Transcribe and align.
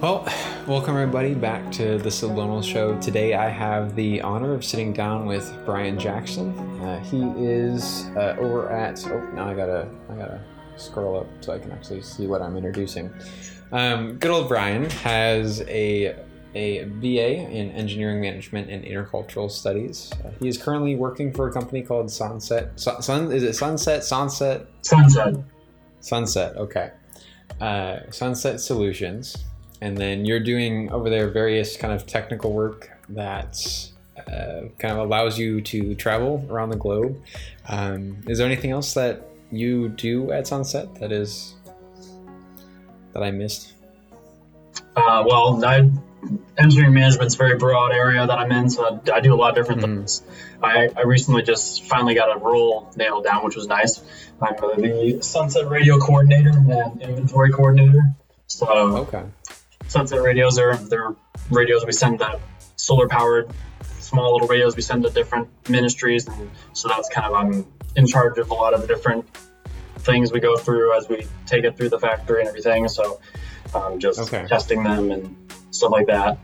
Well, 0.00 0.24
welcome 0.66 0.96
everybody 0.96 1.34
back 1.34 1.70
to 1.72 1.98
the 1.98 2.10
Subliminal 2.10 2.62
Show. 2.62 2.98
Today 3.00 3.34
I 3.34 3.50
have 3.50 3.94
the 3.94 4.22
honor 4.22 4.54
of 4.54 4.64
sitting 4.64 4.94
down 4.94 5.26
with 5.26 5.54
Bryan 5.66 5.98
Jackson. 5.98 6.58
Uh, 6.80 7.02
he 7.04 7.22
is 7.36 8.06
uh, 8.16 8.36
over 8.38 8.70
at. 8.70 9.04
Oh, 9.06 9.20
now 9.34 9.46
I 9.46 9.54
gotta, 9.54 9.88
I 10.10 10.14
gotta 10.14 10.40
scroll 10.76 11.18
up 11.18 11.26
so 11.40 11.52
I 11.52 11.58
can 11.58 11.70
actually 11.70 12.00
see 12.00 12.26
what 12.26 12.40
I'm 12.40 12.56
introducing. 12.56 13.12
Um, 13.72 14.16
good 14.18 14.30
old 14.30 14.48
Bryan 14.48 14.88
has 14.88 15.60
a 15.62 16.16
a 16.54 16.84
BA 16.84 17.50
in 17.50 17.70
Engineering 17.72 18.20
Management 18.20 18.70
and 18.70 18.84
Intercultural 18.84 19.50
Studies. 19.50 20.10
Uh, 20.24 20.30
he 20.40 20.48
is 20.48 20.56
currently 20.56 20.96
working 20.96 21.32
for 21.32 21.48
a 21.48 21.52
company 21.52 21.82
called 21.82 22.10
Sunset. 22.10 22.78
Sun, 22.80 23.02
Sun 23.02 23.32
is 23.32 23.42
it 23.42 23.54
Sunset? 23.54 24.02
Sunset. 24.02 24.66
Sunset. 24.82 25.34
Sunset. 26.00 26.56
Okay. 26.56 26.90
Uh, 27.60 28.00
SonSet 28.08 28.58
Solutions, 28.58 29.44
and 29.84 29.98
then 29.98 30.24
you're 30.24 30.40
doing 30.40 30.90
over 30.90 31.10
there 31.10 31.28
various 31.28 31.76
kind 31.76 31.92
of 31.92 32.06
technical 32.06 32.52
work 32.54 32.90
that 33.10 33.52
uh, 34.16 34.62
kind 34.78 34.94
of 34.94 34.98
allows 34.98 35.38
you 35.38 35.60
to 35.60 35.94
travel 35.94 36.46
around 36.48 36.70
the 36.70 36.76
globe. 36.76 37.20
Um, 37.68 38.16
is 38.26 38.38
there 38.38 38.46
anything 38.46 38.70
else 38.70 38.94
that 38.94 39.28
you 39.52 39.90
do 39.90 40.32
at 40.32 40.44
SonSet 40.44 40.98
that 41.00 41.12
is 41.12 41.54
that 43.12 43.22
I 43.22 43.30
missed? 43.30 43.74
Uh, 44.96 45.22
well, 45.26 45.62
I, 45.62 45.90
engineering 46.56 46.94
management's 46.94 47.34
a 47.34 47.38
very 47.38 47.58
broad 47.58 47.92
area 47.92 48.26
that 48.26 48.38
I'm 48.38 48.50
in, 48.52 48.70
so 48.70 49.00
I, 49.06 49.16
I 49.16 49.20
do 49.20 49.34
a 49.34 49.36
lot 49.36 49.50
of 49.50 49.56
different 49.56 49.82
Mhm. 49.82 49.96
things. 49.98 50.22
I, 50.62 50.88
I 50.96 51.02
recently 51.02 51.42
just 51.42 51.84
finally 51.84 52.14
got 52.14 52.34
a 52.34 52.38
role 52.38 52.90
nailed 52.96 53.24
down, 53.24 53.44
which 53.44 53.54
was 53.54 53.66
nice. 53.66 54.00
I'm 54.40 54.54
the 54.56 55.18
SonSet 55.20 55.68
Radio 55.68 55.98
Coordinator 55.98 56.50
and 56.50 57.02
Inventory 57.02 57.52
Coordinator. 57.52 58.14
So 58.46 58.66
Okay. 58.66 59.24
SonSet 59.94 60.24
radios 60.24 60.58
are 60.58 60.74
they're 60.76 61.14
radios 61.50 61.86
we 61.86 61.92
send 61.92 62.18
to 62.18 62.40
solar 62.74 63.06
powered 63.06 63.48
small 64.00 64.32
little 64.32 64.48
radios 64.48 64.74
we 64.74 64.82
send 64.82 65.04
to 65.04 65.10
different 65.10 65.48
ministries, 65.68 66.26
and 66.26 66.50
so 66.72 66.88
that's 66.88 67.08
kind 67.08 67.26
of 67.26 67.34
I'm 67.34 67.66
in 67.94 68.06
charge 68.06 68.38
of 68.38 68.50
a 68.50 68.54
lot 68.54 68.74
of 68.74 68.80
the 68.80 68.88
different 68.88 69.24
things 69.98 70.32
we 70.32 70.40
go 70.40 70.56
through 70.56 70.96
as 70.96 71.08
we 71.08 71.26
take 71.46 71.64
it 71.64 71.76
through 71.76 71.90
the 71.90 71.98
factory 72.00 72.40
and 72.40 72.48
everything. 72.48 72.88
So 72.88 73.20
um, 73.72 74.00
just 74.00 74.18
Okay. 74.18 74.46
testing 74.48 74.82
them 74.82 75.12
and 75.12 75.36
stuff 75.70 75.92
like 75.92 76.08
that. 76.08 76.38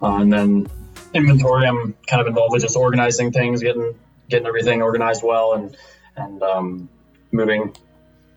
Uh, 0.00 0.18
and 0.20 0.32
then 0.32 0.66
inventory, 1.12 1.66
I'm 1.66 1.94
kind 2.06 2.20
of 2.20 2.28
involved 2.28 2.52
with 2.52 2.62
just 2.62 2.76
organizing 2.76 3.32
things, 3.32 3.60
getting 3.60 3.98
getting 4.28 4.46
everything 4.46 4.82
organized 4.82 5.22
well, 5.24 5.54
and 5.54 5.76
and 6.16 6.42
um, 6.44 6.88
moving 7.32 7.76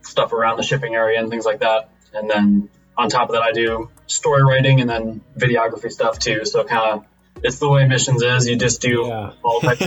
stuff 0.02 0.34
around 0.34 0.58
the 0.58 0.64
shipping 0.64 0.96
area 0.96 1.20
and 1.20 1.30
things 1.30 1.46
like 1.46 1.60
that. 1.60 1.90
And 2.14 2.28
then 2.28 2.70
on 2.98 3.10
top 3.10 3.30
of 3.30 3.36
that, 3.36 3.44
I 3.44 3.52
do 3.52 3.90
story 4.08 4.44
writing 4.44 4.82
and 4.82 4.90
then 4.90 5.22
videography 5.38 5.92
stuff 5.92 6.20
too. 6.20 6.44
So 6.46 6.64
kind 6.64 6.92
of 6.92 7.06
it's 7.44 7.60
the 7.60 7.70
way 7.70 7.88
missions 7.88 8.22
is. 8.24 8.48
You 8.48 8.56
just 8.56 8.82
do 8.82 9.06
Yeah. 9.08 9.32
all 9.44 9.60
types. 9.62 9.86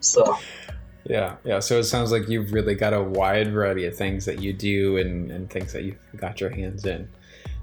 so 0.00 0.36
Yeah, 1.04 1.36
yeah. 1.44 1.60
So 1.60 1.78
it 1.78 1.84
sounds 1.84 2.12
like 2.12 2.28
you've 2.28 2.52
really 2.52 2.74
got 2.74 2.92
a 2.92 3.02
wide 3.02 3.50
variety 3.52 3.86
of 3.86 3.96
things 3.96 4.26
that 4.26 4.40
you 4.40 4.52
do 4.52 4.98
and, 4.98 5.30
and 5.30 5.48
things 5.50 5.72
that 5.72 5.82
you've 5.84 5.96
got 6.16 6.40
your 6.40 6.50
hands 6.50 6.84
in. 6.84 7.08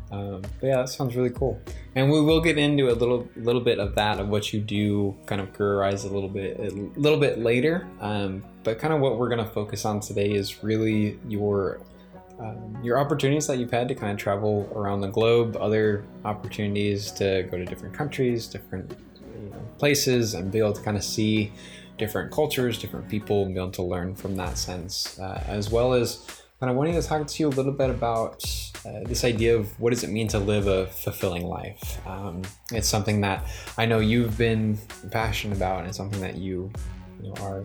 Um, 0.09 0.41
but 0.61 0.67
yeah, 0.67 0.77
that 0.77 0.89
sounds 0.89 1.16
really 1.17 1.30
cool. 1.30 1.61
And 1.95 2.09
we 2.09 2.21
will 2.21 2.39
get 2.42 2.58
into 2.58 2.89
a 2.89 2.95
little 2.95 3.27
little 3.36 3.59
bit 3.61 3.77
of 3.77 3.94
that 3.95 4.19
of 4.19 4.30
what 4.30 4.53
you 4.53 4.61
do, 4.61 5.16
kind 5.25 5.42
of 5.42 5.52
careerize 5.52 6.09
a 6.09 6.14
little 6.14 6.30
bit 6.30 6.58
a 6.59 6.69
little 6.99 7.19
bit 7.19 7.39
later. 7.39 7.88
Um, 7.99 8.44
but 8.64 8.80
kind 8.80 8.94
of 8.94 9.02
what 9.02 9.17
we're 9.19 9.27
going 9.30 9.45
to 9.45 9.52
focus 9.52 9.83
on 9.83 9.99
today 9.99 10.31
is 10.31 10.64
really 10.64 11.19
your 11.27 11.81
um, 12.39 12.77
your 12.83 12.99
opportunities 12.99 13.47
that 13.47 13.57
you've 13.57 13.71
had 13.71 13.88
to 13.88 13.95
kind 13.95 14.11
of 14.11 14.17
travel 14.17 14.71
around 14.75 15.02
the 15.02 15.07
globe, 15.07 15.57
other 15.57 16.05
opportunities 16.23 17.11
to 17.13 17.47
go 17.49 17.57
to 17.57 17.66
different 17.66 17.95
countries, 17.95 18.47
different 18.47 18.95
you 19.41 19.49
know, 19.49 19.57
places, 19.77 20.33
and 20.33 20.52
be 20.52 20.59
able 20.59 20.73
to 20.73 20.81
kind 20.81 20.97
of 20.97 21.03
see 21.03 21.52
different 21.97 22.31
cultures, 22.31 22.77
different 22.77 23.09
people, 23.09 23.43
and 23.43 23.53
be 23.53 23.59
able 23.59 23.71
to 23.71 23.81
learn 23.81 24.15
from 24.15 24.35
that 24.35 24.58
sense, 24.58 25.20
uh, 25.20 25.43
as 25.48 25.71
well 25.71 25.93
as 25.93 26.25
kind 26.59 26.70
of 26.70 26.75
wanting 26.75 26.93
to 26.93 27.02
talk 27.02 27.25
to 27.27 27.43
you 27.43 27.49
a 27.49 27.49
little 27.49 27.71
bit 27.71 27.89
about 27.89 28.43
uh, 28.86 29.04
this 29.05 29.23
idea 29.23 29.55
of 29.55 29.80
what 29.80 29.92
does 29.92 30.04
it 30.04 30.09
mean 30.09 30.27
to 30.27 30.39
live 30.39 30.67
a 30.67 30.87
fulfilling 30.87 31.45
life. 31.45 31.99
Um, 32.08 32.43
it's 32.71 32.87
something 32.87 33.21
that 33.21 33.45
I 33.77 33.86
know 33.86 33.99
you've 33.99 34.37
been 34.37 34.77
passionate 35.11 35.58
about, 35.58 35.80
and 35.80 35.87
it's 35.87 35.98
something 35.98 36.21
that 36.21 36.36
you, 36.36 36.71
you 37.21 37.30
know, 37.30 37.42
are 37.42 37.64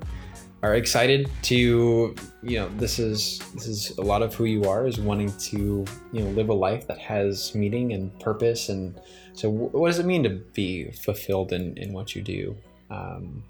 are 0.62 0.76
excited 0.76 1.28
to 1.42 2.14
you 2.42 2.58
know 2.58 2.68
this 2.76 2.98
is 2.98 3.40
this 3.54 3.66
is 3.66 3.98
a 3.98 4.02
lot 4.02 4.22
of 4.22 4.34
who 4.34 4.44
you 4.44 4.64
are 4.64 4.86
is 4.86 4.98
wanting 4.98 5.36
to 5.38 5.84
you 6.12 6.24
know 6.24 6.30
live 6.30 6.48
a 6.48 6.54
life 6.54 6.86
that 6.86 6.98
has 6.98 7.54
meaning 7.54 7.92
and 7.92 8.18
purpose. 8.20 8.68
And 8.68 8.98
so 9.34 9.50
what 9.50 9.88
does 9.88 9.98
it 9.98 10.06
mean 10.06 10.22
to 10.22 10.30
be 10.30 10.90
fulfilled 10.92 11.52
in 11.52 11.76
in 11.76 11.92
what 11.92 12.14
you 12.14 12.22
do? 12.22 12.56
Um, 12.90 13.42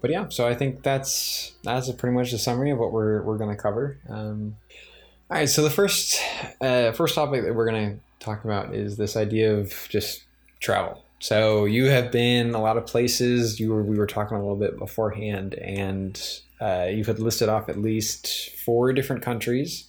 but 0.00 0.10
yeah 0.10 0.28
so 0.28 0.46
i 0.46 0.54
think 0.54 0.82
that's 0.82 1.52
that's 1.62 1.90
pretty 1.92 2.14
much 2.14 2.32
the 2.32 2.38
summary 2.38 2.72
of 2.72 2.78
what 2.78 2.92
we're 2.92 3.22
we're 3.22 3.38
going 3.38 3.54
to 3.54 3.62
cover. 3.62 3.98
Um, 4.08 4.56
all 5.30 5.38
right 5.38 5.48
so 5.48 5.62
the 5.62 5.70
first 5.70 6.20
uh, 6.60 6.92
first 6.92 7.14
topic 7.14 7.44
that 7.44 7.54
we're 7.54 7.68
going 7.70 7.94
to 7.94 8.24
talk 8.24 8.44
about 8.44 8.74
is 8.74 8.96
this 8.96 9.16
idea 9.16 9.54
of 9.54 9.86
just 9.88 10.24
travel 10.60 11.04
so 11.22 11.66
you 11.66 11.86
have 11.86 12.10
been 12.10 12.52
a 12.52 12.60
lot 12.60 12.76
of 12.76 12.84
places 12.84 13.60
you 13.60 13.72
were 13.72 13.84
we 13.84 13.96
were 13.96 14.06
talking 14.06 14.36
a 14.36 14.40
little 14.40 14.56
bit 14.56 14.76
beforehand 14.76 15.54
and 15.54 16.40
uh, 16.60 16.86
you 16.90 17.04
had 17.04 17.18
listed 17.18 17.48
off 17.48 17.68
at 17.68 17.78
least 17.78 18.50
four 18.64 18.92
different 18.92 19.22
countries 19.22 19.88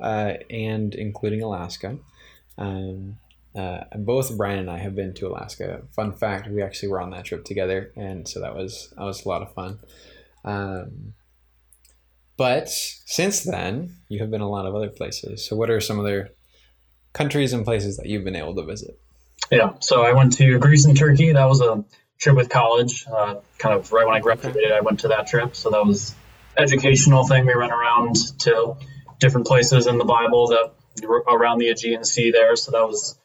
uh, 0.00 0.34
and 0.50 0.94
including 0.94 1.42
alaska 1.42 1.96
um, 2.58 3.16
uh, 3.56 3.84
both 3.98 4.36
Bryan 4.36 4.58
and 4.58 4.70
I 4.70 4.78
have 4.78 4.96
been 4.96 5.14
to 5.14 5.28
Alaska. 5.28 5.82
Fun 5.94 6.12
fact: 6.12 6.48
we 6.48 6.60
actually 6.60 6.88
were 6.88 7.00
on 7.00 7.10
that 7.10 7.24
trip 7.24 7.44
together, 7.44 7.92
and 7.96 8.26
so 8.26 8.40
that 8.40 8.54
was 8.54 8.92
that 8.96 9.04
was 9.04 9.24
a 9.24 9.28
lot 9.28 9.42
of 9.42 9.54
fun. 9.54 9.78
Um, 10.44 11.14
but 12.36 12.68
since 12.68 13.44
then, 13.44 13.96
you 14.08 14.18
have 14.18 14.30
been 14.30 14.40
a 14.40 14.50
lot 14.50 14.66
of 14.66 14.74
other 14.74 14.88
places. 14.88 15.46
So, 15.46 15.54
what 15.54 15.70
are 15.70 15.80
some 15.80 16.00
other 16.00 16.30
countries 17.12 17.52
and 17.52 17.64
places 17.64 17.96
that 17.96 18.06
you've 18.06 18.24
been 18.24 18.34
able 18.34 18.56
to 18.56 18.64
visit? 18.64 18.98
Yeah, 19.50 19.74
so 19.80 20.02
I 20.02 20.12
went 20.12 20.34
to 20.34 20.58
Greece 20.58 20.84
and 20.84 20.96
Turkey. 20.96 21.32
That 21.32 21.46
was 21.46 21.60
a 21.60 21.84
trip 22.18 22.36
with 22.36 22.48
college. 22.48 23.06
Uh, 23.06 23.36
kind 23.58 23.74
of 23.78 23.92
right 23.92 24.06
when 24.06 24.14
I 24.16 24.20
graduated, 24.20 24.72
I 24.72 24.80
went 24.80 25.00
to 25.00 25.08
that 25.08 25.26
trip. 25.26 25.56
So 25.56 25.70
that 25.70 25.84
was 25.84 26.14
educational 26.56 27.26
thing. 27.26 27.46
We 27.46 27.54
went 27.54 27.72
around 27.72 28.16
to 28.40 28.76
different 29.18 29.46
places 29.46 29.86
in 29.86 29.98
the 29.98 30.04
Bible 30.04 30.48
that 30.48 30.72
around 31.28 31.58
the 31.58 31.68
Aegean 31.68 32.04
Sea 32.04 32.30
there. 32.30 32.56
So 32.56 32.72
that 32.72 32.86
was 32.86 33.18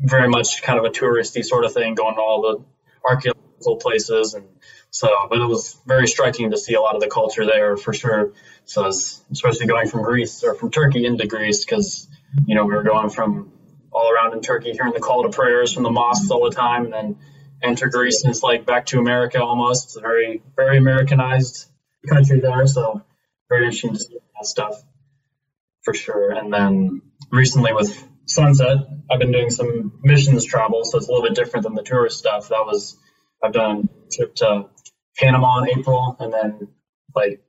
very 0.00 0.28
much 0.28 0.62
kind 0.62 0.78
of 0.78 0.84
a 0.84 0.90
touristy 0.90 1.44
sort 1.44 1.64
of 1.64 1.72
thing, 1.72 1.94
going 1.94 2.16
to 2.16 2.20
all 2.20 2.42
the 2.42 2.64
archaeological 3.08 3.76
places, 3.76 4.34
and 4.34 4.46
so. 4.90 5.08
But 5.28 5.38
it 5.38 5.46
was 5.46 5.78
very 5.86 6.08
striking 6.08 6.50
to 6.50 6.58
see 6.58 6.74
a 6.74 6.80
lot 6.80 6.94
of 6.94 7.00
the 7.00 7.08
culture 7.08 7.46
there 7.46 7.76
for 7.76 7.92
sure. 7.92 8.32
So, 8.64 8.86
as, 8.86 9.22
especially 9.30 9.66
going 9.66 9.88
from 9.88 10.02
Greece 10.02 10.42
or 10.42 10.54
from 10.54 10.70
Turkey 10.70 11.06
into 11.06 11.26
Greece, 11.26 11.64
because 11.64 12.08
you 12.46 12.54
know 12.54 12.64
we 12.64 12.74
were 12.74 12.82
going 12.82 13.10
from 13.10 13.52
all 13.92 14.12
around 14.12 14.34
in 14.34 14.40
Turkey, 14.40 14.72
hearing 14.72 14.92
the 14.92 15.00
call 15.00 15.22
to 15.22 15.30
prayers 15.30 15.72
from 15.72 15.82
the 15.82 15.90
mosques 15.90 16.30
all 16.30 16.48
the 16.48 16.54
time, 16.54 16.84
and 16.84 16.92
then 16.92 17.16
enter 17.62 17.88
Greece, 17.88 18.22
and 18.22 18.30
it's 18.30 18.42
like 18.42 18.66
back 18.66 18.86
to 18.86 18.98
America 18.98 19.42
almost. 19.42 19.84
It's 19.86 19.96
a 19.96 20.00
very, 20.00 20.42
very 20.56 20.78
Americanized 20.78 21.66
country 22.08 22.40
there, 22.40 22.66
so 22.66 23.02
very 23.48 23.64
interesting 23.64 23.94
to 23.94 23.98
see 23.98 24.18
that 24.36 24.46
stuff 24.46 24.82
for 25.82 25.94
sure. 25.94 26.32
And 26.32 26.52
then 26.52 27.02
recently 27.30 27.72
with 27.72 28.06
SonSet, 28.26 29.02
I've 29.10 29.18
been 29.18 29.32
doing 29.32 29.50
some 29.50 29.98
missions 30.02 30.44
travel, 30.44 30.84
so 30.84 30.98
it's 30.98 31.08
a 31.08 31.10
little 31.10 31.26
bit 31.26 31.34
different 31.34 31.64
than 31.64 31.74
the 31.74 31.82
tourist 31.82 32.18
stuff. 32.18 32.48
That 32.48 32.64
was 32.66 32.96
I've 33.42 33.52
done 33.52 33.88
a 34.06 34.10
trip 34.10 34.34
to 34.36 34.66
Panama 35.16 35.62
in 35.62 35.78
April, 35.78 36.16
and 36.20 36.32
then 36.32 36.68
like 37.14 37.40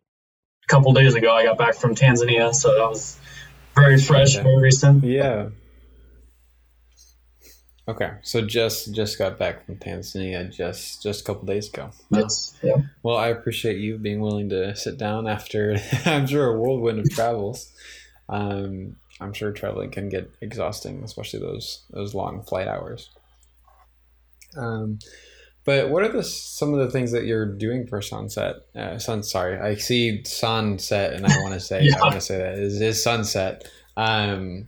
a 0.63 0.67
couple 0.67 0.93
days 0.93 1.15
ago, 1.15 1.31
I 1.33 1.43
got 1.43 1.57
back 1.57 1.75
from 1.75 1.95
Tanzania, 1.95 2.53
so 2.53 2.75
that 2.75 2.89
was 2.89 3.17
very 3.75 3.99
fresh, 3.99 4.35
very 4.35 4.57
recent. 4.57 5.03
Yeah. 5.03 5.49
Okay, 7.89 8.11
so 8.21 8.45
just 8.45 8.93
just 8.93 9.17
got 9.17 9.39
back 9.39 9.65
from 9.65 9.77
Tanzania 9.77 10.55
just 10.55 11.01
just 11.01 11.21
a 11.21 11.23
couple 11.23 11.47
days 11.47 11.69
ago. 11.69 11.89
Yes, 12.11 12.55
yeah. 12.61 12.75
Well, 13.01 13.17
I 13.17 13.29
appreciate 13.29 13.79
you 13.79 13.97
being 13.97 14.19
willing 14.19 14.49
to 14.49 14.75
sit 14.75 14.99
down 14.99 15.27
after 15.27 15.75
I'm 16.05 16.27
sure 16.27 16.53
a 16.53 16.59
whirlwind 16.59 16.99
of 16.99 17.09
travels. 17.09 17.73
Um, 18.29 18.97
I'm 19.19 19.33
sure 19.33 19.51
traveling 19.51 19.89
can 19.89 20.07
get 20.07 20.29
exhausting, 20.39 21.03
especially 21.03 21.39
those 21.39 21.81
those 21.89 22.13
long 22.13 22.43
flight 22.43 22.67
hours. 22.67 23.09
Um, 24.55 24.99
but 25.65 25.89
what 25.89 26.03
are 26.03 26.09
the 26.09 26.23
some 26.23 26.75
of 26.75 26.79
the 26.79 26.91
things 26.91 27.11
that 27.11 27.25
you're 27.25 27.47
doing 27.47 27.87
for 27.87 28.01
SonSet? 28.01 28.59
Uh, 28.75 28.99
sun, 28.99 29.23
sorry, 29.23 29.57
I 29.57 29.73
see 29.73 30.23
sunset, 30.25 31.13
and 31.13 31.25
I 31.25 31.35
want 31.41 31.55
to 31.55 31.59
say 31.59 31.81
Yeah. 31.85 31.97
I 31.97 32.01
want 32.01 32.13
to 32.13 32.21
say 32.21 32.37
that 32.37 32.59
is 32.59 32.79
is 32.79 33.01
sunset. 33.01 33.67
Um, 33.97 34.67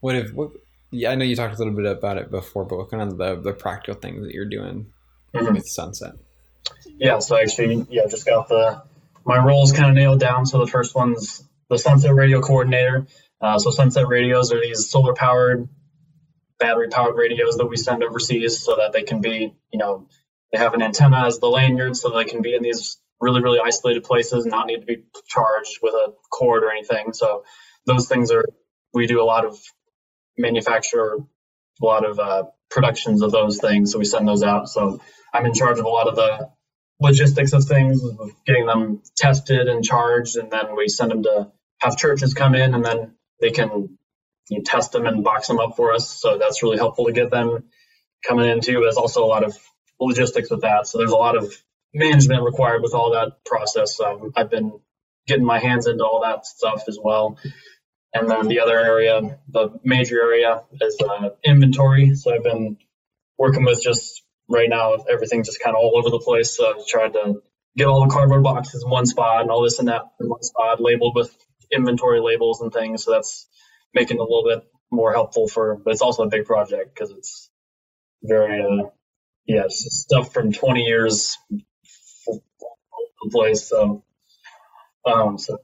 what 0.00 0.16
if 0.16 0.32
what? 0.32 0.52
Yeah, 0.90 1.10
I 1.10 1.14
know 1.16 1.24
you 1.24 1.36
talked 1.36 1.54
a 1.54 1.58
little 1.58 1.74
bit 1.74 1.86
about 1.86 2.18
it 2.18 2.30
before, 2.30 2.64
but 2.64 2.76
what 2.78 2.90
kind 2.90 3.02
of 3.02 3.18
the 3.18 3.36
the 3.40 3.52
practical 3.52 4.00
things 4.00 4.24
that 4.24 4.32
you're 4.32 4.48
doing 4.48 4.92
Mhm. 5.34 5.54
with 5.54 5.66
SonSet? 5.66 6.18
Yeah, 6.86 7.18
so 7.18 7.36
actually, 7.36 7.86
yeah, 7.90 8.06
just 8.08 8.26
got 8.26 8.48
the 8.48 8.82
my 9.24 9.44
roles 9.44 9.72
kind 9.72 9.88
of 9.88 9.94
nailed 9.94 10.20
down. 10.20 10.46
So 10.46 10.58
the 10.58 10.70
first 10.70 10.94
one's 10.94 11.42
the 11.68 11.76
SonSet 11.76 12.14
Radio 12.14 12.40
Coordinator. 12.40 13.06
Uh, 13.40 13.58
so 13.58 13.70
SonSet 13.70 14.06
radios 14.08 14.52
are 14.52 14.60
these 14.60 14.88
solar 14.88 15.14
powered 15.14 15.68
battery 16.58 16.88
powered 16.88 17.16
radios 17.16 17.56
that 17.58 17.66
we 17.66 17.76
send 17.76 18.02
overseas 18.02 18.64
so 18.64 18.76
that 18.76 18.92
they 18.92 19.02
can 19.02 19.20
be, 19.20 19.54
you 19.72 19.78
know, 19.78 20.08
they 20.52 20.58
have 20.58 20.72
an 20.74 20.80
antenna 20.82 21.26
as 21.26 21.38
the 21.38 21.48
lanyard 21.48 21.96
so 21.96 22.08
they 22.10 22.24
can 22.24 22.40
be 22.40 22.54
in 22.54 22.62
these 22.62 22.98
really, 23.20 23.42
really 23.42 23.60
isolated 23.62 24.04
places 24.04 24.44
and 24.44 24.52
not 24.52 24.66
need 24.66 24.80
to 24.80 24.86
be 24.86 25.02
charged 25.26 25.80
with 25.82 25.92
a 25.92 26.14
cord 26.30 26.62
or 26.64 26.70
anything. 26.70 27.12
So 27.12 27.44
those 27.84 28.08
things 28.08 28.30
are, 28.30 28.44
we 28.94 29.06
do 29.06 29.20
a 29.20 29.24
lot 29.24 29.44
of 29.44 29.58
manufacture, 30.38 31.16
a 31.82 31.86
lot 31.86 32.04
of 32.04 32.18
uh, 32.18 32.44
productions 32.70 33.22
of 33.22 33.32
those 33.32 33.58
things. 33.58 33.92
So 33.92 33.98
we 33.98 34.06
send 34.06 34.28
those 34.28 34.42
out. 34.42 34.68
So 34.68 35.00
I'm 35.34 35.46
in 35.46 35.54
charge 35.54 35.78
of 35.78 35.86
a 35.86 35.88
lot 35.90 36.08
of 36.08 36.16
the 36.16 36.50
logistics 37.00 37.52
of 37.52 37.64
things, 37.64 38.02
of 38.04 38.30
getting 38.46 38.66
them 38.66 39.02
tested 39.16 39.68
and 39.68 39.84
charged. 39.84 40.36
And 40.36 40.50
then 40.50 40.76
we 40.76 40.88
send 40.88 41.10
them 41.12 41.22
to 41.24 41.52
have 41.80 41.96
churches 41.96 42.34
come 42.34 42.54
in 42.54 42.74
and 42.74 42.84
then 42.84 43.16
they 43.40 43.50
can 43.50 43.88
you 44.50 44.62
test 44.62 44.92
them 44.92 45.06
and 45.06 45.24
box 45.24 45.48
them 45.48 45.60
up 45.60 45.76
for 45.76 45.94
us. 45.94 46.08
So 46.10 46.38
that's 46.38 46.62
really 46.62 46.78
helpful 46.78 47.06
to 47.06 47.12
get 47.12 47.30
them 47.30 47.64
coming 48.26 48.48
in 48.48 48.60
too. 48.60 48.80
There's 48.82 48.96
also 48.96 49.24
a 49.24 49.28
lot 49.28 49.44
of 49.44 49.56
logistics 50.00 50.50
with 50.50 50.62
that. 50.62 50.86
So 50.86 50.98
there's 50.98 51.12
a 51.12 51.16
lot 51.16 51.36
of 51.36 51.54
management 51.94 52.44
required 52.44 52.82
with 52.82 52.94
all 52.94 53.12
that 53.12 53.44
process. 53.46 54.00
Um, 54.00 54.32
I've 54.36 54.50
been 54.50 54.72
getting 55.26 55.46
my 55.46 55.58
hands 55.58 55.86
into 55.86 56.04
all 56.04 56.22
that 56.22 56.46
stuff 56.46 56.84
as 56.88 56.98
well. 57.02 57.38
And 58.20 58.30
then 58.30 58.48
the 58.48 58.60
other 58.60 58.78
area, 58.78 59.38
the 59.48 59.78
major 59.84 60.20
area, 60.20 60.62
is 60.80 60.98
uh, 61.00 61.30
inventory. 61.44 62.14
So 62.14 62.34
I've 62.34 62.42
been 62.42 62.78
working 63.38 63.64
with 63.64 63.82
just 63.82 64.22
right 64.48 64.68
now 64.68 64.94
everything 65.10 65.44
just 65.44 65.60
kind 65.60 65.76
of 65.76 65.80
all 65.80 65.96
over 65.96 66.10
the 66.10 66.20
place. 66.20 66.56
So 66.56 66.70
I've 66.70 66.86
tried 66.86 67.12
to 67.14 67.42
get 67.76 67.86
all 67.86 68.06
the 68.06 68.12
cardboard 68.12 68.42
boxes 68.42 68.82
in 68.84 68.90
one 68.90 69.06
spot 69.06 69.42
and 69.42 69.50
all 69.50 69.62
this 69.62 69.78
and 69.78 69.88
that 69.88 70.02
in 70.20 70.28
one 70.28 70.42
spot, 70.42 70.80
labeled 70.80 71.14
with 71.14 71.36
inventory 71.70 72.20
labels 72.20 72.60
and 72.60 72.72
things. 72.72 73.04
So 73.04 73.12
that's 73.12 73.46
making 73.94 74.16
it 74.16 74.20
a 74.20 74.22
little 74.22 74.44
bit 74.44 74.68
more 74.90 75.12
helpful 75.12 75.48
for, 75.48 75.76
but 75.76 75.92
it's 75.92 76.02
also 76.02 76.22
a 76.22 76.28
big 76.28 76.44
project 76.46 76.94
because 76.94 77.10
it's 77.10 77.50
very, 78.22 78.62
uh, 78.62 78.88
yeah, 79.46 79.64
stuff 79.68 80.32
from 80.32 80.52
20 80.52 80.84
years 80.84 81.36
the 83.26 83.30
place. 83.30 83.68
So, 83.68 84.04
um, 85.04 85.38
so 85.38 85.58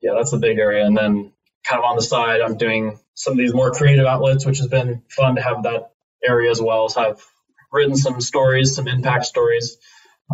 yeah, 0.00 0.12
that's 0.16 0.32
a 0.32 0.38
big 0.38 0.58
area. 0.58 0.84
And 0.84 0.96
then 0.96 1.32
kind 1.66 1.78
of 1.78 1.84
on 1.84 1.96
the 1.96 2.02
side, 2.02 2.40
I'm 2.40 2.56
doing 2.56 2.98
some 3.14 3.32
of 3.32 3.38
these 3.38 3.54
more 3.54 3.70
creative 3.70 4.06
outlets, 4.06 4.46
which 4.46 4.58
has 4.58 4.68
been 4.68 5.02
fun 5.10 5.36
to 5.36 5.42
have 5.42 5.64
that 5.64 5.90
area 6.22 6.50
as 6.50 6.60
well. 6.60 6.88
So 6.88 7.02
I've 7.02 7.24
written 7.72 7.96
some 7.96 8.20
stories, 8.20 8.74
some 8.74 8.88
impact 8.88 9.26
stories. 9.26 9.76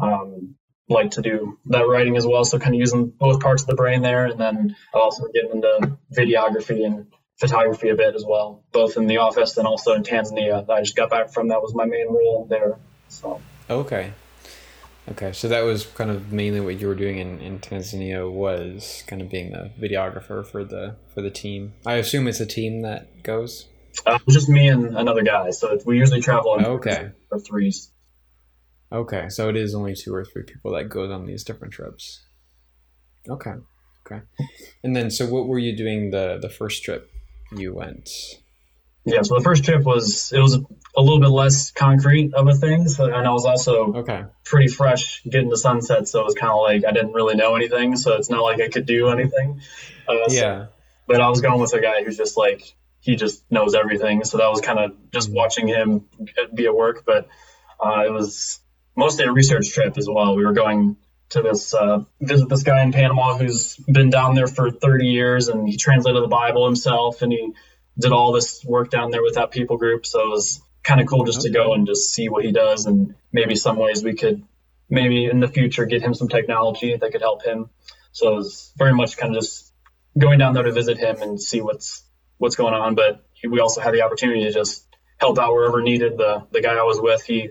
Um, 0.00 0.56
like 0.88 1.12
to 1.12 1.22
do 1.22 1.58
that 1.66 1.86
writing 1.86 2.16
as 2.16 2.26
well. 2.26 2.44
So 2.44 2.58
kind 2.58 2.74
of 2.74 2.80
using 2.80 3.08
both 3.08 3.40
parts 3.40 3.62
of 3.62 3.68
the 3.68 3.74
brain 3.74 4.02
there, 4.02 4.26
and 4.26 4.40
then 4.40 4.76
I 4.94 4.98
also 4.98 5.24
get 5.32 5.50
into 5.50 5.98
videography 6.14 6.84
and 6.84 7.06
photography 7.36 7.88
a 7.88 7.94
bit 7.94 8.14
as 8.14 8.24
well, 8.26 8.64
both 8.72 8.96
in 8.96 9.06
the 9.06 9.18
office 9.18 9.56
and 9.56 9.66
also 9.66 9.94
in 9.94 10.02
Tanzania. 10.02 10.68
I 10.68 10.80
just 10.80 10.96
got 10.96 11.10
back 11.10 11.32
from 11.32 11.48
that 11.48 11.62
was 11.62 11.74
my 11.74 11.86
main 11.86 12.08
role 12.08 12.46
there. 12.48 12.78
So 13.08 13.40
okay, 13.68 14.12
okay, 15.10 15.32
so 15.32 15.48
that 15.48 15.62
was 15.62 15.86
kind 15.86 16.10
of 16.10 16.32
mainly 16.32 16.60
what 16.60 16.80
you 16.80 16.86
were 16.86 16.94
doing 16.94 17.18
in, 17.18 17.40
in 17.40 17.58
Tanzania 17.58 18.30
was 18.30 19.04
kind 19.06 19.22
of 19.22 19.30
being 19.30 19.52
the 19.52 19.70
videographer 19.80 20.44
for 20.44 20.64
the 20.64 20.96
for 21.12 21.22
the 21.22 21.30
team. 21.30 21.74
I 21.86 21.94
assume 21.94 22.28
it's 22.28 22.40
a 22.40 22.46
team 22.46 22.82
that 22.82 23.22
goes. 23.22 23.66
Uh, 24.06 24.18
just 24.28 24.48
me 24.48 24.68
and 24.68 24.96
another 24.96 25.22
guy. 25.22 25.50
So 25.50 25.78
we 25.86 25.98
usually 25.98 26.20
travel 26.20 26.56
in 26.56 26.64
okay. 26.64 27.10
or 27.30 27.38
threes. 27.38 27.90
Okay, 28.92 29.28
so 29.28 29.48
it 29.48 29.56
is 29.56 29.74
only 29.74 29.94
two 29.94 30.14
or 30.14 30.24
three 30.24 30.42
people 30.42 30.72
that 30.72 30.88
goes 30.88 31.10
on 31.10 31.26
these 31.26 31.42
different 31.42 31.74
trips. 31.74 32.22
Okay, 33.28 33.54
okay. 34.06 34.22
And 34.82 34.94
then, 34.94 35.10
so 35.10 35.26
what 35.26 35.46
were 35.46 35.58
you 35.58 35.76
doing 35.76 36.10
the 36.10 36.38
the 36.40 36.48
first 36.48 36.84
trip 36.84 37.10
you 37.56 37.74
went? 37.74 38.08
Yeah, 39.06 39.22
so 39.22 39.34
the 39.34 39.42
first 39.42 39.64
trip 39.64 39.82
was 39.82 40.32
it 40.32 40.40
was 40.40 40.54
a 40.54 41.02
little 41.02 41.20
bit 41.20 41.28
less 41.28 41.70
concrete 41.70 42.32
of 42.32 42.48
a 42.48 42.54
thing, 42.54 42.88
so, 42.88 43.04
and 43.04 43.26
I 43.26 43.32
was 43.32 43.44
also 43.44 43.92
okay 43.94 44.24
pretty 44.44 44.68
fresh 44.68 45.22
getting 45.24 45.50
to 45.50 45.56
SonSet, 45.56 46.06
so 46.06 46.20
it 46.20 46.24
was 46.24 46.34
kind 46.34 46.52
of 46.52 46.60
like 46.62 46.84
I 46.84 46.92
didn't 46.92 47.12
really 47.12 47.34
know 47.34 47.54
anything, 47.54 47.96
so 47.96 48.14
it's 48.14 48.30
not 48.30 48.42
like 48.42 48.60
I 48.60 48.68
could 48.68 48.86
do 48.86 49.08
anything. 49.08 49.60
Uh, 50.08 50.14
yeah, 50.28 50.64
so, 50.64 50.68
but 51.06 51.20
I 51.20 51.28
was 51.28 51.40
going 51.40 51.60
with 51.60 51.74
a 51.74 51.80
guy 51.80 52.02
who's 52.02 52.16
just 52.16 52.36
like 52.36 52.74
he 53.00 53.16
just 53.16 53.44
knows 53.50 53.74
everything, 53.74 54.24
so 54.24 54.38
that 54.38 54.48
was 54.50 54.62
kind 54.62 54.78
of 54.78 54.92
just 55.10 55.30
watching 55.30 55.68
him 55.68 56.06
be 56.54 56.66
at 56.66 56.74
work, 56.74 57.04
but 57.04 57.28
uh, 57.84 58.04
it 58.06 58.10
was 58.10 58.60
mostly 58.96 59.26
a 59.26 59.32
research 59.32 59.70
trip 59.70 59.98
as 59.98 60.08
well. 60.08 60.34
We 60.36 60.46
were 60.46 60.54
going 60.54 60.96
to 61.30 61.42
this 61.42 61.74
uh, 61.74 62.04
visit 62.20 62.48
this 62.48 62.62
guy 62.62 62.82
in 62.82 62.92
Panama 62.92 63.36
who's 63.36 63.76
been 63.76 64.10
down 64.10 64.34
there 64.34 64.46
for 64.46 64.70
30 64.70 65.06
years, 65.06 65.48
and 65.48 65.68
he 65.68 65.76
translated 65.76 66.22
the 66.22 66.28
Bible 66.28 66.64
himself, 66.64 67.22
and 67.22 67.32
he 67.32 67.52
did 67.99 68.12
all 68.12 68.32
this 68.32 68.64
work 68.64 68.91
down 68.91 69.11
there 69.11 69.23
with 69.23 69.35
that 69.35 69.50
people 69.50 69.76
group. 69.76 70.06
So 70.06 70.20
it 70.20 70.31
was 70.31 70.62
kind 70.82 71.00
of 71.00 71.06
cool 71.06 71.25
just 71.25 71.41
okay. 71.41 71.49
to 71.49 71.55
go 71.55 71.75
and 71.75 71.87
just 71.87 72.12
see 72.12 72.29
what 72.29 72.44
he 72.44 72.52
does, 72.52 72.87
and 72.87 73.14
maybe 73.32 73.55
some 73.56 73.76
ways 73.76 74.02
we 74.02 74.14
could 74.14 74.43
maybe 74.91 75.26
in 75.26 75.41
the 75.41 75.49
future 75.49 75.87
get 75.87 76.02
him 76.02 76.14
some 76.14 76.29
technology 76.29 76.96
that 76.96 77.12
could 77.12 77.23
help 77.23 77.43
him. 77.44 77.70
So 78.12 78.32
it 78.32 78.37
was 78.37 78.73
very 78.76 78.93
much 78.93 79.17
kind 79.17 79.35
of 79.35 79.43
just 79.43 79.73
going 80.17 80.38
down 80.38 80.55
there 80.55 80.62
to 80.62 80.73
visit 80.73 80.99
him 80.99 81.23
and 81.23 81.41
see 81.41 81.61
what's 81.61 82.05
what's 82.38 82.56
going 82.56 82.75
on. 82.75 82.94
But 82.94 83.25
we 83.49 83.61
also 83.61 83.81
had 83.81 83.94
the 83.94 84.02
opportunity 84.02 84.44
to 84.44 84.52
just 84.52 84.87
help 85.19 85.38
out 85.38 85.52
wherever 85.52 85.82
needed. 85.82 86.19
The 86.19 86.46
the 86.50 86.61
guy 86.61 86.75
I 86.75 86.82
was 86.82 87.00
with, 87.00 87.23
he 87.23 87.50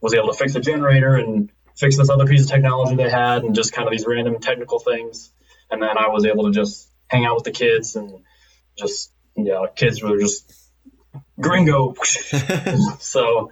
was 0.00 0.14
able 0.14 0.28
to 0.28 0.38
fix 0.38 0.54
a 0.54 0.60
generator 0.60 1.14
and 1.14 1.50
fix 1.76 1.96
this 1.96 2.10
other 2.10 2.26
piece 2.26 2.44
of 2.44 2.48
technology 2.48 2.96
they 2.96 3.10
had 3.10 3.44
and 3.44 3.54
just 3.54 3.72
kind 3.72 3.86
of 3.86 3.92
these 3.92 4.06
random 4.06 4.38
technical 4.40 4.78
things. 4.78 5.32
And 5.70 5.82
then 5.82 5.98
I 5.98 6.08
was 6.08 6.24
able 6.24 6.44
to 6.44 6.50
just 6.50 6.90
hang 7.08 7.24
out 7.24 7.34
with 7.34 7.44
the 7.44 7.50
kids 7.50 7.96
and 7.96 8.22
just, 8.78 9.12
yeah, 9.36 9.66
kids 9.74 10.02
were 10.02 10.18
just 10.18 10.52
gringo. 11.40 11.94
so 12.98 13.50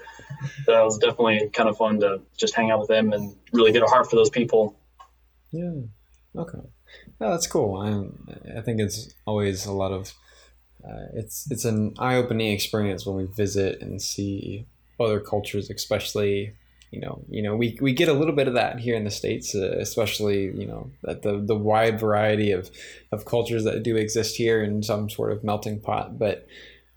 that 0.67 0.83
was 0.83 0.99
definitely 0.99 1.51
kind 1.53 1.69
of 1.69 1.77
fun 1.77 2.01
to 2.01 2.21
just 2.37 2.55
hang 2.55 2.71
out 2.71 2.81
with 2.81 2.89
them 2.89 3.13
and 3.13 3.37
really 3.53 3.73
get 3.73 3.83
a 3.83 3.87
heart 3.87 4.09
for 4.09 4.17
those 4.17 4.31
people. 4.31 4.79
Yeah. 5.53 5.73
Okay. 6.37 6.59
Yeah, 7.21 7.31
that's 7.31 7.47
cool. 7.47 7.77
I, 7.77 8.59
I 8.59 8.61
think 8.63 8.81
it's 8.81 9.13
always 9.27 9.67
a 9.67 9.73
lot 9.73 9.93
of, 9.93 10.13
uh, 10.85 11.07
it's, 11.15 11.51
it's 11.51 11.65
an 11.65 11.95
eye 11.99 12.17
opening 12.17 12.53
experience 12.53 13.07
when 13.07 13.17
we 13.17 13.25
visit 13.25 13.81
and 13.81 14.01
see 14.01 14.67
other 15.01 15.21
cultures, 15.21 15.71
especially 15.71 16.55
you 16.95 17.01
know, 17.01 17.25
you 17.29 17.43
know, 17.43 17.57
we, 17.57 17.77
we 17.81 17.93
get 17.93 18.09
a 18.09 18.13
little 18.13 18.35
bit 18.35 18.47
of 18.47 18.55
that 18.55 18.79
here 18.79 18.95
in 18.95 19.03
the 19.03 19.11
states, 19.11 19.53
uh, 19.53 19.77
especially 19.81 20.45
you 20.45 20.65
know 20.65 20.91
that 21.03 21.23
the 21.23 21.39
the 21.39 21.57
wide 21.57 21.99
variety 21.99 22.53
of 22.53 22.71
of 23.11 23.25
cultures 23.25 23.65
that 23.65 23.83
do 23.83 23.97
exist 23.97 24.37
here 24.37 24.63
in 24.63 24.81
some 24.83 25.11
sort 25.11 25.33
of 25.33 25.43
melting 25.43 25.81
pot. 25.81 26.21
But 26.21 26.47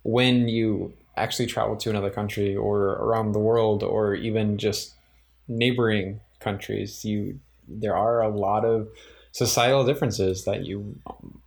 when 0.04 0.48
you 0.48 0.94
actually 1.16 1.48
travel 1.48 1.76
to 1.78 1.90
another 1.90 2.12
country 2.12 2.56
or 2.56 2.78
around 3.06 3.32
the 3.32 3.40
world 3.40 3.82
or 3.82 4.14
even 4.14 4.60
just 4.60 4.94
neighboring 5.48 6.20
countries, 6.40 7.04
you 7.04 7.40
there 7.68 7.98
are 7.98 8.22
a 8.22 8.30
lot 8.30 8.66
of 8.66 8.88
societal 9.32 9.84
differences 9.84 10.46
that 10.46 10.64
you 10.64 11.00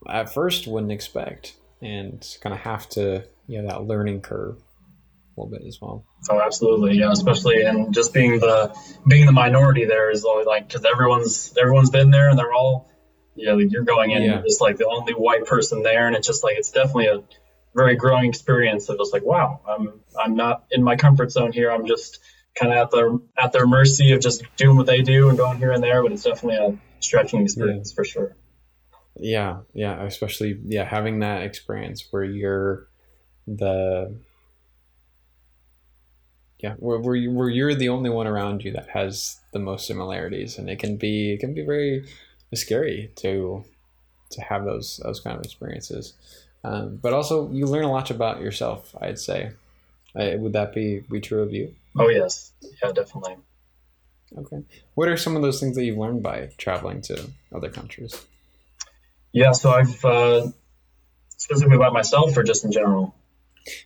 at 0.08 0.34
first 0.34 0.66
wouldn't 0.66 0.92
expect 0.92 1.54
and 1.80 2.36
kind 2.40 2.52
of 2.52 2.60
have 2.60 2.88
to 2.88 3.22
you 3.46 3.62
know 3.62 3.68
that 3.68 3.84
learning 3.84 4.20
curve 4.20 4.60
little 5.40 5.58
bit 5.58 5.66
as 5.66 5.78
well. 5.80 6.04
Oh, 6.28 6.40
absolutely, 6.40 6.98
yeah. 6.98 7.10
Especially 7.10 7.62
and 7.62 7.92
just 7.94 8.12
being 8.12 8.38
the 8.38 8.74
being 9.06 9.26
the 9.26 9.32
minority 9.32 9.84
there 9.84 10.10
is 10.10 10.24
always 10.24 10.46
like 10.46 10.68
because 10.68 10.84
everyone's 10.84 11.56
everyone's 11.58 11.90
been 11.90 12.10
there 12.10 12.28
and 12.28 12.38
they're 12.38 12.52
all 12.52 12.90
you 13.34 13.46
know 13.46 13.58
you're 13.58 13.84
going 13.84 14.10
in 14.10 14.22
yeah. 14.22 14.42
just 14.42 14.60
like 14.60 14.76
the 14.76 14.86
only 14.86 15.14
white 15.14 15.46
person 15.46 15.82
there 15.82 16.06
and 16.06 16.16
it's 16.16 16.26
just 16.26 16.44
like 16.44 16.56
it's 16.56 16.70
definitely 16.70 17.06
a 17.06 17.22
very 17.74 17.96
growing 17.96 18.28
experience 18.28 18.88
of 18.88 18.98
just 18.98 19.12
like 19.12 19.24
wow 19.24 19.60
I'm 19.66 20.00
I'm 20.18 20.34
not 20.34 20.64
in 20.70 20.82
my 20.82 20.96
comfort 20.96 21.30
zone 21.30 21.52
here 21.52 21.70
I'm 21.70 21.86
just 21.86 22.18
kind 22.54 22.72
of 22.72 22.78
at 22.78 22.90
their 22.90 23.10
at 23.38 23.52
their 23.52 23.66
mercy 23.66 24.12
of 24.12 24.20
just 24.20 24.42
doing 24.56 24.76
what 24.76 24.86
they 24.86 25.02
do 25.02 25.28
and 25.28 25.38
going 25.38 25.58
here 25.58 25.70
and 25.70 25.82
there 25.82 26.02
but 26.02 26.12
it's 26.12 26.24
definitely 26.24 26.56
a 26.56 26.78
stretching 26.98 27.42
experience 27.42 27.92
yeah. 27.92 27.94
for 27.94 28.04
sure. 28.04 28.36
Yeah, 29.16 29.60
yeah, 29.74 30.02
especially 30.04 30.60
yeah 30.64 30.84
having 30.84 31.20
that 31.20 31.42
experience 31.42 32.06
where 32.10 32.24
you're 32.24 32.88
the 33.46 34.18
yeah 36.62 36.74
where, 36.78 36.98
where, 36.98 37.16
you, 37.16 37.30
where 37.30 37.48
you're 37.48 37.74
the 37.74 37.88
only 37.88 38.10
one 38.10 38.26
around 38.26 38.62
you 38.64 38.72
that 38.72 38.88
has 38.90 39.40
the 39.52 39.58
most 39.58 39.86
similarities 39.86 40.58
and 40.58 40.68
it 40.68 40.78
can 40.78 40.96
be 40.96 41.32
it 41.32 41.40
can 41.40 41.54
be 41.54 41.62
very 41.62 42.04
scary 42.54 43.10
to 43.16 43.64
to 44.30 44.40
have 44.42 44.64
those 44.64 45.00
those 45.04 45.20
kind 45.20 45.36
of 45.36 45.44
experiences. 45.44 46.14
Um, 46.62 46.98
but 47.00 47.12
also 47.12 47.50
you 47.50 47.66
learn 47.66 47.84
a 47.84 47.90
lot 47.90 48.10
about 48.10 48.40
yourself 48.40 48.94
i'd 49.00 49.18
say. 49.18 49.52
Uh, 50.14 50.32
would 50.38 50.52
that 50.54 50.74
be 50.74 51.00
be 51.10 51.20
true 51.20 51.42
of 51.42 51.52
you? 51.52 51.74
Oh 51.96 52.08
yes. 52.08 52.52
Yeah 52.82 52.92
definitely. 52.92 53.36
Okay. 54.36 54.62
What 54.94 55.08
are 55.08 55.16
some 55.16 55.36
of 55.36 55.42
those 55.42 55.60
things 55.60 55.76
that 55.76 55.84
you've 55.84 55.98
learned 55.98 56.22
by 56.22 56.50
traveling 56.58 57.00
to 57.02 57.30
other 57.54 57.70
countries? 57.70 58.26
Yeah 59.32 59.52
so 59.52 59.70
i've 59.70 60.04
uh, 60.04 60.48
specifically 61.36 61.76
about 61.76 61.92
myself 61.92 62.36
or 62.36 62.42
just 62.42 62.64
in 62.64 62.72
general? 62.72 63.14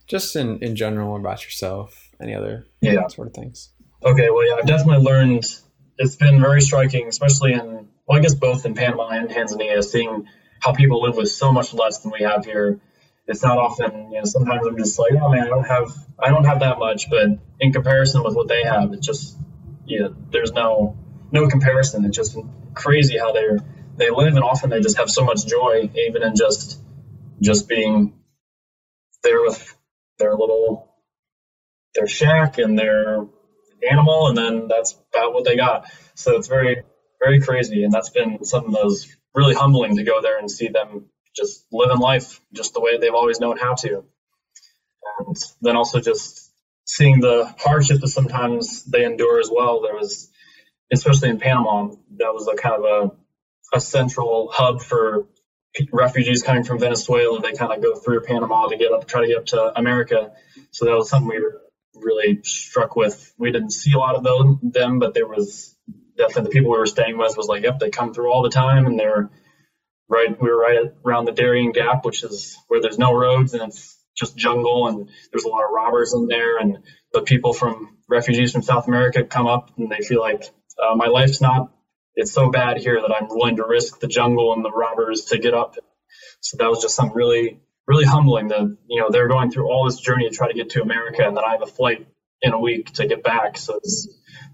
Just 0.06 0.34
in 0.36 0.58
in 0.60 0.76
general 0.76 1.16
about 1.16 1.44
yourself 1.44 2.03
any 2.20 2.34
other 2.34 2.66
yeah 2.80 3.06
sort 3.08 3.28
of 3.28 3.34
things. 3.34 3.70
Okay, 4.04 4.28
well, 4.30 4.46
yeah, 4.46 4.56
I've 4.56 4.66
definitely 4.66 5.04
learned. 5.04 5.44
It's 5.96 6.16
been 6.16 6.40
very 6.40 6.60
striking, 6.60 7.08
especially 7.08 7.52
in 7.52 7.88
well, 8.06 8.18
I 8.18 8.20
guess 8.20 8.34
both 8.34 8.66
in 8.66 8.74
Panama 8.74 9.08
and 9.08 9.30
Tanzania, 9.30 9.82
seeing 9.82 10.26
how 10.60 10.72
people 10.72 11.02
live 11.02 11.16
with 11.16 11.30
so 11.30 11.52
much 11.52 11.72
less 11.72 12.00
than 12.00 12.12
we 12.12 12.24
have 12.24 12.44
here, 12.44 12.80
it's 13.26 13.42
not 13.42 13.58
often. 13.58 14.12
You 14.12 14.18
know, 14.18 14.24
sometimes 14.24 14.66
I'm 14.66 14.76
just 14.76 14.98
like, 14.98 15.12
oh 15.20 15.30
man, 15.30 15.44
I 15.44 15.48
don't 15.48 15.66
have 15.66 15.92
I 16.18 16.30
don't 16.30 16.44
have 16.44 16.60
that 16.60 16.78
much, 16.78 17.08
but 17.08 17.28
in 17.60 17.72
comparison 17.72 18.22
with 18.22 18.34
what 18.34 18.48
they 18.48 18.64
have, 18.64 18.92
it's 18.92 19.06
just 19.06 19.38
you 19.86 20.00
know, 20.00 20.16
there's 20.30 20.52
no 20.52 20.96
no 21.30 21.48
comparison. 21.48 22.04
It's 22.04 22.16
just 22.16 22.36
crazy 22.74 23.18
how 23.18 23.32
they're 23.32 23.58
they 23.96 24.10
live, 24.10 24.34
and 24.34 24.42
often 24.42 24.70
they 24.70 24.80
just 24.80 24.98
have 24.98 25.10
so 25.10 25.24
much 25.24 25.46
joy, 25.46 25.90
even 25.94 26.22
in 26.22 26.34
just 26.36 26.80
just 27.40 27.68
being 27.68 28.14
there 29.22 29.40
with 29.42 29.76
their 30.18 30.32
little 30.32 30.93
their 31.94 32.06
shack 32.06 32.58
and 32.58 32.78
their 32.78 33.26
animal, 33.88 34.28
and 34.28 34.36
then 34.36 34.68
that's 34.68 34.96
about 35.12 35.32
what 35.32 35.44
they 35.44 35.56
got. 35.56 35.90
So 36.14 36.36
it's 36.36 36.48
very 36.48 36.82
very 37.20 37.40
crazy, 37.40 37.84
and 37.84 37.92
that's 37.92 38.10
been 38.10 38.44
something 38.44 38.72
that 38.72 38.84
was 38.84 39.14
really 39.34 39.54
humbling 39.54 39.96
to 39.96 40.04
go 40.04 40.20
there 40.20 40.38
and 40.38 40.50
see 40.50 40.68
them 40.68 41.06
just 41.34 41.66
living 41.72 41.98
life 41.98 42.40
just 42.52 42.74
the 42.74 42.80
way 42.80 42.98
they've 42.98 43.14
always 43.14 43.40
known 43.40 43.56
how 43.56 43.74
to. 43.74 44.04
And 45.18 45.36
then 45.60 45.76
also 45.76 46.00
just 46.00 46.52
seeing 46.86 47.20
the 47.20 47.52
hardship 47.58 48.00
that 48.00 48.08
sometimes 48.08 48.84
they 48.84 49.04
endure 49.04 49.40
as 49.40 49.50
well. 49.52 49.82
There 49.82 49.94
was, 49.94 50.30
especially 50.92 51.30
in 51.30 51.38
Panama, 51.38 51.88
that 52.18 52.32
was 52.32 52.48
a 52.48 52.56
kind 52.56 52.76
of 52.76 52.84
a, 53.72 53.76
a 53.76 53.80
central 53.80 54.50
hub 54.52 54.80
for 54.80 55.26
refugees 55.92 56.42
coming 56.42 56.62
from 56.62 56.78
Venezuela. 56.78 57.40
They 57.40 57.52
kind 57.52 57.72
of 57.72 57.82
go 57.82 57.96
through 57.96 58.20
Panama 58.20 58.68
to 58.68 58.76
get 58.76 58.92
up, 58.92 59.08
try 59.08 59.22
to 59.22 59.26
get 59.26 59.38
up 59.38 59.46
to 59.46 59.76
America. 59.76 60.32
So 60.70 60.84
that 60.84 60.94
was 60.94 61.10
something 61.10 61.28
we 61.28 61.40
were 61.40 61.60
really 61.96 62.40
struck 62.42 62.96
with. 62.96 63.32
We 63.38 63.50
didn't 63.50 63.72
see 63.72 63.92
a 63.92 63.98
lot 63.98 64.14
of 64.16 64.22
them, 64.24 64.98
but 64.98 65.14
there 65.14 65.26
was 65.26 65.76
definitely 66.16 66.44
the 66.44 66.50
people 66.50 66.70
we 66.72 66.78
were 66.78 66.86
staying 66.86 67.18
with 67.18 67.36
was 67.36 67.48
like, 67.48 67.62
yep, 67.62 67.78
they 67.78 67.90
come 67.90 68.12
through 68.12 68.32
all 68.32 68.42
the 68.42 68.50
time, 68.50 68.86
and 68.86 68.98
they're 68.98 69.30
right. 70.08 70.40
We 70.40 70.48
were 70.48 70.58
right 70.58 70.78
around 71.04 71.26
the 71.26 71.32
Darien 71.32 71.72
Gap, 71.72 72.04
which 72.04 72.22
is 72.22 72.56
where 72.68 72.80
there's 72.80 72.98
no 72.98 73.14
roads 73.14 73.54
and 73.54 73.62
it's 73.62 73.98
just 74.16 74.36
jungle, 74.36 74.88
and 74.88 75.10
there's 75.32 75.44
a 75.44 75.48
lot 75.48 75.64
of 75.64 75.72
robbers 75.72 76.14
in 76.14 76.28
there, 76.28 76.58
and 76.58 76.78
the 77.12 77.22
people 77.22 77.52
from 77.52 77.96
refugees 78.08 78.52
from 78.52 78.62
South 78.62 78.86
America 78.86 79.24
come 79.24 79.46
up 79.46 79.70
and 79.78 79.90
they 79.90 80.04
feel 80.04 80.20
like 80.20 80.44
uh, 80.82 80.94
my 80.94 81.06
life's 81.06 81.40
not. 81.40 81.72
It's 82.14 82.32
so 82.32 82.50
bad 82.50 82.76
here 82.78 83.00
that 83.00 83.14
I'm 83.14 83.28
willing 83.28 83.56
to 83.56 83.66
risk 83.66 83.98
the 84.00 84.06
jungle 84.06 84.52
and 84.52 84.64
the 84.64 84.70
robbers 84.70 85.26
to 85.26 85.38
get 85.38 85.54
up. 85.54 85.76
So 86.40 86.58
that 86.58 86.68
was 86.68 86.82
just 86.82 86.94
something 86.94 87.16
really, 87.16 87.60
really 87.86 88.04
humbling. 88.04 88.48
That 88.48 88.76
you 88.88 89.00
know 89.00 89.10
they're 89.10 89.28
going 89.28 89.50
through 89.50 89.68
all 89.70 89.84
this 89.84 89.98
journey 89.98 90.28
to 90.28 90.34
try 90.34 90.48
to 90.48 90.54
get 90.54 90.70
to 90.70 90.82
America, 90.82 91.26
and 91.26 91.36
then 91.36 91.44
I 91.44 91.52
have 91.52 91.62
a 91.62 91.66
flight 91.66 92.06
in 92.42 92.52
a 92.52 92.58
week 92.58 92.92
to 92.94 93.06
get 93.06 93.22
back. 93.22 93.58
So 93.58 93.76
it's 93.76 94.08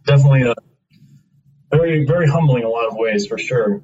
definitely 0.07 0.43
a 0.43 0.55
very, 1.71 2.05
very 2.05 2.29
humbling 2.29 2.63
in 2.63 2.67
a 2.67 2.71
lot 2.71 2.87
of 2.87 2.95
ways 2.97 3.27
for 3.27 3.39
sure. 3.39 3.83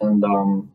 And 0.00 0.24
um, 0.24 0.72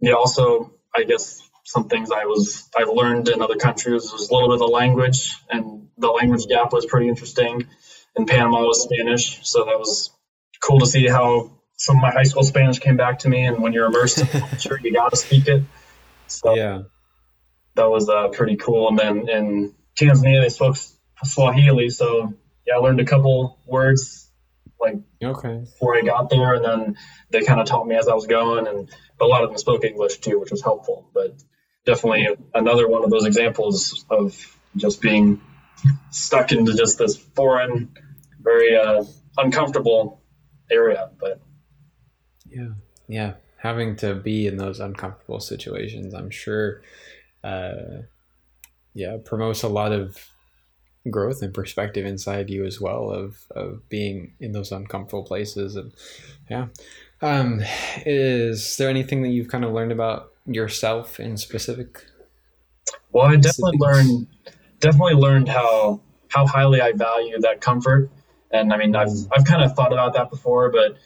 yeah, 0.00 0.14
also 0.14 0.74
I 0.94 1.04
guess 1.04 1.42
some 1.64 1.88
things 1.88 2.10
I 2.10 2.24
was 2.24 2.68
I've 2.76 2.88
learned 2.88 3.28
in 3.28 3.42
other 3.42 3.56
countries 3.56 4.10
was 4.12 4.28
a 4.30 4.34
little 4.34 4.48
bit 4.48 4.54
of 4.54 4.60
the 4.60 4.66
language, 4.66 5.34
and 5.50 5.88
the 5.98 6.08
language 6.08 6.46
gap 6.46 6.72
was 6.72 6.86
pretty 6.86 7.08
interesting. 7.08 7.66
In 8.16 8.26
Panama 8.26 8.62
was 8.62 8.82
Spanish, 8.82 9.46
so 9.46 9.64
that 9.64 9.78
was 9.78 10.10
cool 10.60 10.80
to 10.80 10.86
see 10.86 11.06
how 11.06 11.52
some 11.76 11.96
of 11.96 12.02
my 12.02 12.10
high 12.10 12.24
school 12.24 12.42
Spanish 12.42 12.78
came 12.80 12.96
back 12.96 13.20
to 13.20 13.28
me. 13.28 13.44
And 13.44 13.62
when 13.62 13.72
you're 13.72 13.86
immersed 13.86 14.18
in 14.18 14.26
culture, 14.26 14.80
you 14.82 14.92
got 14.92 15.10
to 15.10 15.16
speak 15.16 15.46
it. 15.46 15.62
So 16.28 16.54
yeah, 16.54 16.82
that 17.74 17.90
was 17.90 18.08
uh, 18.08 18.28
pretty 18.28 18.56
cool. 18.56 18.88
And 18.88 18.98
then 18.98 19.28
in 19.28 19.74
Tanzania, 19.98 20.42
they 20.42 20.48
spoke 20.48 20.76
Swahili, 21.24 21.90
so 21.90 22.34
yeah, 22.66 22.74
I 22.74 22.78
learned 22.78 23.00
a 23.00 23.04
couple 23.04 23.58
words 23.66 24.30
like 24.80 24.96
okay. 25.22 25.58
before 25.60 25.96
I 25.96 26.02
got 26.02 26.30
there, 26.30 26.54
and 26.54 26.64
then 26.64 26.96
they 27.30 27.42
kind 27.42 27.60
of 27.60 27.66
taught 27.66 27.86
me 27.86 27.96
as 27.96 28.08
I 28.08 28.14
was 28.14 28.26
going, 28.26 28.66
and 28.66 28.88
a 29.20 29.24
lot 29.24 29.42
of 29.42 29.50
them 29.50 29.58
spoke 29.58 29.84
English 29.84 30.18
too, 30.18 30.38
which 30.38 30.50
was 30.50 30.62
helpful. 30.62 31.10
But 31.12 31.34
definitely 31.84 32.28
another 32.54 32.88
one 32.88 33.04
of 33.04 33.10
those 33.10 33.24
examples 33.24 34.04
of 34.10 34.36
just 34.76 35.00
being 35.00 35.40
stuck 36.10 36.52
into 36.52 36.74
just 36.74 36.98
this 36.98 37.16
foreign, 37.16 37.90
very 38.40 38.76
uh, 38.76 39.04
uncomfortable 39.36 40.22
area. 40.70 41.10
But 41.18 41.40
yeah, 42.46 42.68
yeah, 43.08 43.32
having 43.58 43.96
to 43.96 44.14
be 44.14 44.46
in 44.46 44.56
those 44.56 44.80
uncomfortable 44.80 45.40
situations, 45.40 46.14
I'm 46.14 46.30
sure, 46.30 46.80
uh, 47.44 48.02
yeah, 48.94 49.18
promotes 49.24 49.62
a 49.62 49.68
lot 49.68 49.92
of 49.92 50.30
growth 51.10 51.42
and 51.42 51.54
perspective 51.54 52.04
inside 52.06 52.50
you 52.50 52.64
as 52.64 52.80
well 52.80 53.10
of 53.10 53.46
of 53.52 53.88
being 53.88 54.32
in 54.40 54.52
those 54.52 54.72
uncomfortable 54.72 55.24
places 55.24 55.76
and 55.76 55.92
yeah. 56.50 56.66
Um 57.22 57.62
is 58.04 58.76
there 58.76 58.88
anything 58.88 59.22
that 59.22 59.28
you've 59.28 59.48
kind 59.48 59.64
of 59.64 59.72
learned 59.72 59.92
about 59.92 60.32
yourself 60.46 61.18
in 61.20 61.36
specific? 61.36 62.04
Well 63.12 63.26
i 63.26 63.36
definitely 63.36 63.78
learned 63.78 64.26
definitely 64.80 65.14
learned 65.14 65.48
how 65.48 66.00
how 66.28 66.46
highly 66.46 66.80
i 66.80 66.92
value 66.92 67.38
that 67.40 67.60
comfort. 67.60 68.10
And 68.50 68.72
i 68.72 68.76
mean 68.76 68.94
i've 68.96 69.16
i've 69.32 69.44
kind 69.44 69.62
of 69.62 69.74
thought 69.74 69.92
about 69.92 70.14
that 70.14 70.30
before 70.30 70.70
but 70.70 70.96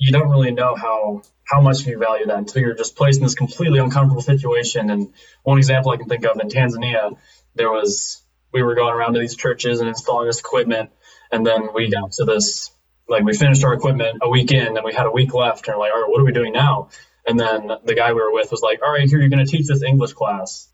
you 0.00 0.12
don't 0.12 0.30
really 0.30 0.52
know 0.52 0.74
how 0.74 1.22
how 1.44 1.60
much 1.60 1.86
you 1.86 1.98
value 1.98 2.26
that 2.26 2.38
until 2.38 2.62
you're 2.62 2.74
just 2.74 2.96
placed 2.96 3.18
in 3.18 3.24
this 3.24 3.34
completely 3.34 3.78
uncomfortable 3.78 4.22
situation 4.22 4.90
and 4.90 5.12
one 5.42 5.58
example 5.58 5.92
i 5.92 5.96
can 5.96 6.08
think 6.08 6.24
of 6.24 6.40
in 6.40 6.48
tanzania 6.48 7.16
there 7.54 7.70
was 7.70 8.22
we 8.52 8.62
were 8.62 8.74
going 8.74 8.94
around 8.94 9.14
to 9.14 9.20
these 9.20 9.36
churches 9.36 9.80
and 9.80 9.88
installing 9.88 10.26
this 10.26 10.40
equipment. 10.40 10.90
And 11.30 11.46
then 11.46 11.68
we 11.74 11.90
got 11.90 12.12
to 12.12 12.24
this, 12.24 12.70
like 13.08 13.24
we 13.24 13.36
finished 13.36 13.64
our 13.64 13.74
equipment 13.74 14.18
a 14.22 14.28
week 14.28 14.52
in 14.52 14.76
and 14.76 14.84
we 14.84 14.92
had 14.92 15.06
a 15.06 15.10
week 15.10 15.34
left. 15.34 15.68
And 15.68 15.76
we're 15.76 15.80
like, 15.80 15.92
all 15.92 16.02
right, 16.02 16.10
what 16.10 16.20
are 16.20 16.24
we 16.24 16.32
doing 16.32 16.52
now? 16.52 16.90
And 17.26 17.38
then 17.38 17.70
the 17.84 17.94
guy 17.94 18.12
we 18.12 18.20
were 18.20 18.32
with 18.32 18.50
was 18.50 18.62
like, 18.62 18.80
all 18.82 18.92
right, 18.92 19.08
here, 19.08 19.20
you're 19.20 19.28
going 19.28 19.44
to 19.44 19.50
teach 19.50 19.66
this 19.66 19.82
English 19.82 20.14
class. 20.14 20.68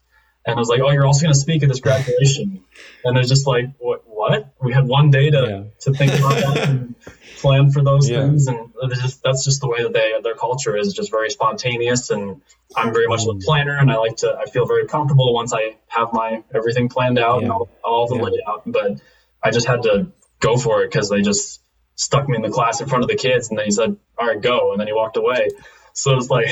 And 0.47 0.55
I 0.55 0.59
was 0.59 0.69
like, 0.69 0.81
oh, 0.81 0.91
you're 0.91 1.05
also 1.05 1.23
going 1.23 1.33
to 1.33 1.39
speak 1.39 1.65
at 1.65 1.69
this 1.69 1.81
graduation. 1.81 2.65
and 3.05 3.19
it's 3.19 3.29
just 3.29 3.47
like, 3.47 3.67
what? 3.79 4.03
What? 4.07 4.55
We 4.63 4.73
had 4.73 4.87
one 4.87 5.11
day 5.11 5.31
to, 5.31 5.47
yeah. 5.49 5.63
to 5.81 5.93
think 5.93 6.13
about 6.15 6.59
and 6.59 6.95
plan 7.37 7.71
for 7.71 7.83
those 7.83 8.09
yeah. 8.09 8.23
things. 8.23 8.47
And 8.47 8.71
just, 8.91 9.23
that's 9.23 9.45
just 9.45 9.61
the 9.61 9.69
way 9.69 9.83
that 9.83 9.93
they 9.93 10.15
their 10.23 10.35
culture 10.35 10.77
is 10.77 10.95
just 10.95 11.11
very 11.11 11.31
spontaneous. 11.31 12.11
And 12.11 12.41
I'm 12.75 12.93
very 12.93 13.09
much 13.09 13.23
a 13.23 13.27
mm. 13.27 13.43
planner, 13.43 13.77
and 13.77 13.91
I 13.91 13.97
like 13.97 14.17
to. 14.19 14.37
I 14.37 14.47
feel 14.47 14.67
very 14.67 14.87
comfortable 14.87 15.35
once 15.35 15.53
I 15.53 15.77
have 15.89 16.13
my 16.13 16.43
everything 16.55 16.89
planned 16.89 17.19
out 17.19 17.41
yeah. 17.41 17.43
and 17.43 17.53
all, 17.53 17.69
all 17.85 18.07
the 18.07 18.17
yeah. 18.17 18.23
layout. 18.23 18.63
But 18.67 19.01
I 19.43 19.51
just 19.51 19.67
had 19.67 19.83
to 19.83 20.13
go 20.41 20.57
for 20.57 20.83
it 20.83 20.91
because 20.91 21.11
they 21.11 21.23
just 21.23 21.61
stuck 21.97 22.29
me 22.29 22.37
in 22.37 22.43
the 22.43 22.51
class 22.51 22.81
in 22.81 22.89
front 22.89 23.05
of 23.05 23.09
the 23.09 23.17
kids, 23.17 23.49
and 23.51 23.59
then 23.59 23.65
he 23.65 23.71
said, 23.71 23.97
"All 24.19 24.27
right, 24.27 24.41
go," 24.41 24.73
and 24.73 24.81
then 24.81 24.87
he 24.87 24.93
walked 24.93 25.17
away. 25.17 25.49
So 25.93 26.17
it's 26.17 26.31
like 26.31 26.49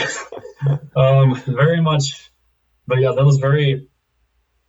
um, 0.96 1.36
very 1.46 1.80
much. 1.80 2.30
But 2.86 3.00
yeah, 3.00 3.12
that 3.12 3.24
was 3.24 3.38
very. 3.38 3.88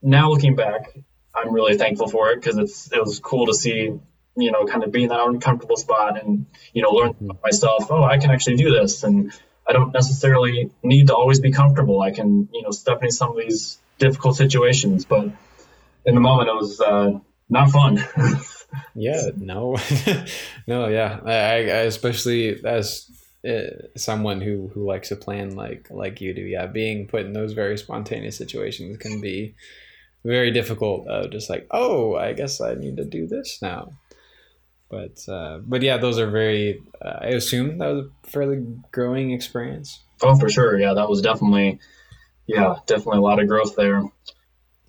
Now 0.01 0.29
looking 0.29 0.55
back, 0.55 0.95
I'm 1.33 1.51
really 1.51 1.77
thankful 1.77 2.07
for 2.07 2.29
it 2.29 2.35
because 2.35 2.57
it's 2.57 2.91
it 2.91 2.99
was 2.99 3.19
cool 3.19 3.47
to 3.47 3.53
see 3.53 3.91
you 4.37 4.51
know 4.51 4.65
kind 4.65 4.83
of 4.83 4.91
be 4.91 5.03
in 5.03 5.09
that 5.09 5.19
uncomfortable 5.19 5.77
spot 5.77 6.21
and 6.21 6.45
you 6.73 6.81
know 6.81 6.91
learn 6.91 7.13
mm-hmm. 7.13 7.31
myself. 7.43 7.87
Oh, 7.89 8.03
I 8.03 8.17
can 8.17 8.31
actually 8.31 8.57
do 8.57 8.71
this 8.71 9.03
and 9.03 9.31
I 9.67 9.73
don't 9.73 9.93
necessarily 9.93 10.71
need 10.83 11.07
to 11.07 11.15
always 11.15 11.39
be 11.39 11.51
comfortable. 11.51 12.01
I 12.01 12.11
can, 12.11 12.49
you 12.53 12.61
know, 12.61 12.71
step 12.71 13.01
into 13.01 13.15
some 13.15 13.31
of 13.31 13.37
these 13.37 13.79
difficult 13.97 14.35
situations, 14.35 15.05
but 15.05 15.25
in 16.05 16.13
the 16.13 16.21
moment, 16.21 16.49
it 16.49 16.55
was 16.55 16.79
uh, 16.79 17.19
not 17.49 17.71
fun. 17.71 18.03
yeah, 18.95 19.29
no, 19.35 19.77
no, 20.67 20.87
yeah. 20.87 21.19
I, 21.25 21.31
I 21.33 21.81
especially 21.87 22.63
as 22.63 23.09
uh, 23.47 23.87
someone 23.97 24.41
who 24.41 24.69
who 24.73 24.85
likes 24.85 25.09
to 25.09 25.15
plan 25.15 25.55
like 25.55 25.87
like 25.89 26.21
you 26.21 26.33
do. 26.33 26.41
Yeah, 26.41 26.65
being 26.67 27.07
put 27.07 27.25
in 27.25 27.33
those 27.33 27.53
very 27.53 27.77
spontaneous 27.77 28.37
situations 28.37 28.97
can 28.97 29.21
be 29.21 29.55
very 30.23 30.51
difficult. 30.51 31.07
Uh, 31.07 31.27
just 31.27 31.49
like, 31.49 31.67
oh, 31.71 32.15
I 32.15 32.33
guess 32.33 32.61
I 32.61 32.73
need 32.75 32.97
to 32.97 33.05
do 33.05 33.27
this 33.27 33.59
now 33.61 33.91
but 34.89 35.27
uh, 35.27 35.59
but 35.65 35.81
yeah, 35.81 35.97
those 35.97 36.19
are 36.19 36.29
very. 36.29 36.81
Uh, 37.03 37.17
I 37.21 37.27
assume 37.27 37.79
that 37.79 37.87
was 37.87 38.05
a 38.05 38.29
fairly 38.29 38.65
growing 38.91 39.31
experience. 39.31 40.01
Oh, 40.21 40.37
for 40.37 40.49
sure. 40.49 40.79
Yeah, 40.79 40.93
that 40.93 41.09
was 41.09 41.21
definitely, 41.21 41.79
yeah, 42.47 42.75
definitely 42.85 43.17
a 43.17 43.21
lot 43.21 43.41
of 43.41 43.47
growth 43.47 43.75
there. 43.75 44.03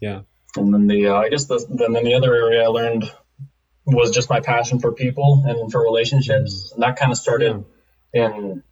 Yeah. 0.00 0.20
And 0.56 0.72
then 0.72 0.86
the, 0.86 1.08
uh, 1.08 1.16
I 1.16 1.28
guess 1.28 1.46
the 1.46 1.64
then, 1.68 1.92
then 1.92 2.04
the 2.04 2.14
other 2.14 2.34
area 2.34 2.64
I 2.64 2.68
learned 2.68 3.10
was 3.86 4.10
just 4.10 4.30
my 4.30 4.40
passion 4.40 4.78
for 4.78 4.92
people 4.92 5.44
and 5.46 5.70
for 5.72 5.82
relationships, 5.82 6.70
mm. 6.70 6.74
and 6.74 6.82
that 6.82 6.96
kind 6.96 7.10
of 7.10 7.18
started 7.18 7.52
yeah. 7.52 7.75
In 8.12 8.62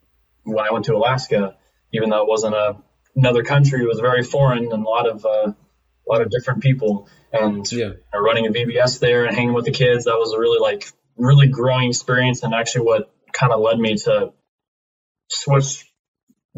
when 0.45 0.67
I 0.67 0.73
went 0.73 0.87
to 0.87 0.95
Alaska. 0.95 1.57
Even 1.93 2.11
though 2.11 2.23
it 2.23 2.29
wasn't 2.29 2.55
a 2.55 2.77
another 3.17 3.45
country, 3.45 3.83
it 3.83 3.87
was 3.87 4.01
very 4.01 4.23
foreign 4.23 4.73
and 4.73 4.85
a 4.85 4.89
lot 4.89 5.09
of 5.09 5.25
uh, 5.25 5.53
a 5.53 6.07
lot 6.09 6.23
of 6.23 6.31
different 6.31 6.63
people. 6.63 7.09
And 7.33 7.71
yeah. 7.71 7.93
running 8.15 8.47
a 8.47 8.51
VBS 8.51 9.01
there 9.01 9.25
and 9.25 9.35
hanging 9.35 9.55
with 9.55 9.65
the 9.65 9.73
kids, 9.73 10.05
that 10.05 10.17
was 10.17 10.35
really 10.37 10.61
like 10.61 10.87
really 11.17 11.49
growing 11.49 11.89
experience 11.89 12.43
and 12.43 12.55
actually 12.55 12.87
what 12.87 13.13
kind 13.33 13.53
of 13.53 13.61
led 13.61 13.79
me 13.79 13.97
to 13.97 14.33
switch 15.29 15.85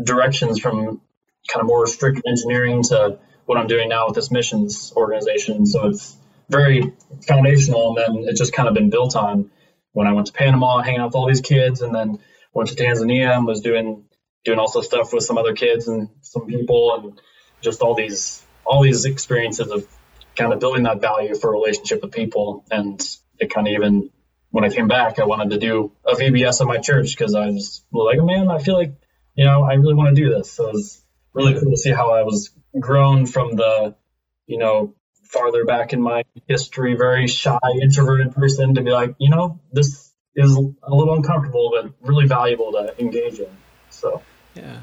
directions 0.02 0.58
from 0.60 1.00
kind 1.48 1.60
of 1.60 1.66
more 1.66 1.86
strict 1.86 2.22
engineering 2.26 2.82
to 2.82 3.18
what 3.46 3.56
I'm 3.58 3.66
doing 3.66 3.88
now 3.88 4.06
with 4.06 4.16
this 4.16 4.30
missions 4.30 4.92
organization. 4.96 5.66
So 5.66 5.88
it's 5.88 6.16
very 6.48 6.92
foundational, 7.26 7.96
and 7.96 7.98
then 7.98 8.28
it's 8.28 8.38
just 8.38 8.52
kind 8.52 8.68
of 8.68 8.74
been 8.74 8.90
built 8.90 9.16
on. 9.16 9.50
When 9.92 10.06
I 10.06 10.12
went 10.12 10.26
to 10.26 10.32
Panama, 10.34 10.82
hanging 10.82 11.00
out 11.00 11.06
with 11.06 11.14
all 11.14 11.26
these 11.26 11.40
kids, 11.40 11.80
and 11.80 11.94
then 11.94 12.18
went 12.56 12.70
to 12.70 12.74
Tanzania 12.74 13.36
and 13.36 13.46
was 13.46 13.60
doing 13.60 14.04
doing 14.44 14.58
also 14.58 14.80
stuff 14.80 15.12
with 15.12 15.24
some 15.24 15.36
other 15.36 15.52
kids 15.52 15.88
and 15.88 16.08
some 16.22 16.46
people, 16.46 16.94
and 16.94 17.20
just 17.60 17.82
all 17.82 17.94
these 17.94 18.42
all 18.64 18.82
these 18.82 19.04
experiences 19.04 19.70
of 19.70 19.86
kind 20.36 20.52
of 20.52 20.58
building 20.58 20.84
that 20.84 21.00
value 21.00 21.34
for 21.34 21.52
relationship 21.52 22.02
with 22.02 22.12
people. 22.12 22.64
And 22.70 23.00
it 23.38 23.50
kind 23.50 23.66
of 23.68 23.74
even 23.74 24.10
when 24.50 24.64
I 24.64 24.70
came 24.70 24.88
back, 24.88 25.18
I 25.18 25.24
wanted 25.24 25.50
to 25.50 25.58
do 25.58 25.92
a 26.04 26.14
VBS 26.14 26.60
at 26.62 26.66
my 26.66 26.78
church 26.78 27.16
because 27.16 27.34
I 27.34 27.46
was 27.46 27.84
like, 27.92 28.18
oh, 28.18 28.24
man, 28.24 28.50
I 28.50 28.58
feel 28.58 28.76
like 28.76 28.94
you 29.34 29.44
know 29.44 29.62
I 29.62 29.74
really 29.74 29.94
want 29.94 30.16
to 30.16 30.22
do 30.22 30.30
this. 30.30 30.50
So 30.50 30.68
it 30.68 30.72
was 30.72 31.02
really 31.34 31.60
cool 31.60 31.70
to 31.70 31.76
see 31.76 31.90
how 31.90 32.14
I 32.14 32.22
was 32.22 32.50
grown 32.80 33.26
from 33.26 33.56
the 33.56 33.94
you 34.46 34.58
know 34.58 34.94
farther 35.24 35.66
back 35.66 35.92
in 35.92 36.00
my 36.00 36.22
history, 36.48 36.94
very 36.94 37.26
shy, 37.26 37.58
introverted 37.82 38.32
person 38.32 38.76
to 38.76 38.82
be 38.82 38.90
like, 38.90 39.16
you 39.18 39.28
know, 39.28 39.60
this 39.72 40.05
is 40.36 40.54
a 40.54 40.94
little 40.94 41.14
uncomfortable, 41.14 41.72
but 41.74 41.92
really 42.06 42.26
valuable 42.26 42.70
to 42.72 42.94
engage 43.00 43.38
in. 43.38 43.48
So, 43.90 44.22
yeah. 44.54 44.80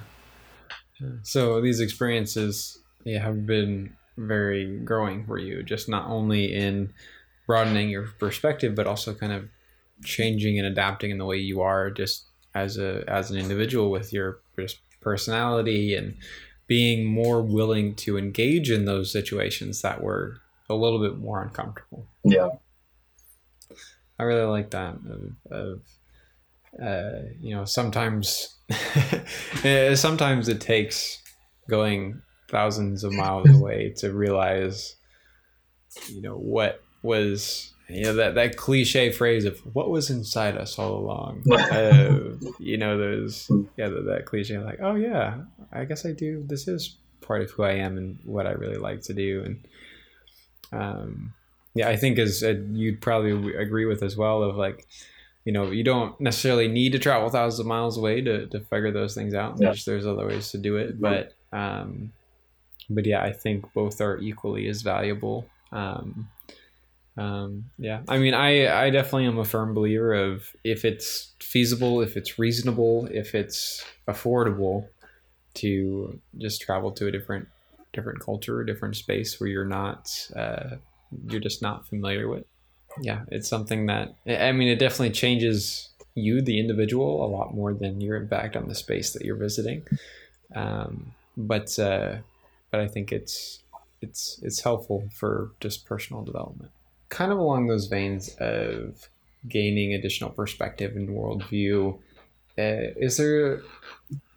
So 1.23 1.61
these 1.61 1.79
experiences 1.79 2.79
yeah, 3.03 3.21
have 3.21 3.45
been 3.45 3.95
very 4.17 4.79
growing 4.79 5.25
for 5.25 5.37
you, 5.37 5.63
just 5.63 5.89
not 5.89 6.07
only 6.07 6.53
in 6.53 6.93
broadening 7.45 7.89
your 7.89 8.07
perspective, 8.19 8.75
but 8.75 8.87
also 8.87 9.13
kind 9.13 9.33
of 9.33 9.49
changing 10.03 10.57
and 10.57 10.67
adapting 10.67 11.11
in 11.11 11.17
the 11.17 11.25
way 11.25 11.37
you 11.37 11.61
are 11.61 11.89
just 11.91 12.25
as 12.55 12.77
a 12.77 13.03
as 13.07 13.31
an 13.31 13.37
individual 13.37 13.89
with 13.89 14.13
your 14.13 14.39
just 14.57 14.79
personality 15.01 15.95
and 15.95 16.15
being 16.67 17.05
more 17.05 17.41
willing 17.41 17.95
to 17.95 18.17
engage 18.17 18.71
in 18.71 18.85
those 18.85 19.11
situations 19.11 19.81
that 19.81 20.01
were 20.01 20.37
a 20.69 20.73
little 20.73 20.99
bit 20.99 21.17
more 21.17 21.41
uncomfortable. 21.41 22.07
Yeah. 22.23 22.49
I 24.23 24.25
really 24.25 24.45
like 24.45 24.69
that 24.71 24.95
of, 24.95 25.51
of 25.51 25.81
uh, 26.81 27.27
you 27.41 27.53
know, 27.53 27.65
sometimes 27.65 28.55
eh, 29.65 29.95
sometimes 29.95 30.47
it 30.47 30.61
takes 30.61 31.21
going 31.69 32.21
thousands 32.49 33.03
of 33.03 33.11
miles 33.11 33.49
away 33.53 33.93
to 33.97 34.13
realize 34.13 34.95
you 36.07 36.21
know 36.21 36.35
what 36.35 36.81
was 37.01 37.73
you 37.89 38.03
know 38.03 38.13
that 38.13 38.35
that 38.35 38.55
cliche 38.55 39.11
phrase 39.11 39.43
of 39.43 39.59
what 39.75 39.89
was 39.89 40.09
inside 40.09 40.55
us 40.57 40.79
all 40.79 40.95
along. 40.95 41.43
Uh, 41.51 42.35
you 42.59 42.77
know 42.77 42.97
those 42.97 43.51
yeah 43.77 43.89
that, 43.89 44.05
that 44.05 44.25
cliche 44.25 44.57
like 44.57 44.79
oh 44.81 44.95
yeah 44.95 45.37
i 45.71 45.83
guess 45.83 46.05
i 46.05 46.11
do 46.11 46.43
this 46.47 46.67
is 46.67 46.97
part 47.21 47.41
of 47.41 47.49
who 47.51 47.63
i 47.63 47.71
am 47.71 47.97
and 47.97 48.17
what 48.23 48.47
i 48.47 48.51
really 48.51 48.77
like 48.77 49.01
to 49.01 49.13
do. 49.13 49.43
And 49.43 49.67
um 50.71 51.33
yeah 51.75 51.89
i 51.89 51.95
think 51.95 52.19
as 52.19 52.43
uh, 52.43 52.55
you'd 52.71 53.01
probably 53.01 53.55
agree 53.55 53.85
with 53.85 54.03
as 54.03 54.15
well 54.15 54.43
of 54.43 54.55
like 54.55 54.87
you 55.45 55.51
know 55.51 55.71
you 55.71 55.83
don't 55.83 56.19
necessarily 56.19 56.67
need 56.67 56.91
to 56.91 56.99
travel 56.99 57.29
thousands 57.29 57.59
of 57.59 57.65
miles 57.65 57.97
away 57.97 58.21
to, 58.21 58.47
to 58.47 58.59
figure 58.61 58.91
those 58.91 59.13
things 59.13 59.33
out. 59.33 59.55
Yeah. 59.59 59.67
there's, 59.67 59.85
there's 59.85 60.07
other 60.07 60.27
ways 60.27 60.51
to 60.51 60.57
do 60.57 60.77
it 60.77 60.99
but 60.99 61.33
um 61.51 62.11
but 62.89 63.05
yeah 63.05 63.21
i 63.21 63.31
think 63.31 63.71
both 63.73 64.01
are 64.01 64.17
equally 64.19 64.67
as 64.67 64.81
valuable. 64.81 65.47
Um 65.71 66.29
um, 67.15 67.65
yeah. 67.77 68.01
I 68.07 68.17
mean 68.17 68.33
i 68.33 68.85
i 68.85 68.89
definitely 68.89 69.27
am 69.27 69.37
a 69.37 69.45
firm 69.45 69.75
believer 69.75 70.13
of 70.13 70.47
if 70.63 70.83
it's 70.83 71.33
feasible 71.39 72.01
if 72.01 72.17
it's 72.17 72.39
reasonable 72.39 73.07
if 73.11 73.35
it's 73.35 73.85
affordable 74.07 74.87
to 75.55 76.19
just 76.39 76.61
travel 76.61 76.91
to 76.93 77.05
a 77.05 77.11
different 77.11 77.47
different 77.93 78.19
culture 78.19 78.61
a 78.61 78.65
different 78.65 78.95
space 78.95 79.39
where 79.39 79.47
you're 79.47 79.63
not 79.63 80.09
uh, 80.35 80.77
you're 81.27 81.41
just 81.41 81.61
not 81.61 81.87
familiar 81.87 82.27
with. 82.27 82.45
Yeah 83.01 83.21
it's 83.29 83.49
something 83.49 83.87
that 83.87 84.13
i 84.27 84.51
mean 84.51 84.67
it 84.67 84.77
definitely 84.77 85.09
changes 85.09 85.89
you 86.15 86.41
the 86.41 86.59
individual 86.59 87.25
a 87.25 87.27
lot 87.27 87.53
more 87.53 87.73
than 87.73 87.99
your 87.99 88.15
impact 88.15 88.55
on 88.55 88.67
the 88.67 88.75
space 88.75 89.13
that 89.13 89.25
you're 89.25 89.35
visiting. 89.35 89.83
Um, 90.55 91.13
but 91.35 91.77
uh, 91.79 92.17
but 92.69 92.79
i 92.79 92.87
think 92.87 93.11
it's 93.11 93.63
it's 94.01 94.39
it's 94.43 94.61
helpful 94.61 95.09
for 95.13 95.51
just 95.59 95.85
personal 95.85 96.23
development. 96.23 96.71
Kind 97.09 97.31
of 97.31 97.39
along 97.39 97.67
those 97.67 97.87
veins 97.87 98.35
of 98.39 99.09
gaining 99.47 99.93
additional 99.93 100.29
perspective 100.29 100.95
and 100.95 101.09
worldview, 101.09 101.97
uh, 102.57 102.93
is 102.97 103.17
there 103.17 103.61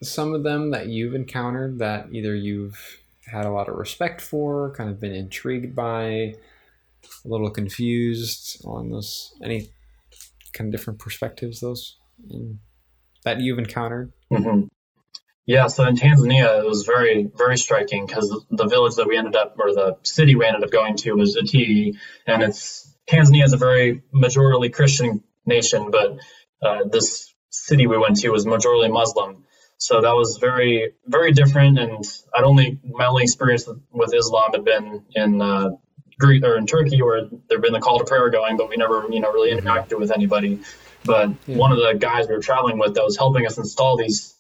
some 0.03 0.35
of 0.35 0.43
them 0.43 0.71
that 0.71 0.89
you've 0.89 1.15
encountered 1.15 1.79
that 1.79 2.09
either 2.13 2.35
you've 2.35 3.01
had 3.27 3.45
a 3.45 3.51
lot 3.51 3.69
of 3.69 3.77
respect 3.77 4.21
for, 4.21 4.71
kind 4.71 4.89
of 4.89 5.01
been 5.01 5.15
intrigued 5.15 5.75
by, 5.75 6.35
a 7.25 7.29
little 7.29 7.51
confused 7.51 8.63
on 8.65 8.91
those 8.91 9.33
any 9.43 9.71
kind 10.53 10.73
of 10.73 10.79
different 10.79 10.99
perspectives 10.99 11.61
those 11.61 11.99
in, 12.31 12.59
that 13.25 13.41
you've 13.41 13.59
encountered? 13.59 14.13
Mm-hmm. 14.33 14.67
Yeah, 15.47 15.69
so 15.69 15.85
in 15.85 15.95
Tanzania, 15.95 16.59
it 16.59 16.67
was 16.67 16.85
very, 16.85 17.31
very 17.37 17.57
striking 17.57 18.05
because 18.05 18.29
the 18.51 18.67
village 18.67 18.97
that 18.97 19.07
we 19.07 19.17
ended 19.17 19.37
up, 19.37 19.57
or 19.61 19.73
the 19.73 19.97
city 20.03 20.35
we 20.35 20.45
ended 20.45 20.65
up 20.65 20.73
going 20.73 20.97
to 20.97 21.13
was 21.13 21.37
Itigi, 21.37 21.97
and 22.27 22.43
it's 22.43 22.93
Tanzania 23.09 23.45
is 23.45 23.53
a 23.53 23.57
very 23.57 24.03
majorly 24.13 24.73
Christian 24.73 25.23
nation, 25.45 25.93
but 25.93 26.19
uh, 26.63 26.89
this 26.91 27.33
city 27.51 27.87
we 27.87 27.97
went 27.97 28.17
to 28.17 28.31
was 28.31 28.45
majorly 28.45 28.93
Muslim. 28.93 29.45
So 29.79 30.01
that 30.01 30.13
was 30.15 30.39
very, 30.39 30.95
very 31.07 31.33
different. 31.33 31.79
And 31.79 32.05
I'd 32.35 32.45
only, 32.45 32.81
my 32.83 33.07
only 33.07 33.23
experience 33.23 33.69
with 33.93 34.15
Islam 34.15 34.53
had 34.53 34.65
been 34.65 35.05
in 35.15 35.41
uh, 35.41 35.71
Greece 36.19 36.43
or 36.45 36.57
in 36.57 36.67
Turkey 36.67 37.03
where 37.03 37.29
there'd 37.49 37.63
been 37.63 37.73
the 37.73 37.81
call 37.81 37.99
to 37.99 38.05
prayer 38.05 38.31
going, 38.31 38.57
but 38.57 38.69
we 38.69 38.77
never, 38.77 39.07
you 39.11 39.21
know, 39.21 39.33
really 39.33 39.51
mm-hmm. 39.51 39.67
interacted 39.67 39.99
with 39.99 40.11
anybody. 40.11 40.61
But 41.05 41.31
yeah. 41.47 41.57
one 41.57 41.73
of 41.73 41.79
the 41.79 41.95
guys 41.99 42.27
we 42.27 42.35
were 42.35 42.41
traveling 42.41 42.79
with 42.79 42.95
that 42.95 43.05
was 43.05 43.17
helping 43.17 43.47
us 43.47 43.59
install 43.59 43.97
these 43.97 44.35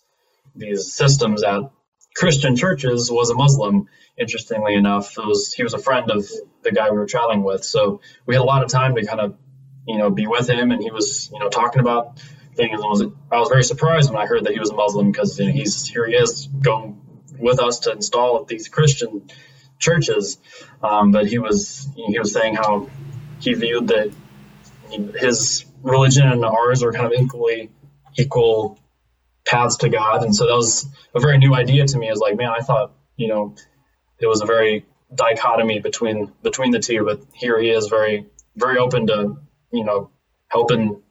these 0.55 0.93
systems 0.93 1.43
at 1.43 1.71
Christian 2.17 2.57
churches 2.57 3.11
was 3.11 3.31
a 3.31 3.35
Muslim. 3.35 3.89
Interestingly 4.19 4.75
enough, 4.75 5.19
it 5.19 5.27
was 5.27 5.53
he 5.53 5.63
was 5.63 5.75
a 5.75 5.79
friend 5.79 6.11
of 6.11 6.27
the 6.63 6.73
guy 6.73 6.91
we 6.91 6.97
were 6.97 7.07
traveling 7.07 7.45
with, 7.45 7.63
so 7.63 8.01
we 8.25 8.35
had 8.35 8.41
a 8.41 8.45
lot 8.45 8.65
of 8.65 8.71
time 8.71 8.95
to 8.95 9.05
kind 9.05 9.21
of 9.21 9.37
you 9.87 9.99
know 9.99 10.11
be 10.11 10.27
with 10.27 10.49
him, 10.49 10.71
and 10.71 10.83
he 10.83 10.91
was 10.91 11.31
you 11.31 11.39
know 11.39 11.51
talking 11.51 11.81
about 11.81 12.19
things. 12.55 12.81
And 12.81 12.89
was, 12.89 13.03
I 13.31 13.39
was 13.39 13.51
very 13.51 13.63
surprised 13.63 14.11
when 14.11 14.21
I 14.21 14.27
heard 14.27 14.45
that 14.45 14.55
he 14.55 14.59
was 14.59 14.71
a 14.71 14.75
Muslim 14.75 15.13
because 15.13 15.39
you 15.39 15.47
know, 15.47 15.53
he's 15.53 15.87
here 15.87 16.07
he 16.07 16.15
is 16.15 16.47
going 16.47 16.99
with 17.39 17.61
us 17.61 17.81
to 17.81 17.93
install 17.93 18.43
these 18.45 18.69
Christian 18.69 19.29
churches, 19.79 20.39
um, 20.83 21.13
but 21.13 21.27
he 21.27 21.39
was 21.39 21.89
he 21.95 22.19
was 22.19 22.33
saying 22.33 22.55
how 22.55 22.89
he 23.41 23.55
viewed 23.55 23.89
that 23.89 24.13
his 25.19 25.65
religion 25.83 26.29
and 26.29 26.45
ours 26.45 26.83
were 26.83 26.93
kind 26.93 27.07
of 27.07 27.21
equally 27.21 27.71
equal 28.17 28.79
paths 29.47 29.77
to 29.79 29.89
God. 29.89 30.23
And 30.25 30.35
so 30.35 30.47
that 30.47 30.55
was 30.55 30.87
a 31.15 31.21
very 31.21 31.39
new 31.39 31.55
idea 31.55 31.87
to 31.87 31.99
me. 31.99 32.09
Is 32.09 32.19
like, 32.19 32.37
man, 32.37 32.51
I 32.51 32.61
thought, 32.61 32.93
you 33.17 33.29
know, 33.29 33.55
it 34.19 34.27
was 34.27 34.43
a 34.43 34.47
very 34.47 34.85
dichotomy 35.15 35.81
between 35.81 36.33
between 36.43 36.71
the 36.73 36.81
two, 36.81 37.05
but 37.05 37.21
here 37.33 37.61
he 37.61 37.71
is 37.71 37.89
very 37.89 38.27
very 38.57 38.79
open 38.79 39.07
to, 39.07 39.37
you 39.73 39.85
know, 39.85 40.11
helping 40.49 41.03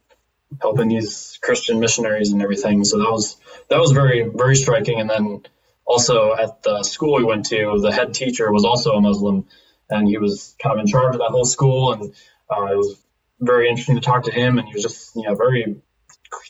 helping 0.62 0.90
these 0.90 1.40
Christian 1.42 1.80
missionaries 1.80 2.32
and 2.32 2.42
everything. 2.42 2.84
So 2.84 2.98
that 2.98 3.12
was 3.12 3.38
that 3.70 3.80
was 3.80 3.92
very 3.92 4.30
very 4.34 4.56
striking. 4.56 5.00
And 5.00 5.10
then 5.10 5.44
also 5.86 6.34
at 6.34 6.64
the 6.64 6.84
school 6.84 7.18
we 7.18 7.24
went 7.24 7.46
to, 7.48 7.80
the 7.82 7.92
head 7.92 8.14
teacher 8.14 8.52
was 8.52 8.66
also 8.66 8.92
a 8.94 9.02
Muslim, 9.02 9.48
and 9.90 10.08
he 10.08 10.18
was 10.18 10.56
kind 10.62 10.74
of 10.74 10.80
in 10.80 10.88
charge 10.88 11.16
of 11.16 11.22
that 11.22 11.30
whole 11.30 11.46
school. 11.46 11.94
And 11.94 12.14
uh, 12.50 12.66
it 12.66 12.78
was 12.78 13.02
very 13.40 13.70
interesting 13.70 13.96
to 13.96 14.02
talk 14.02 14.24
to 14.24 14.32
him, 14.32 14.58
and 14.58 14.68
he 14.68 14.74
was 14.74 14.84
just 14.84 15.16
you 15.16 15.24
know 15.24 15.36
very 15.36 15.78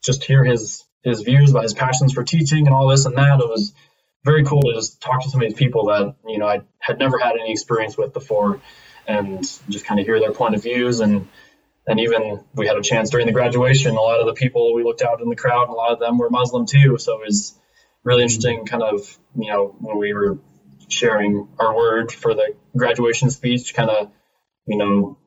just 0.02 0.24
hear 0.24 0.43
his 0.43 0.84
his 1.04 1.21
views 1.21 1.52
about 1.52 1.63
his 1.63 1.74
passions 1.74 2.13
for 2.13 2.24
teaching 2.24 2.65
and 2.65 2.76
all 2.76 2.88
this 2.88 3.06
and 3.06 3.17
that. 3.17 3.39
It 3.39 3.48
was 3.48 3.74
very 4.24 4.43
cool 4.43 4.62
to 4.62 4.74
just 4.74 5.02
talk 5.02 5.21
to 5.24 5.30
some 5.30 5.41
of 5.41 5.48
these 5.48 5.58
people 5.58 5.88
that 5.88 6.15
you 6.28 6.38
know 6.38 6.48
I 6.48 6.62
had 6.80 7.00
never 7.00 7.19
had 7.19 7.36
any 7.39 7.52
experience 7.52 7.98
with 7.98 8.13
before, 8.13 8.62
and 9.08 9.41
just 9.69 9.86
kind 9.86 10.00
of 10.00 10.06
hear 10.06 10.19
their 10.19 10.32
point 10.32 10.56
of 10.56 10.63
views 10.63 11.02
and 11.02 11.28
and 11.88 12.00
even 12.00 12.43
we 12.54 12.67
had 12.67 12.78
a 12.78 12.82
chance 12.82 13.10
during 13.10 13.28
the 13.28 13.32
graduation. 13.32 13.95
A 13.95 14.02
lot 14.02 14.19
of 14.19 14.26
the 14.26 14.34
people 14.34 14.74
we 14.74 14.84
looked 14.84 15.04
out 15.04 15.21
in 15.21 15.30
the 15.30 15.36
crowd, 15.36 15.69
a 15.69 15.74
lot 15.74 15.91
of 15.91 16.00
them 16.00 16.17
were 16.17 16.30
Muslim 16.30 16.65
too. 16.65 16.98
So 16.98 17.19
it 17.19 17.28
was 17.28 17.56
really 18.06 18.24
interesting, 18.24 18.65
kind 18.65 18.84
of 18.84 19.18
you 19.36 19.52
know 19.52 19.76
when 19.80 19.98
we 19.98 20.13
were 20.13 20.38
sharing 20.88 21.48
our 21.60 21.76
word 21.76 22.12
for 22.12 22.34
the 22.34 22.56
graduation 22.78 23.30
speech, 23.32 23.74
kind 23.74 23.89
of 23.89 24.12
you 24.65 24.78
know 24.78 25.18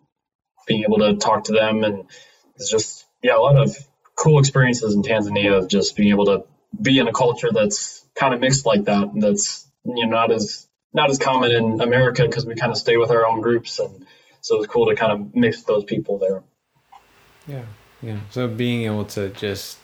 being 0.66 0.84
able 0.84 0.98
to 0.98 1.16
talk 1.16 1.44
to 1.44 1.52
them 1.52 1.82
and 1.82 2.04
it's 2.54 2.70
just 2.70 3.06
yeah 3.22 3.36
a 3.36 3.40
lot 3.40 3.56
of 3.56 3.76
cool 4.14 4.38
experiences 4.38 4.94
in 4.94 5.02
Tanzania 5.02 5.58
of 5.58 5.68
just 5.68 5.96
being 5.96 6.10
able 6.10 6.26
to 6.26 6.44
be 6.80 6.98
in 6.98 7.08
a 7.08 7.12
culture 7.12 7.50
that's 7.52 8.04
kind 8.14 8.34
of 8.34 8.40
mixed 8.40 8.64
like 8.64 8.84
that. 8.84 9.10
That's 9.14 9.66
you 9.84 10.06
know 10.06 10.10
not 10.10 10.30
as 10.30 10.66
not 10.94 11.10
as 11.10 11.18
common 11.18 11.50
in 11.50 11.80
America 11.80 12.22
because 12.22 12.46
we 12.46 12.54
kind 12.54 12.72
of 12.72 12.78
stay 12.78 12.96
with 12.96 13.10
our 13.10 13.26
own 13.26 13.40
groups, 13.40 13.78
and 13.78 14.06
so 14.40 14.58
it's 14.58 14.66
cool 14.66 14.86
to 14.86 14.94
kind 14.94 15.12
of 15.12 15.34
mix 15.34 15.62
those 15.64 15.84
people 15.84 16.18
there. 16.18 16.42
Yeah, 17.46 17.64
yeah. 18.02 18.20
So 18.30 18.46
being 18.48 18.84
able 18.84 19.04
to 19.06 19.30
just 19.30 19.78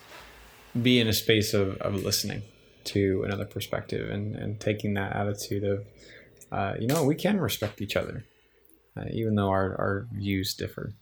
be 0.80 1.00
in 1.00 1.08
a 1.08 1.12
space 1.12 1.54
of, 1.54 1.76
of 1.78 2.02
listening 2.02 2.42
to 2.84 3.22
another 3.24 3.44
perspective 3.44 4.10
and, 4.10 4.34
and 4.34 4.60
taking 4.60 4.94
that 4.94 5.14
attitude 5.14 5.64
of, 5.64 5.86
uh, 6.52 6.74
you 6.78 6.86
know, 6.86 7.04
we 7.04 7.14
can 7.14 7.40
respect 7.40 7.80
each 7.80 7.96
other, 7.96 8.24
uh, 8.96 9.04
even 9.10 9.34
though 9.34 9.50
our, 9.50 9.74
our 9.76 10.06
views 10.12 10.54
differ. 10.54 10.92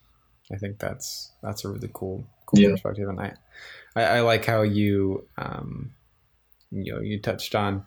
I 0.53 0.57
think 0.57 0.79
that's 0.79 1.33
that's 1.43 1.65
a 1.65 1.69
really 1.69 1.91
cool 1.93 2.27
cool 2.47 2.61
yeah. 2.61 2.71
perspective, 2.71 3.09
and 3.09 3.19
I, 3.19 3.35
I, 3.97 4.03
I 4.03 4.21
like 4.21 4.45
how 4.45 4.63
you 4.63 5.27
um, 5.39 5.93
you 6.71 6.93
know 6.93 7.01
you 7.01 7.21
touched 7.21 7.55
on 7.55 7.85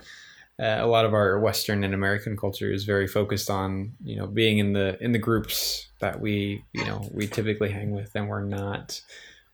uh, 0.59 0.77
a 0.79 0.87
lot 0.87 1.05
of 1.05 1.13
our 1.13 1.39
Western 1.39 1.83
and 1.83 1.93
American 1.93 2.37
culture 2.37 2.71
is 2.71 2.85
very 2.85 3.07
focused 3.07 3.49
on 3.49 3.93
you 4.03 4.15
know 4.15 4.25
being 4.25 4.57
in 4.57 4.73
the 4.73 4.97
in 5.03 5.11
the 5.11 5.19
groups 5.19 5.87
that 5.99 6.19
we 6.19 6.63
you 6.73 6.85
know 6.85 7.07
we 7.11 7.27
typically 7.27 7.69
hang 7.69 7.91
with, 7.91 8.11
and 8.15 8.29
we're 8.29 8.43
not 8.43 9.01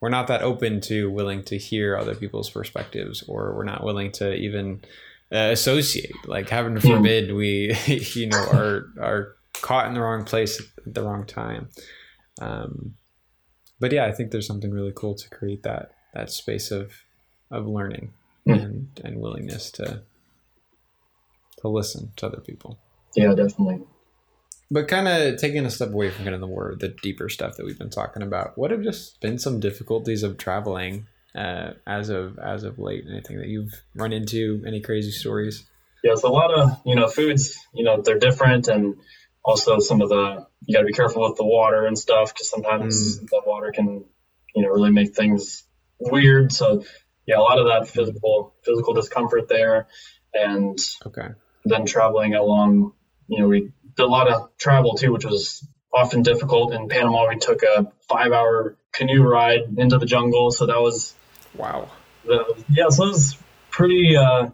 we're 0.02 0.10
not 0.10 0.28
that 0.28 0.42
open 0.42 0.82
to 0.82 1.10
willing 1.10 1.44
to 1.44 1.58
hear 1.58 1.96
other 1.96 2.16
people's 2.16 2.50
perspectives, 2.50 3.24
or 3.28 3.56
we're 3.56 3.64
not 3.64 3.84
willing 3.84 4.12
to 4.14 4.34
even 4.34 4.82
uh, 5.32 5.50
associate. 5.52 6.12
Like 6.26 6.50
heaven 6.50 6.80
forbid 6.80 7.34
we 7.34 7.76
you 8.16 8.28
know 8.28 8.44
are 8.52 8.86
are 9.00 9.36
caught 9.54 9.88
in 9.88 9.94
the 9.94 10.02
wrong 10.02 10.26
place 10.26 10.60
at 10.60 10.94
the 10.94 11.04
wrong 11.04 11.26
time. 11.26 11.70
Um, 12.42 12.96
but 13.80 13.92
yeah, 13.92 14.06
I 14.06 14.12
think 14.12 14.32
there's 14.32 14.48
something 14.48 14.72
really 14.72 14.94
cool 14.96 15.16
to 15.16 15.30
create 15.30 15.64
that 15.64 15.92
that 16.14 16.32
space 16.32 16.72
of 16.72 16.92
of 17.52 17.68
learning 17.68 18.14
mm. 18.48 18.54
and 18.54 19.02
and 19.04 19.22
willingness 19.22 19.70
to 19.72 20.02
to 21.60 21.68
listen 21.68 22.12
to 22.18 22.26
other 22.26 22.42
people. 22.42 22.80
Yeah, 23.16 23.34
definitely. 23.36 23.82
But 24.72 24.88
kind 24.88 25.08
of 25.08 25.38
taking 25.38 25.66
a 25.66 25.70
step 25.70 25.90
away 25.90 26.10
from 26.10 26.24
kind 26.24 26.36
of 26.36 26.42
the 26.42 26.48
more 26.48 26.76
the 26.80 26.90
deeper 26.90 27.30
stuff 27.30 27.58
that 27.58 27.66
we've 27.66 27.78
been 27.78 27.90
talking 27.90 28.24
about, 28.24 28.58
what 28.58 28.72
have 28.72 28.82
just 28.82 29.20
been 29.20 29.38
some 29.38 29.60
difficulties 29.60 30.24
of 30.24 30.38
traveling 30.38 31.08
uh, 31.36 31.72
as 31.86 32.10
of 32.10 32.40
as 32.40 32.64
of 32.64 32.80
late? 32.80 33.04
Anything 33.10 33.38
that 33.38 33.48
you've 33.48 33.74
run 33.96 34.14
into? 34.14 34.64
Any 34.66 34.82
crazy 34.82 35.12
stories? 35.12 35.68
Yeah, 36.04 36.14
it's 36.14 36.24
a 36.24 36.30
lot 36.30 36.54
of 36.54 36.82
you 36.86 36.96
know 36.96 37.08
foods. 37.08 37.58
You 37.74 37.84
know 37.84 38.02
they're 38.02 38.20
different, 38.20 38.68
and 38.68 38.96
also 39.44 39.80
some 39.80 40.02
of 40.02 40.10
the 40.10 40.46
you 40.66 40.76
got 40.76 40.82
to 40.82 40.88
be 40.88 40.94
careful 40.94 41.28
with 41.28 41.38
the 41.38 41.46
water 41.46 41.86
and 41.86 41.98
stuff 41.98 42.34
because 42.34 42.50
sometimes 42.50 43.20
mm. 43.20 43.28
the 43.30 43.42
water 43.46 43.72
can 43.72 44.06
you 44.56 44.64
know 44.64 44.70
really 44.70 44.92
make 44.92 45.16
things 45.16 45.64
weird. 46.00 46.52
So 46.52 46.84
yeah, 47.28 47.38
a 47.38 47.42
lot 47.42 47.60
of 47.60 47.68
that 47.68 47.90
physical 47.90 48.56
physical 48.64 48.94
discomfort 48.94 49.50
there, 49.50 49.88
and 50.34 50.80
okay 51.06 51.28
then 51.66 51.86
traveling 51.86 52.36
along, 52.36 52.94
you 53.28 53.40
know, 53.40 53.48
we 53.48 53.72
did 53.96 54.04
a 54.04 54.08
lot 54.08 54.28
of 54.28 54.56
travel 54.58 54.96
too, 54.96 55.12
which 55.12 55.26
was 55.26 55.68
often 55.94 56.24
difficult. 56.24 56.74
In 56.74 56.88
Panama, 56.88 57.28
we 57.28 57.38
took 57.38 57.64
a 57.64 57.92
five 58.08 58.32
hour 58.32 58.78
canoe 58.92 59.24
ride 59.24 59.62
into 59.78 59.98
the 59.98 60.06
jungle. 60.06 60.52
So 60.52 60.66
that 60.66 60.80
was, 60.80 61.14
wow. 61.56 61.90
The, 62.26 62.64
yeah, 62.70 62.90
so 62.90 63.06
it 63.06 63.08
was 63.08 63.38
pretty, 63.70 64.16
uh, 64.16 64.50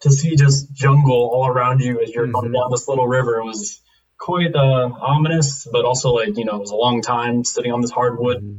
to 0.00 0.10
see 0.10 0.36
just 0.36 0.72
jungle 0.72 1.30
all 1.32 1.46
around 1.46 1.80
you 1.80 2.00
as 2.02 2.10
you're 2.10 2.24
mm-hmm. 2.24 2.32
going 2.32 2.52
down 2.52 2.70
this 2.70 2.88
little 2.88 3.06
river 3.06 3.38
it 3.38 3.44
was 3.44 3.80
quite 4.18 4.54
uh, 4.54 4.88
ominous, 5.00 5.66
but 5.70 5.84
also 5.84 6.10
like, 6.10 6.36
you 6.36 6.44
know, 6.44 6.56
it 6.56 6.60
was 6.60 6.70
a 6.70 6.76
long 6.76 7.02
time 7.02 7.44
sitting 7.44 7.72
on 7.72 7.80
this 7.80 7.90
hardwood 7.90 8.38
mm-hmm. 8.38 8.58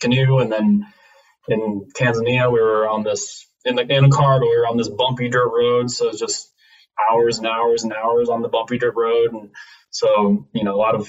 canoe. 0.00 0.38
And 0.38 0.50
then 0.50 0.86
in 1.48 1.88
Tanzania, 1.94 2.52
we 2.52 2.60
were 2.60 2.88
on 2.88 3.04
this, 3.04 3.46
in 3.64 3.76
the 3.76 3.82
in 3.82 4.04
a 4.04 4.10
car, 4.10 4.40
but 4.40 4.46
we 4.46 4.56
were 4.56 4.66
on 4.66 4.76
this 4.76 4.88
bumpy 4.88 5.28
dirt 5.28 5.48
road. 5.48 5.90
So 5.90 6.08
it's 6.08 6.18
just 6.18 6.50
hours 7.10 7.38
and 7.38 7.46
hours 7.46 7.84
and 7.84 7.92
hours 7.92 8.28
on 8.28 8.42
the 8.42 8.48
bumpy 8.48 8.78
dirt 8.78 8.94
road, 8.96 9.32
and 9.32 9.50
so 9.90 10.48
you 10.52 10.64
know 10.64 10.74
a 10.74 10.76
lot 10.76 10.94
of 10.94 11.08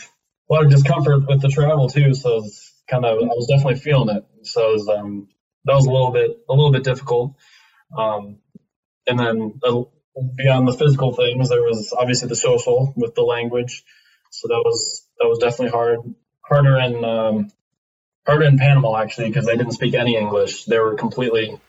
a 0.50 0.54
lot 0.54 0.64
of 0.64 0.70
discomfort 0.70 1.28
with 1.28 1.42
the 1.42 1.50
travel 1.50 1.90
too. 1.90 2.14
So 2.14 2.44
it's 2.44 2.74
kind 2.90 3.06
of 3.06 3.18
I 3.18 3.26
was 3.26 3.48
definitely 3.48 3.80
feeling 3.80 4.16
it. 4.16 4.26
So 4.44 4.70
it 4.70 4.74
was, 4.74 4.90
um, 4.90 5.28
that 5.66 5.74
was 5.74 5.86
a 5.86 5.92
little 5.92 6.12
bit 6.12 6.38
a 6.50 6.54
little 6.54 6.72
bit 6.72 6.84
difficult. 6.84 7.36
Um, 7.98 8.40
and 9.06 9.20
then 9.20 9.60
uh, 9.64 9.84
beyond 10.36 10.68
the 10.68 10.74
physical 10.74 11.14
things, 11.14 11.50
there 11.50 11.62
was 11.62 11.94
obviously 11.98 12.30
the 12.30 12.36
social 12.36 12.94
with 12.96 13.16
the 13.16 13.24
language. 13.24 13.84
So 14.32 14.48
that 14.50 14.62
was 14.66 15.06
that 15.20 15.28
was 15.28 15.40
definitely 15.40 15.72
hard. 15.72 16.00
Harder 16.42 16.78
in 16.78 17.04
um, 17.04 17.52
harder 18.26 18.46
in 18.46 18.58
Panama 18.58 18.96
actually 18.98 19.28
because 19.28 19.46
they 19.46 19.58
didn't 19.58 19.74
speak 19.74 19.96
any 19.96 20.16
English. 20.16 20.66
They 20.66 20.80
were 20.80 20.96
completely 20.96 21.60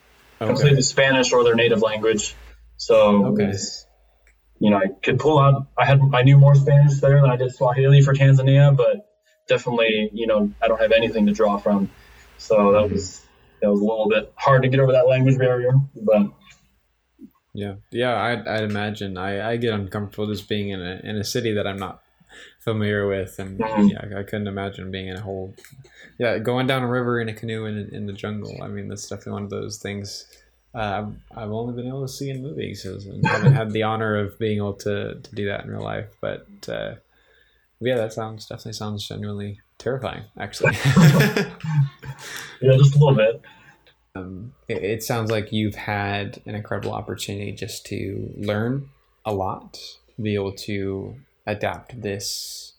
okay. 0.40 0.46
completely 0.46 0.82
Spanish 0.82 1.32
or 1.32 1.42
their 1.42 1.56
native 1.56 1.82
language. 1.82 2.36
So 2.76 3.26
okay. 3.26 3.54
You 4.60 4.70
know, 4.70 4.78
I 4.78 4.88
could 5.02 5.18
pull 5.18 5.38
out. 5.38 5.66
I 5.76 5.84
had 5.84 6.00
I 6.12 6.22
knew 6.22 6.36
more 6.36 6.54
Spanish 6.54 7.00
there 7.00 7.20
than 7.20 7.30
I 7.30 7.36
did 7.36 7.54
Swahili 7.54 8.02
for 8.02 8.14
Tanzania, 8.14 8.76
but 8.76 9.08
definitely, 9.46 10.10
you 10.12 10.26
know, 10.26 10.52
I 10.62 10.68
don't 10.68 10.80
have 10.80 10.92
anything 10.92 11.26
to 11.26 11.32
draw 11.32 11.58
from. 11.58 11.90
So 12.38 12.72
that 12.72 12.90
was 12.90 13.24
that 13.62 13.70
was 13.70 13.80
a 13.80 13.84
little 13.84 14.08
bit 14.08 14.32
hard 14.36 14.62
to 14.62 14.68
get 14.68 14.80
over 14.80 14.92
that 14.92 15.06
language 15.06 15.38
barrier, 15.38 15.72
but. 15.94 16.32
Yeah, 17.54 17.76
yeah, 17.90 18.14
I'd, 18.14 18.46
I'd 18.46 18.62
imagine. 18.62 19.16
I, 19.16 19.52
I 19.52 19.56
get 19.56 19.74
uncomfortable 19.74 20.28
just 20.28 20.48
being 20.48 20.68
in 20.68 20.80
a 20.80 21.00
in 21.02 21.16
a 21.16 21.24
city 21.24 21.54
that 21.54 21.66
I'm 21.66 21.78
not 21.78 22.02
familiar 22.60 23.08
with, 23.08 23.36
and 23.38 23.58
mm-hmm. 23.58 23.88
yeah, 23.88 24.18
I 24.18 24.22
couldn't 24.22 24.46
imagine 24.46 24.92
being 24.92 25.08
in 25.08 25.16
a 25.16 25.20
whole, 25.20 25.54
yeah, 26.18 26.38
going 26.38 26.68
down 26.68 26.82
a 26.82 26.88
river 26.88 27.20
in 27.20 27.28
a 27.28 27.34
canoe 27.34 27.64
in 27.64 27.88
in 27.92 28.06
the 28.06 28.12
jungle. 28.12 28.62
I 28.62 28.68
mean, 28.68 28.86
that's 28.86 29.08
definitely 29.08 29.32
one 29.32 29.44
of 29.44 29.50
those 29.50 29.78
things 29.78 30.26
uh, 30.74 31.06
I've 31.34 31.50
only 31.50 31.74
been 31.74 31.88
able 31.88 32.06
to 32.06 32.12
see 32.12 32.30
in 32.30 32.42
movies 32.42 32.84
and 32.84 33.26
haven't 33.26 33.54
had 33.54 33.70
the 33.70 33.84
honor 33.84 34.16
of 34.16 34.38
being 34.38 34.58
able 34.58 34.74
to, 34.74 35.14
to 35.20 35.34
do 35.34 35.46
that 35.46 35.64
in 35.64 35.70
real 35.70 35.82
life. 35.82 36.08
But 36.20 36.46
uh, 36.68 36.94
yeah, 37.80 37.96
that 37.96 38.12
sounds 38.12 38.46
definitely 38.46 38.74
sounds 38.74 39.06
genuinely 39.06 39.60
terrifying, 39.78 40.24
actually. 40.38 40.74
yeah, 42.60 42.76
just 42.76 42.94
a 42.94 42.98
little 42.98 43.14
bit. 43.14 43.42
Um, 44.14 44.52
it, 44.68 44.82
it, 44.82 45.02
sounds 45.02 45.30
like 45.30 45.52
you've 45.52 45.76
had 45.76 46.40
an 46.44 46.54
incredible 46.54 46.92
opportunity 46.92 47.52
just 47.52 47.86
to 47.86 48.32
learn 48.36 48.88
a 49.24 49.32
lot, 49.32 49.78
be 50.20 50.34
able 50.34 50.52
to 50.52 51.14
adapt 51.46 52.00
this 52.02 52.72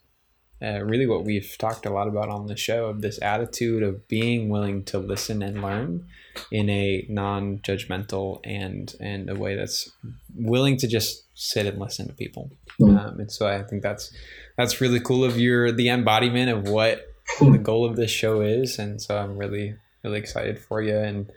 uh, 0.62 0.84
really 0.84 1.08
what 1.08 1.24
we've 1.24 1.56
talked 1.58 1.86
a 1.86 1.90
lot 1.90 2.08
about 2.08 2.30
on 2.30 2.48
the 2.48 2.58
show 2.58 2.88
of 2.88 3.02
this 3.02 3.22
attitude 3.22 3.82
of 3.82 4.08
being 4.08 4.50
willing 4.50 4.84
to 4.84 5.00
listen 5.00 5.42
and 5.42 5.62
learn 5.62 6.06
in 6.52 6.70
a 6.70 7.06
non-judgmental 7.10 8.40
and 8.44 8.96
and 9.00 9.30
a 9.30 9.36
way 9.36 9.56
that's 9.56 9.92
willing 10.36 10.78
to 10.78 10.88
just 10.88 11.24
sit 11.34 11.66
and 11.66 11.80
listen 11.80 12.08
to 12.08 12.14
people. 12.14 12.52
Mm. 12.80 12.98
um, 12.98 13.20
and 13.20 13.32
so 13.32 13.48
i 13.48 13.62
think 13.64 13.82
that's 13.82 14.14
that's 14.58 14.80
really 14.80 15.00
cool 15.00 15.24
of 15.26 15.38
your 15.38 15.72
the 15.72 15.90
embodiment 15.90 16.50
of 16.50 16.70
what 16.70 17.08
the 17.42 17.58
goal 17.58 17.86
of 17.86 17.96
this 17.96 18.12
show 18.12 18.42
is. 18.42 18.80
And 18.80 19.02
so 19.02 19.18
i'm 19.18 19.38
really 19.38 19.76
really 20.04 20.20
excited 20.20 20.60
for 20.60 20.82
you. 20.82 20.98
And 20.98 21.32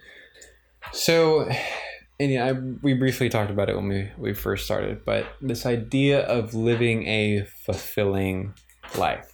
so 0.92 1.48
and 2.20 2.30
yeah, 2.30 2.46
I, 2.46 2.52
we 2.52 2.94
briefly 2.94 3.28
talked 3.28 3.50
about 3.50 3.68
it 3.68 3.74
when 3.74 3.88
we, 3.88 4.11
we 4.16 4.32
first 4.32 4.64
started, 4.64 5.04
but 5.04 5.26
this 5.40 5.66
idea 5.66 6.20
of 6.20 6.54
living 6.54 7.06
a 7.08 7.44
fulfilling 7.64 8.54
life. 8.96 9.33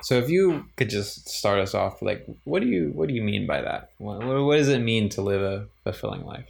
So 0.00 0.18
if 0.18 0.30
you 0.30 0.66
could 0.76 0.90
just 0.90 1.28
start 1.28 1.58
us 1.58 1.74
off, 1.74 2.02
like, 2.02 2.26
what 2.44 2.62
do 2.62 2.68
you 2.68 2.90
what 2.94 3.08
do 3.08 3.14
you 3.14 3.22
mean 3.22 3.46
by 3.46 3.62
that? 3.62 3.90
What, 3.98 4.24
what 4.24 4.56
does 4.56 4.68
it 4.68 4.80
mean 4.80 5.08
to 5.10 5.22
live 5.22 5.42
a 5.42 5.66
fulfilling 5.84 6.24
life? 6.24 6.46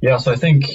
Yeah, 0.00 0.16
so 0.18 0.32
I 0.32 0.36
think 0.36 0.66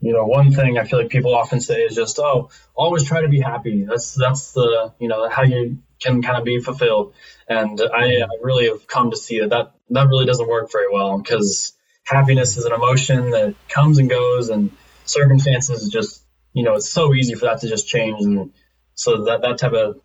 you 0.00 0.12
know 0.12 0.24
one 0.24 0.52
thing 0.52 0.78
I 0.78 0.84
feel 0.84 0.98
like 0.98 1.08
people 1.08 1.34
often 1.34 1.60
say 1.60 1.82
is 1.82 1.94
just, 1.94 2.18
oh, 2.18 2.50
always 2.74 3.04
try 3.04 3.22
to 3.22 3.28
be 3.28 3.40
happy. 3.40 3.84
That's 3.84 4.14
that's 4.14 4.52
the 4.52 4.92
you 4.98 5.08
know 5.08 5.28
how 5.28 5.42
you 5.42 5.78
can 6.00 6.22
kind 6.22 6.38
of 6.38 6.44
be 6.44 6.60
fulfilled. 6.60 7.14
And 7.48 7.80
I, 7.80 8.22
I 8.22 8.28
really 8.42 8.68
have 8.68 8.86
come 8.86 9.10
to 9.10 9.16
see 9.16 9.40
that 9.40 9.50
that 9.50 9.72
that 9.90 10.08
really 10.08 10.26
doesn't 10.26 10.48
work 10.48 10.70
very 10.72 10.92
well 10.92 11.18
because 11.18 11.72
happiness 12.04 12.56
is 12.56 12.64
an 12.64 12.72
emotion 12.72 13.30
that 13.30 13.54
comes 13.68 13.98
and 13.98 14.10
goes, 14.10 14.48
and 14.48 14.70
circumstances 15.04 15.88
just 15.90 16.24
you 16.52 16.64
know 16.64 16.74
it's 16.74 16.88
so 16.88 17.14
easy 17.14 17.34
for 17.34 17.46
that 17.46 17.60
to 17.60 17.68
just 17.68 17.86
change 17.86 18.22
and 18.22 18.52
so 18.94 19.24
that 19.24 19.42
that 19.42 19.58
type 19.58 19.72
of 19.72 20.00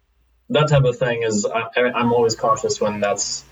that 0.50 0.68
type 0.68 0.84
of 0.84 0.98
thing 0.98 1.24
is 1.24 1.46
I, 1.46 1.70
am 1.76 2.12
always 2.12 2.36
cautious 2.36 2.82
when 2.82 3.00
that's 3.00 3.44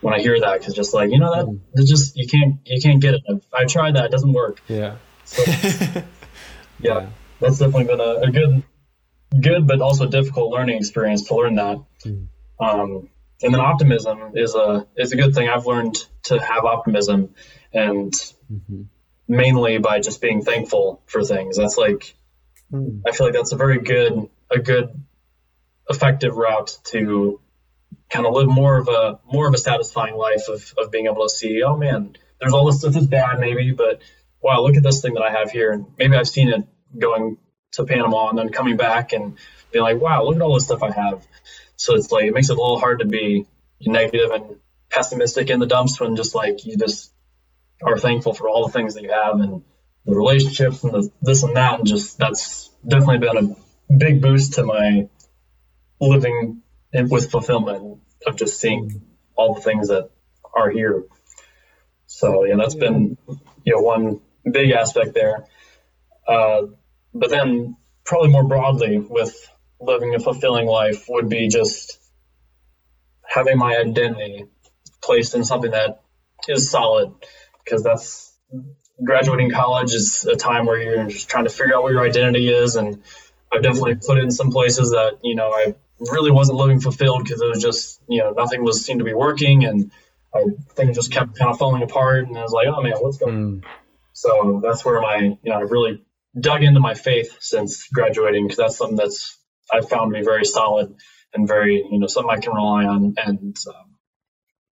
when 0.00 0.14
I 0.14 0.20
hear 0.20 0.38
that 0.40 0.58
because 0.58 0.74
just 0.74 0.94
like 0.94 1.10
you 1.10 1.18
know 1.18 1.34
that 1.34 1.46
mm. 1.46 1.86
just 1.86 2.16
you 2.16 2.26
can't 2.26 2.60
you 2.64 2.80
can't 2.80 3.00
get 3.00 3.14
it. 3.14 3.22
I 3.52 3.64
tried 3.64 3.96
that, 3.96 4.06
it 4.06 4.10
doesn't 4.10 4.32
work. 4.32 4.60
Yeah. 4.68 4.96
So, 5.24 5.42
yeah, 5.50 6.02
yeah, 6.80 7.06
that's 7.40 7.58
definitely 7.58 7.84
been 7.84 8.00
a, 8.00 8.20
a, 8.20 8.30
good 8.30 8.62
good 9.40 9.66
but 9.66 9.80
also 9.80 10.06
difficult 10.06 10.52
learning 10.52 10.78
experience 10.78 11.24
to 11.24 11.34
learn 11.34 11.56
that. 11.56 11.78
Mm. 12.04 12.28
Um, 12.60 13.10
and 13.42 13.52
then 13.52 13.60
optimism 13.60 14.32
is 14.34 14.54
a 14.54 14.86
is 14.96 15.12
a 15.12 15.16
good 15.16 15.34
thing. 15.34 15.48
I've 15.48 15.66
learned 15.66 15.96
to 16.24 16.38
have 16.38 16.64
optimism, 16.64 17.34
and 17.72 18.12
mm-hmm. 18.12 18.82
mainly 19.28 19.78
by 19.78 20.00
just 20.00 20.20
being 20.22 20.42
thankful 20.42 21.02
for 21.06 21.22
things. 21.22 21.58
That's 21.58 21.76
like 21.76 22.14
mm. 22.72 23.02
I 23.06 23.12
feel 23.12 23.26
like 23.26 23.34
that's 23.34 23.52
a 23.52 23.56
very 23.56 23.78
good 23.80 24.30
a 24.50 24.58
good 24.58 25.04
effective 25.88 26.36
route 26.36 26.76
to 26.84 27.40
kind 28.10 28.26
of 28.26 28.34
live 28.34 28.48
more 28.48 28.78
of 28.78 28.88
a 28.88 29.20
more 29.32 29.46
of 29.48 29.54
a 29.54 29.58
satisfying 29.58 30.16
life 30.16 30.48
of, 30.48 30.74
of 30.78 30.90
being 30.90 31.06
able 31.06 31.22
to 31.22 31.28
see 31.28 31.62
oh 31.62 31.76
man 31.76 32.16
there's 32.40 32.52
all 32.52 32.66
this 32.66 32.80
stuff 32.80 32.92
that's 32.92 33.06
bad 33.06 33.38
maybe 33.38 33.72
but 33.72 34.00
wow 34.40 34.60
look 34.62 34.76
at 34.76 34.82
this 34.82 35.00
thing 35.00 35.14
that 35.14 35.22
i 35.22 35.30
have 35.30 35.50
here. 35.50 35.72
And 35.72 35.86
maybe 35.98 36.16
i've 36.16 36.28
seen 36.28 36.48
it 36.48 36.64
going 36.98 37.38
to 37.72 37.84
panama 37.84 38.30
and 38.30 38.38
then 38.38 38.50
coming 38.50 38.76
back 38.76 39.12
and 39.12 39.36
being 39.72 39.84
like 39.84 40.00
wow 40.00 40.24
look 40.24 40.36
at 40.36 40.42
all 40.42 40.54
this 40.54 40.64
stuff 40.64 40.82
i 40.82 40.90
have. 40.90 41.26
So 41.76 41.94
it's 41.94 42.10
like 42.10 42.24
it 42.24 42.34
makes 42.34 42.48
it 42.48 42.56
a 42.56 42.60
little 42.60 42.80
hard 42.80 43.00
to 43.00 43.06
be 43.06 43.46
negative 43.80 44.30
and 44.30 44.56
pessimistic 44.90 45.50
in 45.50 45.60
the 45.60 45.66
dumps 45.66 46.00
when 46.00 46.16
just 46.16 46.34
like 46.34 46.64
you 46.64 46.76
just 46.76 47.12
are 47.82 47.98
thankful 47.98 48.32
for 48.32 48.48
all 48.48 48.66
the 48.66 48.72
things 48.72 48.94
that 48.94 49.02
you 49.02 49.12
have 49.12 49.38
and 49.40 49.62
the 50.04 50.14
relationships 50.14 50.82
and 50.84 50.92
the 50.92 51.10
this 51.20 51.42
and 51.42 51.56
that. 51.56 51.78
And 51.78 51.86
just 51.86 52.18
that's 52.18 52.70
definitely 52.86 53.18
been 53.18 53.36
a 53.36 53.56
big 53.94 54.20
boost 54.20 54.54
to 54.54 54.64
my 54.64 55.08
living 56.00 56.62
with 56.92 57.30
fulfillment 57.30 58.00
of 58.26 58.36
just 58.36 58.58
seeing 58.58 59.02
all 59.34 59.54
the 59.54 59.60
things 59.60 59.88
that 59.88 60.10
are 60.54 60.70
here. 60.70 61.04
So 62.06 62.44
yeah, 62.44 62.56
that's 62.56 62.74
been 62.74 63.18
you 63.64 63.74
know 63.74 63.80
one 63.80 64.20
big 64.50 64.70
aspect 64.70 65.14
there. 65.14 65.46
Uh, 66.26 66.62
but 67.14 67.30
then, 67.30 67.76
probably 68.04 68.30
more 68.30 68.44
broadly, 68.44 68.98
with 68.98 69.34
living 69.80 70.14
a 70.14 70.18
fulfilling 70.18 70.66
life, 70.66 71.06
would 71.08 71.28
be 71.28 71.48
just 71.48 71.98
having 73.24 73.58
my 73.58 73.76
identity 73.76 74.46
placed 75.02 75.34
in 75.34 75.44
something 75.44 75.70
that 75.70 76.02
is 76.48 76.70
solid, 76.70 77.12
because 77.64 77.82
that's 77.82 78.32
graduating 79.02 79.50
college 79.50 79.92
is 79.92 80.24
a 80.24 80.36
time 80.36 80.66
where 80.66 80.80
you're 80.80 81.06
just 81.08 81.28
trying 81.28 81.44
to 81.44 81.50
figure 81.50 81.76
out 81.76 81.82
what 81.82 81.92
your 81.92 82.04
identity 82.04 82.48
is, 82.48 82.76
and 82.76 83.02
I've 83.52 83.62
definitely 83.62 83.96
put 83.96 84.18
in 84.18 84.30
some 84.30 84.50
places 84.50 84.90
that 84.90 85.18
you 85.22 85.34
know 85.34 85.50
I 85.50 85.74
really 85.98 86.30
wasn't 86.30 86.58
living 86.58 86.80
fulfilled 86.80 87.24
because 87.24 87.40
it 87.40 87.46
was 87.46 87.62
just 87.62 88.00
you 88.08 88.18
know 88.18 88.30
nothing 88.30 88.62
was 88.62 88.84
seemed 88.84 89.00
to 89.00 89.04
be 89.04 89.14
working 89.14 89.64
and 89.64 89.90
I, 90.34 90.44
things 90.74 90.96
just 90.96 91.12
kept 91.12 91.38
kind 91.38 91.50
of 91.50 91.58
falling 91.58 91.82
apart 91.82 92.26
and 92.26 92.36
I 92.36 92.42
was 92.42 92.52
like 92.52 92.66
oh 92.68 92.82
man 92.82 92.92
what's 92.98 93.18
going 93.18 93.34
on 93.34 93.60
mm. 93.60 93.64
so 94.12 94.60
that's 94.62 94.84
where 94.84 95.00
my 95.00 95.18
you 95.18 95.38
know 95.44 95.60
I've 95.60 95.70
really 95.70 96.02
dug 96.38 96.62
into 96.62 96.80
my 96.80 96.94
faith 96.94 97.36
since 97.40 97.88
graduating 97.88 98.44
because 98.44 98.58
that's 98.58 98.76
something 98.76 98.96
that's 98.96 99.38
I've 99.72 99.88
found 99.88 100.12
to 100.12 100.18
be 100.18 100.24
very 100.24 100.44
solid 100.44 100.94
and 101.32 101.48
very 101.48 101.76
you 101.90 101.98
know 101.98 102.06
something 102.06 102.30
I 102.30 102.40
can 102.40 102.52
rely 102.52 102.84
on 102.84 103.14
and 103.16 103.56
um, 103.68 103.96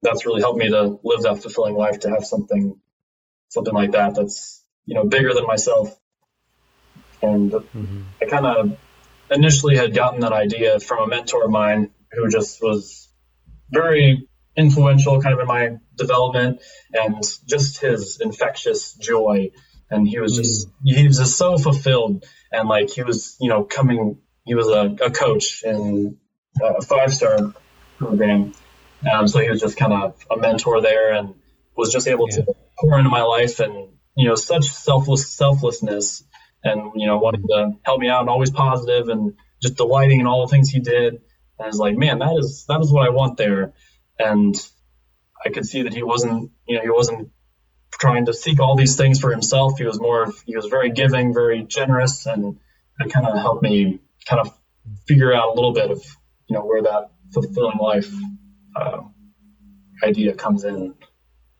that's 0.01 0.25
really 0.25 0.41
helped 0.41 0.59
me 0.59 0.69
to 0.69 0.99
live 1.03 1.21
that 1.21 1.41
fulfilling 1.41 1.75
life 1.75 2.01
to 2.01 2.09
have 2.09 2.25
something 2.25 2.79
something 3.49 3.73
like 3.73 3.91
that 3.91 4.15
that's 4.15 4.61
you 4.85 4.95
know 4.95 5.05
bigger 5.05 5.33
than 5.33 5.45
myself 5.45 5.97
and 7.23 7.51
mm-hmm. 7.51 8.01
I 8.21 8.25
kind 8.25 8.45
of 8.45 8.77
initially 9.31 9.77
had 9.77 9.93
gotten 9.93 10.19
that 10.21 10.33
idea 10.33 10.79
from 10.79 11.03
a 11.03 11.07
mentor 11.07 11.45
of 11.45 11.51
mine 11.51 11.89
who 12.11 12.29
just 12.29 12.61
was 12.61 13.09
very 13.71 14.27
influential 14.55 15.21
kind 15.21 15.33
of 15.33 15.39
in 15.39 15.47
my 15.47 15.77
development 15.95 16.61
and 16.93 17.23
just 17.47 17.79
his 17.81 18.19
infectious 18.21 18.93
joy 18.93 19.49
and 19.89 20.07
he 20.07 20.19
was 20.19 20.35
just 20.35 20.67
mm. 20.67 20.71
he 20.83 21.07
was 21.07 21.17
just 21.17 21.37
so 21.37 21.57
fulfilled 21.57 22.23
and 22.51 22.69
like 22.69 22.89
he 22.91 23.01
was 23.01 23.35
you 23.39 23.49
know 23.49 23.63
coming 23.63 24.19
he 24.45 24.53
was 24.53 24.67
a, 24.67 24.95
a 25.03 25.09
coach 25.09 25.63
in 25.63 26.17
a 26.61 26.81
five 26.81 27.11
star 27.11 27.53
program 27.97 28.53
um, 29.11 29.27
so 29.27 29.39
he 29.39 29.49
was 29.49 29.59
just 29.59 29.75
kind 29.75 29.93
of 29.93 30.15
a 30.29 30.37
mentor 30.37 30.81
there 30.81 31.13
and 31.13 31.33
was 31.75 31.91
just 31.91 32.07
able 32.07 32.27
yeah. 32.29 32.37
to 32.37 32.55
pour 32.79 32.97
into 32.99 33.09
my 33.09 33.23
life 33.23 33.59
and 33.59 33.89
you 34.15 34.27
know 34.27 34.35
such 34.35 34.65
selfless 34.65 35.27
selflessness 35.31 36.23
and 36.63 36.91
you 36.95 37.07
know 37.07 37.17
wanting 37.17 37.43
to 37.47 37.71
help 37.83 37.99
me 37.99 38.09
out 38.09 38.21
and 38.21 38.29
always 38.29 38.51
positive 38.51 39.09
and 39.09 39.33
just 39.61 39.75
delighting 39.75 40.19
in 40.19 40.27
all 40.27 40.45
the 40.45 40.51
things 40.51 40.69
he 40.69 40.79
did. 40.79 41.13
And 41.13 41.65
I 41.65 41.67
was 41.67 41.77
like, 41.77 41.95
man, 41.95 42.19
that 42.19 42.35
is 42.37 42.65
that 42.67 42.81
is 42.81 42.91
what 42.91 43.07
I 43.07 43.11
want 43.11 43.37
there. 43.37 43.73
And 44.19 44.55
I 45.45 45.49
could 45.49 45.65
see 45.65 45.83
that 45.83 45.93
he 45.93 46.03
wasn't, 46.03 46.51
you 46.67 46.75
know, 46.75 46.81
he 46.81 46.89
wasn't 46.89 47.29
trying 47.91 48.25
to 48.25 48.33
seek 48.33 48.59
all 48.59 48.75
these 48.75 48.95
things 48.95 49.19
for 49.19 49.31
himself. 49.31 49.77
He 49.77 49.85
was 49.85 49.99
more, 49.99 50.31
he 50.45 50.55
was 50.55 50.65
very 50.65 50.91
giving, 50.91 51.33
very 51.33 51.63
generous, 51.63 52.25
and 52.25 52.59
it 52.99 53.11
kind 53.11 53.27
of 53.27 53.37
helped 53.37 53.63
me 53.63 53.99
kind 54.25 54.41
of 54.41 54.53
figure 55.07 55.33
out 55.33 55.49
a 55.49 55.53
little 55.53 55.73
bit 55.73 55.91
of, 55.91 56.03
you 56.47 56.55
know, 56.55 56.65
where 56.65 56.83
that 56.83 57.11
fulfilling 57.33 57.77
life 57.77 58.11
uh, 58.75 59.01
idea 60.03 60.33
comes 60.33 60.63
in. 60.63 60.95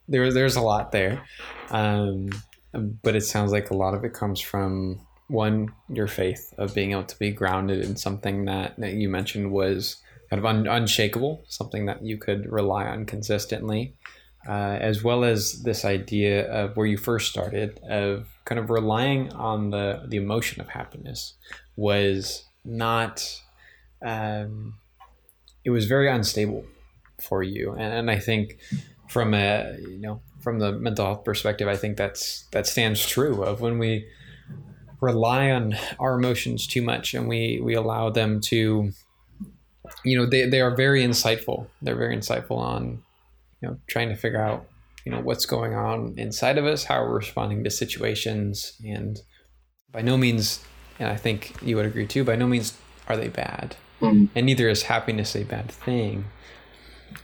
There, 0.08 0.32
there's 0.34 0.56
a 0.56 0.62
lot 0.62 0.92
there. 0.92 1.24
Um, 1.70 2.30
but 2.74 3.16
it 3.16 3.22
sounds 3.22 3.52
like 3.52 3.70
a 3.70 3.76
lot 3.76 3.94
of 3.94 4.04
it 4.04 4.14
comes 4.14 4.40
from 4.40 5.00
one 5.28 5.70
your 5.90 6.08
faith 6.08 6.54
of 6.58 6.74
being 6.74 6.92
able 6.92 7.04
to 7.04 7.18
be 7.18 7.32
grounded 7.32 7.84
in 7.84 7.96
something 7.96 8.46
that, 8.46 8.78
that 8.78 8.94
you 8.94 9.10
mentioned 9.10 9.52
was 9.52 9.98
kind 10.30 10.40
of 10.40 10.46
un, 10.46 10.68
unshakable 10.68 11.44
something 11.48 11.86
that 11.86 12.04
you 12.04 12.18
could 12.18 12.52
rely 12.52 12.86
on 12.86 13.06
consistently 13.06 13.96
uh, 14.48 14.78
as 14.82 15.04
well 15.04 15.24
as 15.24 15.64
this 15.64 15.86
idea 15.86 16.52
of 16.52 16.76
where 16.76 16.86
you 16.86 16.98
first 16.98 17.30
started 17.30 17.80
of 17.90 18.28
kind 18.46 18.60
of 18.60 18.70
relying 18.70 19.32
on 19.34 19.70
the 19.70 20.04
the 20.08 20.18
emotion 20.18 20.60
of 20.60 20.68
happiness 20.70 21.36
was 21.76 22.44
not 22.66 23.42
um, 24.02 24.76
it 25.64 25.70
was 25.70 25.86
very 25.86 26.10
unstable 26.10 26.66
for 27.22 27.42
you. 27.42 27.72
And, 27.72 27.94
and 27.94 28.12
i 28.12 28.20
think 28.20 28.58
from 29.14 29.34
a 29.36 29.78
you 29.80 30.00
know 30.00 30.22
from 30.42 30.60
the 30.60 30.72
mental 30.74 31.06
health 31.06 31.24
perspective, 31.24 31.68
I 31.68 31.78
think 31.78 31.96
that's 31.96 32.46
that 32.52 32.68
stands 32.68 33.06
true 33.06 33.44
of 33.44 33.62
when 33.62 33.78
we 33.78 34.08
rely 35.00 35.52
on 35.52 35.76
our 36.00 36.16
emotions 36.16 36.66
too 36.66 36.82
much 36.82 37.14
and 37.14 37.28
we 37.28 37.62
we 37.64 37.76
allow 37.76 38.10
them 38.10 38.42
to 38.42 38.92
you 40.04 40.18
know 40.18 40.26
they, 40.26 40.50
they 40.50 40.62
are 40.62 40.76
very 40.76 41.04
insightful. 41.04 41.68
They're 41.82 41.96
very 41.96 42.18
insightful 42.18 42.58
on 42.58 43.04
you 43.62 43.70
know 43.70 43.78
trying 43.88 44.10
to 44.10 44.16
figure 44.16 44.42
out 44.42 44.66
you 45.06 45.12
know 45.12 45.22
what's 45.22 45.46
going 45.46 45.76
on 45.76 46.16
inside 46.18 46.58
of 46.58 46.66
us 46.66 46.84
how 46.86 47.02
we're 47.02 47.18
responding 47.18 47.64
to 47.64 47.70
situations 47.70 48.74
and 48.86 49.22
by 49.92 50.02
no 50.02 50.18
means 50.18 50.64
and 51.00 51.10
i 51.10 51.16
think 51.16 51.54
you 51.62 51.76
would 51.76 51.86
agree 51.86 52.08
too 52.08 52.24
by 52.24 52.36
no 52.36 52.48
means 52.48 52.78
are 53.08 53.18
they 53.18 53.28
bad. 53.28 53.76
Mm. 54.02 54.30
and 54.36 54.46
neither 54.46 54.70
is 54.70 54.84
happiness 54.84 55.36
a 55.36 55.44
bad 55.44 55.70
thing 55.72 56.26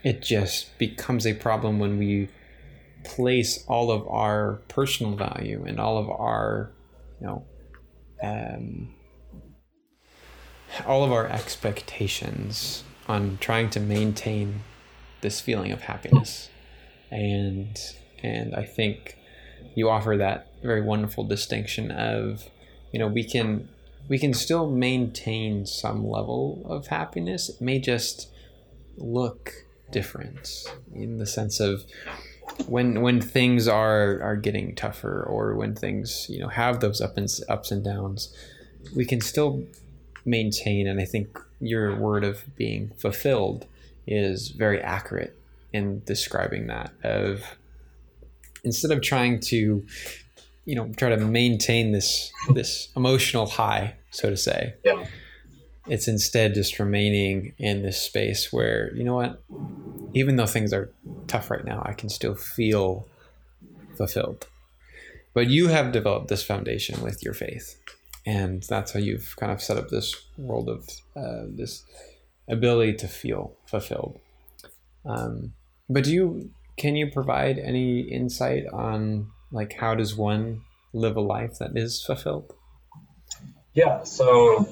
it 0.04 0.22
just 0.22 0.78
becomes 0.78 1.26
a 1.26 1.34
problem 1.34 1.80
when 1.80 1.98
we 1.98 2.30
place 3.04 3.64
all 3.68 3.92
of 3.92 4.08
our 4.08 4.62
personal 4.68 5.16
value 5.16 5.64
and 5.66 5.80
all 5.80 5.98
of 5.98 6.10
our, 6.10 6.72
you 7.20 7.28
know, 7.28 7.46
um, 8.22 8.94
all 10.86 11.04
of 11.04 11.12
our 11.12 11.28
expectations 11.28 12.84
on 13.08 13.38
trying 13.42 13.70
to 13.72 13.80
maintain 13.80 14.62
this 15.22 15.42
feeling 15.42 15.72
of 15.72 15.82
happiness, 15.82 16.50
and 17.12 17.78
and 18.22 18.56
I 18.56 18.64
think 18.64 19.18
you 19.76 19.90
offer 19.90 20.18
that 20.18 20.48
very 20.62 20.82
wonderful 20.82 21.24
distinction 21.24 21.92
of, 21.92 22.50
you 22.92 23.00
know, 23.00 23.08
we 23.08 23.24
can 23.24 23.70
we 24.08 24.20
can 24.20 24.34
still 24.34 24.70
maintain 24.70 25.66
some 25.66 26.08
level 26.08 26.62
of 26.66 26.88
happiness. 26.88 27.50
It 27.50 27.62
may 27.62 27.80
just 27.80 28.30
look 28.98 29.54
different 29.92 30.66
in 30.94 31.18
the 31.18 31.26
sense 31.26 31.60
of 31.60 31.84
when 32.68 33.02
when 33.02 33.22
things 33.22 33.68
are 33.68 34.22
are 34.22 34.36
getting 34.36 34.76
tougher 34.76 35.24
or 35.24 35.56
when 35.56 35.76
things 35.76 36.28
you 36.30 36.40
know 36.40 36.48
have 36.48 36.80
those 36.80 37.02
up 37.02 37.18
and 37.18 37.30
ups 37.48 37.72
and 37.72 37.84
downs 37.84 38.36
we 38.96 39.06
can 39.06 39.22
still 39.22 39.64
maintain 40.26 40.88
and 40.88 41.00
i 41.00 41.06
think 41.06 41.40
your 41.60 41.96
word 41.96 42.24
of 42.24 42.44
being 42.56 42.92
fulfilled 42.98 43.66
is 44.08 44.50
very 44.50 44.82
accurate 44.82 45.38
in 45.74 46.02
describing 46.06 46.68
that 46.68 46.92
of 47.04 47.58
instead 48.64 48.92
of 48.92 49.02
trying 49.02 49.40
to 49.40 49.86
you 50.66 50.76
know 50.76 50.92
try 50.98 51.10
to 51.10 51.18
maintain 51.18 51.92
this 51.92 52.32
this 52.54 52.90
emotional 52.96 53.46
high 53.46 53.96
so 54.12 54.30
to 54.30 54.38
say 54.38 54.74
yeah 54.84 55.06
it's 55.90 56.08
instead 56.08 56.54
just 56.54 56.80
remaining 56.80 57.54
in 57.58 57.82
this 57.82 58.02
space 58.02 58.54
where 58.54 58.94
you 58.96 59.04
know 59.04 59.16
what? 59.16 59.42
Even 60.14 60.36
though 60.36 60.46
things 60.46 60.74
are 60.74 60.92
tough 61.28 61.52
right 61.52 61.64
now 61.64 61.84
i 61.86 61.94
can 61.94 62.10
still 62.10 62.34
feel 62.36 63.08
fulfilled. 64.00 64.48
But 65.34 65.48
you 65.48 65.68
have 65.68 65.92
developed 65.92 66.30
this 66.30 66.42
foundation 66.42 67.02
with 67.02 67.22
your 67.22 67.34
faith. 67.34 67.78
And 68.26 68.64
that's 68.64 68.94
how 68.94 69.00
you've 69.00 69.36
kind 69.36 69.52
of 69.52 69.62
set 69.62 69.78
up 69.78 69.90
this 69.90 70.16
world 70.38 70.70
of 70.70 70.88
uh, 71.16 71.46
this 71.48 71.84
ability 72.48 72.94
to 72.94 73.08
feel 73.08 73.56
fulfilled. 73.66 74.20
Um, 75.06 75.54
but 75.90 76.06
do 76.06 76.12
you 76.12 76.52
can 76.78 76.96
you 76.96 77.12
provide 77.12 77.60
any 77.60 78.00
insight 78.00 78.64
on 78.72 79.28
like 79.52 79.74
how 79.74 79.96
does 79.96 80.16
one 80.16 80.62
live 80.94 81.18
a 81.18 81.22
life 81.22 81.58
that 81.60 81.72
is 81.76 82.02
fulfilled? 82.02 82.54
Yeah 83.74 84.04
so 84.04 84.68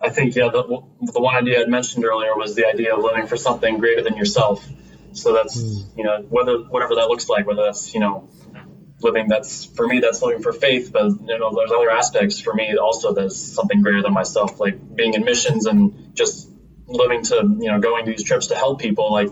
I 0.00 0.08
think 0.08 0.34
yeah, 0.34 0.48
the, 0.48 0.62
the 0.62 1.20
one 1.20 1.36
idea 1.36 1.62
I 1.62 1.66
mentioned 1.66 2.04
earlier 2.04 2.34
was 2.34 2.54
the 2.54 2.66
idea 2.66 2.94
of 2.94 3.02
living 3.02 3.26
for 3.26 3.36
something 3.36 3.78
greater 3.78 4.02
than 4.02 4.16
yourself. 4.16 4.66
So 5.12 5.34
that's 5.34 5.60
mm. 5.60 5.96
you 5.96 6.04
know 6.04 6.22
whether 6.28 6.58
whatever 6.58 6.94
that 6.96 7.08
looks 7.08 7.28
like, 7.28 7.46
whether 7.46 7.64
that's 7.64 7.92
you 7.92 8.00
know 8.00 8.28
living 9.02 9.28
that's 9.28 9.64
for 9.64 9.86
me 9.86 10.00
that's 10.00 10.22
living 10.22 10.42
for 10.42 10.52
faith, 10.52 10.90
but 10.92 11.10
you 11.10 11.38
know 11.38 11.54
there's 11.54 11.72
other 11.72 11.90
aspects 11.90 12.40
for 12.40 12.54
me 12.54 12.76
also 12.76 13.12
that's 13.12 13.36
something 13.36 13.82
greater 13.82 14.02
than 14.02 14.14
myself, 14.14 14.58
like 14.58 14.96
being 14.96 15.14
in 15.14 15.24
missions 15.24 15.66
and 15.66 16.14
just 16.14 16.48
living 16.86 17.22
to 17.24 17.36
you 17.60 17.70
know 17.70 17.78
going 17.78 18.06
these 18.06 18.22
trips 18.22 18.48
to 18.48 18.54
help 18.54 18.80
people. 18.80 19.12
Like 19.12 19.28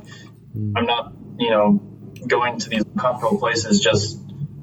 mm. 0.55 0.73
I'm 0.77 0.85
not 0.85 1.13
you 1.39 1.51
know 1.51 1.81
going 2.27 2.59
to 2.59 2.69
these 2.69 2.85
uncomfortable 2.85 3.39
places 3.39 3.81
just 3.81 4.19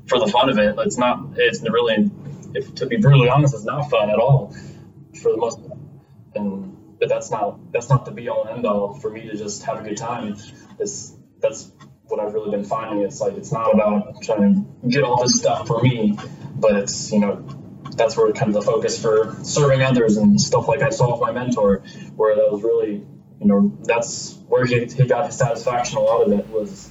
for 0.08 0.20
the 0.20 0.28
fun 0.28 0.50
of 0.50 0.60
it. 0.60 0.76
It's 0.80 0.98
not. 0.98 1.30
It's 1.38 1.62
really, 1.62 2.12
if 2.54 2.76
to 2.76 2.86
be 2.86 2.98
brutally 2.98 3.30
honest, 3.30 3.54
it's 3.56 3.63
not 3.63 3.89
fun 3.89 4.10
at 4.10 4.20
all 4.20 4.56
for 5.22 5.32
the 5.32 5.38
most 5.38 5.60
and 6.36 6.76
but 7.00 7.10
that's 7.10 7.32
not 7.32 7.71
that's 7.71 7.89
not 7.89 8.06
the 8.06 8.12
be 8.12 8.30
all 8.30 8.48
end 8.48 8.65
all 8.65 8.93
for 8.93 9.10
me 9.10 9.28
to 9.28 9.36
just 9.36 9.63
have 9.63 9.80
a 9.80 9.84
good 9.84 9.98
time. 9.98 10.38
It's 10.80 11.15
that's 11.39 11.71
what 12.08 12.19
I've 12.19 12.34
really 12.34 12.52
been 12.52 12.63
finding. 12.63 13.06
It's 13.06 13.19
like 13.19 13.34
it's 13.34 13.52
not 13.52 13.74
about 13.74 14.21
trying 14.21 14.65
to 14.82 14.88
get 14.88 15.04
all 15.04 15.21
this 15.21 15.38
stuff 15.38 15.67
for 15.67 15.82
me, 15.82 16.17
but 16.56 16.76
it's 16.76 17.12
you 17.12 17.19
know 17.19 17.45
that's 17.95 18.17
where 18.17 18.32
kind 18.34 18.50
of 18.50 18.54
the 18.54 18.62
focus 18.62 19.02
for 19.02 19.36
serving 19.43 19.82
others 19.82 20.17
and 20.17 20.39
stuff 20.39 20.67
like 20.67 20.82
I 20.82 20.89
saw 20.89 21.12
with 21.12 21.21
my 21.21 21.32
mentor, 21.32 21.84
where 22.15 22.36
that 22.36 22.52
was 22.52 22.63
really 22.63 23.06
you 23.39 23.48
know 23.48 23.78
that's 23.84 24.38
where 24.48 24.65
he, 24.65 24.86
he 24.86 25.06
got 25.06 25.26
his 25.28 25.38
satisfaction. 25.38 25.98
A 25.98 26.02
lot 26.02 26.26
of 26.26 26.32
it 26.32 26.48
was 26.50 26.89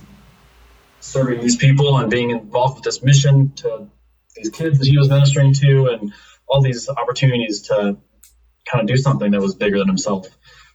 serving 1.00 1.40
these 1.40 1.56
people 1.56 1.98
and 1.98 2.10
being 2.10 2.30
involved 2.30 2.76
with 2.76 2.84
this 2.84 3.02
mission 3.02 3.52
to 3.56 3.88
these 4.34 4.50
kids 4.50 4.78
that 4.78 4.86
he 4.86 4.98
was 4.98 5.08
ministering 5.08 5.54
to, 5.54 5.86
and 5.86 6.12
all 6.46 6.60
these 6.60 6.88
opportunities 6.88 7.62
to 7.62 7.96
kind 8.70 8.82
of 8.82 8.86
do 8.86 8.96
something 8.96 9.30
that 9.32 9.40
was 9.40 9.54
bigger 9.54 9.78
than 9.78 9.88
himself. 9.88 10.26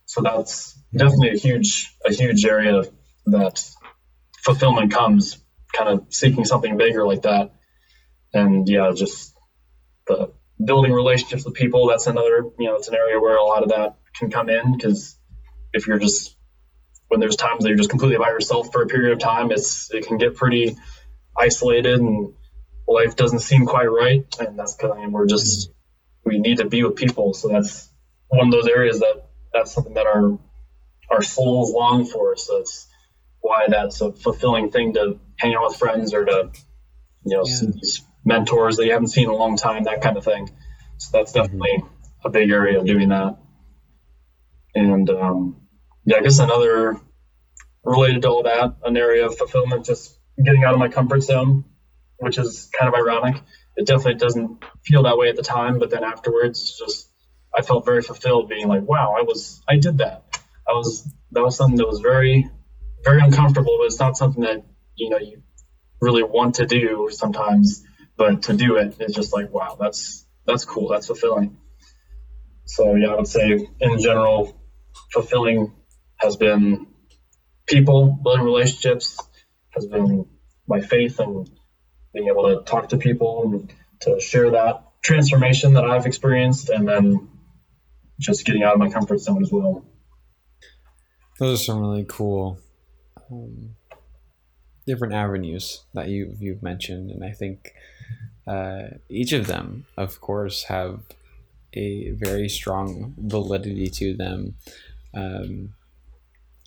So 0.06 0.22
that's 0.22 0.74
definitely 0.96 1.32
a 1.32 1.38
huge 1.38 1.96
a 2.06 2.14
huge 2.14 2.46
area 2.46 2.84
that 3.28 3.64
fulfillment 4.38 4.92
comes 4.92 5.38
kind 5.74 5.90
of 5.90 6.14
seeking 6.14 6.46
something 6.46 6.78
bigger 6.78 7.06
like 7.06 7.24
that. 7.24 7.54
And 8.34 8.68
yeah, 8.68 8.92
just 8.96 9.38
the 10.08 10.34
building 10.64 10.92
relationships 10.92 11.46
with 11.46 11.54
people. 11.54 11.88
That's 11.88 12.08
another 12.08 12.44
you 12.58 12.68
know 12.68 12.76
it's 12.76 12.88
an 12.88 12.96
area 12.96 13.20
where 13.20 13.38
a 13.38 13.44
lot 13.44 13.64
of 13.64 13.70
that 13.70 13.98
can 14.16 14.30
come 14.30 14.50
in 14.50 14.76
because 14.76 15.18
if 15.74 15.88
you're 15.88 16.00
just 16.00 16.36
when 17.08 17.20
there's 17.20 17.36
times 17.36 17.64
that 17.64 17.70
you're 17.70 17.78
just 17.78 17.90
completely 17.90 18.18
by 18.18 18.30
yourself 18.30 18.72
for 18.72 18.84
a 18.84 18.88
period 18.88 19.14
of 19.14 19.20
time, 19.20 19.52
it's 19.52 19.92
it 19.94 20.06
can 20.08 20.18
get 20.18 20.36
pretty 20.36 20.76
isolated 21.38 22.00
and 22.00 22.34
life 22.88 23.16
doesn't 23.16 23.40
seem 23.40 23.66
quite 23.66 23.86
right. 23.86 24.26
And 24.40 24.58
that's 24.58 24.78
I 24.84 24.96
mean, 24.96 25.12
we're 25.12 25.28
just 25.28 25.72
we 26.30 26.40
need 26.40 26.58
to 26.60 26.66
be 26.66 26.84
with 26.84 26.96
people. 26.96 27.34
So 27.34 27.50
that's 27.50 27.90
one 28.28 28.48
of 28.48 28.52
those 28.52 28.68
areas 28.68 29.00
that 29.00 29.26
that's 29.54 29.74
something 29.74 29.96
that 29.96 30.06
our 30.06 30.38
our 31.10 31.22
souls 31.22 31.74
long 31.74 32.06
for. 32.06 32.38
So 32.38 32.58
it's 32.58 32.88
why 33.42 33.66
that's 33.68 34.02
a 34.02 34.12
fulfilling 34.12 34.70
thing 34.70 34.94
to 34.94 35.20
hang 35.38 35.56
out 35.56 35.70
with 35.70 35.78
friends 35.78 36.14
or 36.14 36.26
to 36.26 36.52
you 37.26 37.38
know 37.38 37.44
yeah. 37.46 37.56
see 37.56 37.68
these 37.72 38.06
mentors 38.26 38.78
that 38.78 38.86
you 38.86 38.92
haven't 38.92 39.08
seen 39.08 39.26
in 39.26 39.30
a 39.30 39.36
long 39.36 39.58
time, 39.58 39.84
that 39.86 40.02
kind 40.02 40.18
of 40.18 40.24
thing. 40.24 40.50
So 40.98 41.18
that's 41.18 41.32
definitely 41.32 41.78
mm-hmm. 41.78 42.28
a 42.28 42.30
big 42.30 42.50
area 42.52 42.80
of 42.80 42.86
doing 42.86 43.10
that. 43.10 43.38
And 44.76 45.10
um, 45.10 45.68
yeah, 46.06 46.18
I 46.18 46.22
guess 46.22 46.40
another 46.40 46.98
related 47.84 48.22
to 48.24 48.30
all 48.30 48.44
that, 48.44 48.76
an 48.84 48.98
area 48.98 49.26
of 49.26 49.38
fulfillment, 49.38 49.86
just 49.86 50.18
getting 50.44 50.64
out 50.64 50.74
of 50.74 50.80
my 50.80 50.90
comfort 50.90 51.22
zone, 51.22 51.66
which 52.18 52.38
is 52.38 52.70
kind 52.78 52.94
of 52.94 53.00
ironic. 53.00 53.42
It 53.76 53.88
definitely 53.88 54.16
doesn't 54.16 54.64
feel 54.84 55.04
that 55.04 55.18
way 55.18 55.30
at 55.30 55.36
the 55.36 55.42
time, 55.42 55.80
but 55.80 55.90
then 55.90 56.04
afterwards, 56.04 56.78
just 56.78 57.10
I 57.58 57.62
felt 57.62 57.86
very 57.86 58.02
fulfilled, 58.02 58.50
being 58.50 58.68
like, 58.68 58.84
"Wow, 58.84 59.16
I 59.18 59.24
was, 59.24 59.62
I 59.68 59.78
did 59.78 60.00
that. 60.00 60.40
I 60.68 60.74
was, 60.74 61.08
that 61.32 61.44
was 61.44 61.56
something 61.56 61.78
that 61.78 61.88
was 61.88 62.00
very, 62.00 62.50
very 63.04 63.22
uncomfortable, 63.22 63.78
but 63.80 63.86
it's 63.86 64.00
not 64.00 64.18
something 64.18 64.44
that 64.44 64.64
you 64.96 65.10
know 65.10 65.18
you 65.18 65.42
really 66.02 66.24
want 66.24 66.56
to 66.56 66.66
do 66.66 67.10
sometimes, 67.12 67.84
but 68.18 68.44
to 68.44 68.54
do 68.54 68.78
it 68.78 68.96
is 69.00 69.16
just 69.16 69.34
like, 69.34 69.52
wow, 69.52 69.78
that's 69.80 70.26
that's 70.46 70.66
cool, 70.66 70.90
that's 70.90 71.08
fulfilling." 71.08 71.58
So 72.66 72.96
yeah, 72.96 73.08
I 73.08 73.16
would 73.16 73.28
say 73.28 73.68
in 73.80 74.00
general, 74.00 74.62
fulfilling 75.12 75.74
has 76.18 76.36
been 76.36 76.88
people, 77.68 78.20
building 78.22 78.46
relationships, 78.46 79.18
has 79.72 79.86
been 79.86 80.26
my 80.68 80.82
faith 80.82 81.20
and 81.20 81.50
being 82.14 82.28
able 82.28 82.44
to 82.50 82.64
talk 82.64 82.90
to 82.90 82.98
people 82.98 83.44
and 83.44 83.74
to 84.02 84.20
share 84.20 84.52
that 84.52 84.84
transformation 85.02 85.74
that 85.74 85.86
I've 85.86 86.06
experienced, 86.06 86.70
and 86.70 86.88
then 86.88 87.30
just 88.20 88.46
getting 88.46 88.64
out 88.64 88.74
of 88.74 88.80
my 88.80 88.90
comfort 88.90 89.20
zone 89.20 89.42
as 89.42 89.52
well. 89.52 89.86
Those 91.38 91.62
are 91.62 91.64
some 91.64 91.80
really 91.80 92.06
cool 92.08 92.60
um, 93.32 93.76
different 94.86 95.14
avenues 95.14 95.84
that 95.94 96.10
you 96.10 96.36
you've 96.40 96.64
mentioned, 96.64 97.12
and 97.12 97.24
I 97.24 97.32
think 97.32 97.74
uh, 98.48 98.88
each 99.08 99.32
of 99.32 99.48
them, 99.48 99.86
of 99.96 100.20
course, 100.20 100.64
have 100.64 101.02
a 101.74 102.12
very 102.12 102.50
strong 102.50 103.14
validity 103.18 103.88
to 103.88 104.16
them. 104.16 104.56
Um, 105.14 105.74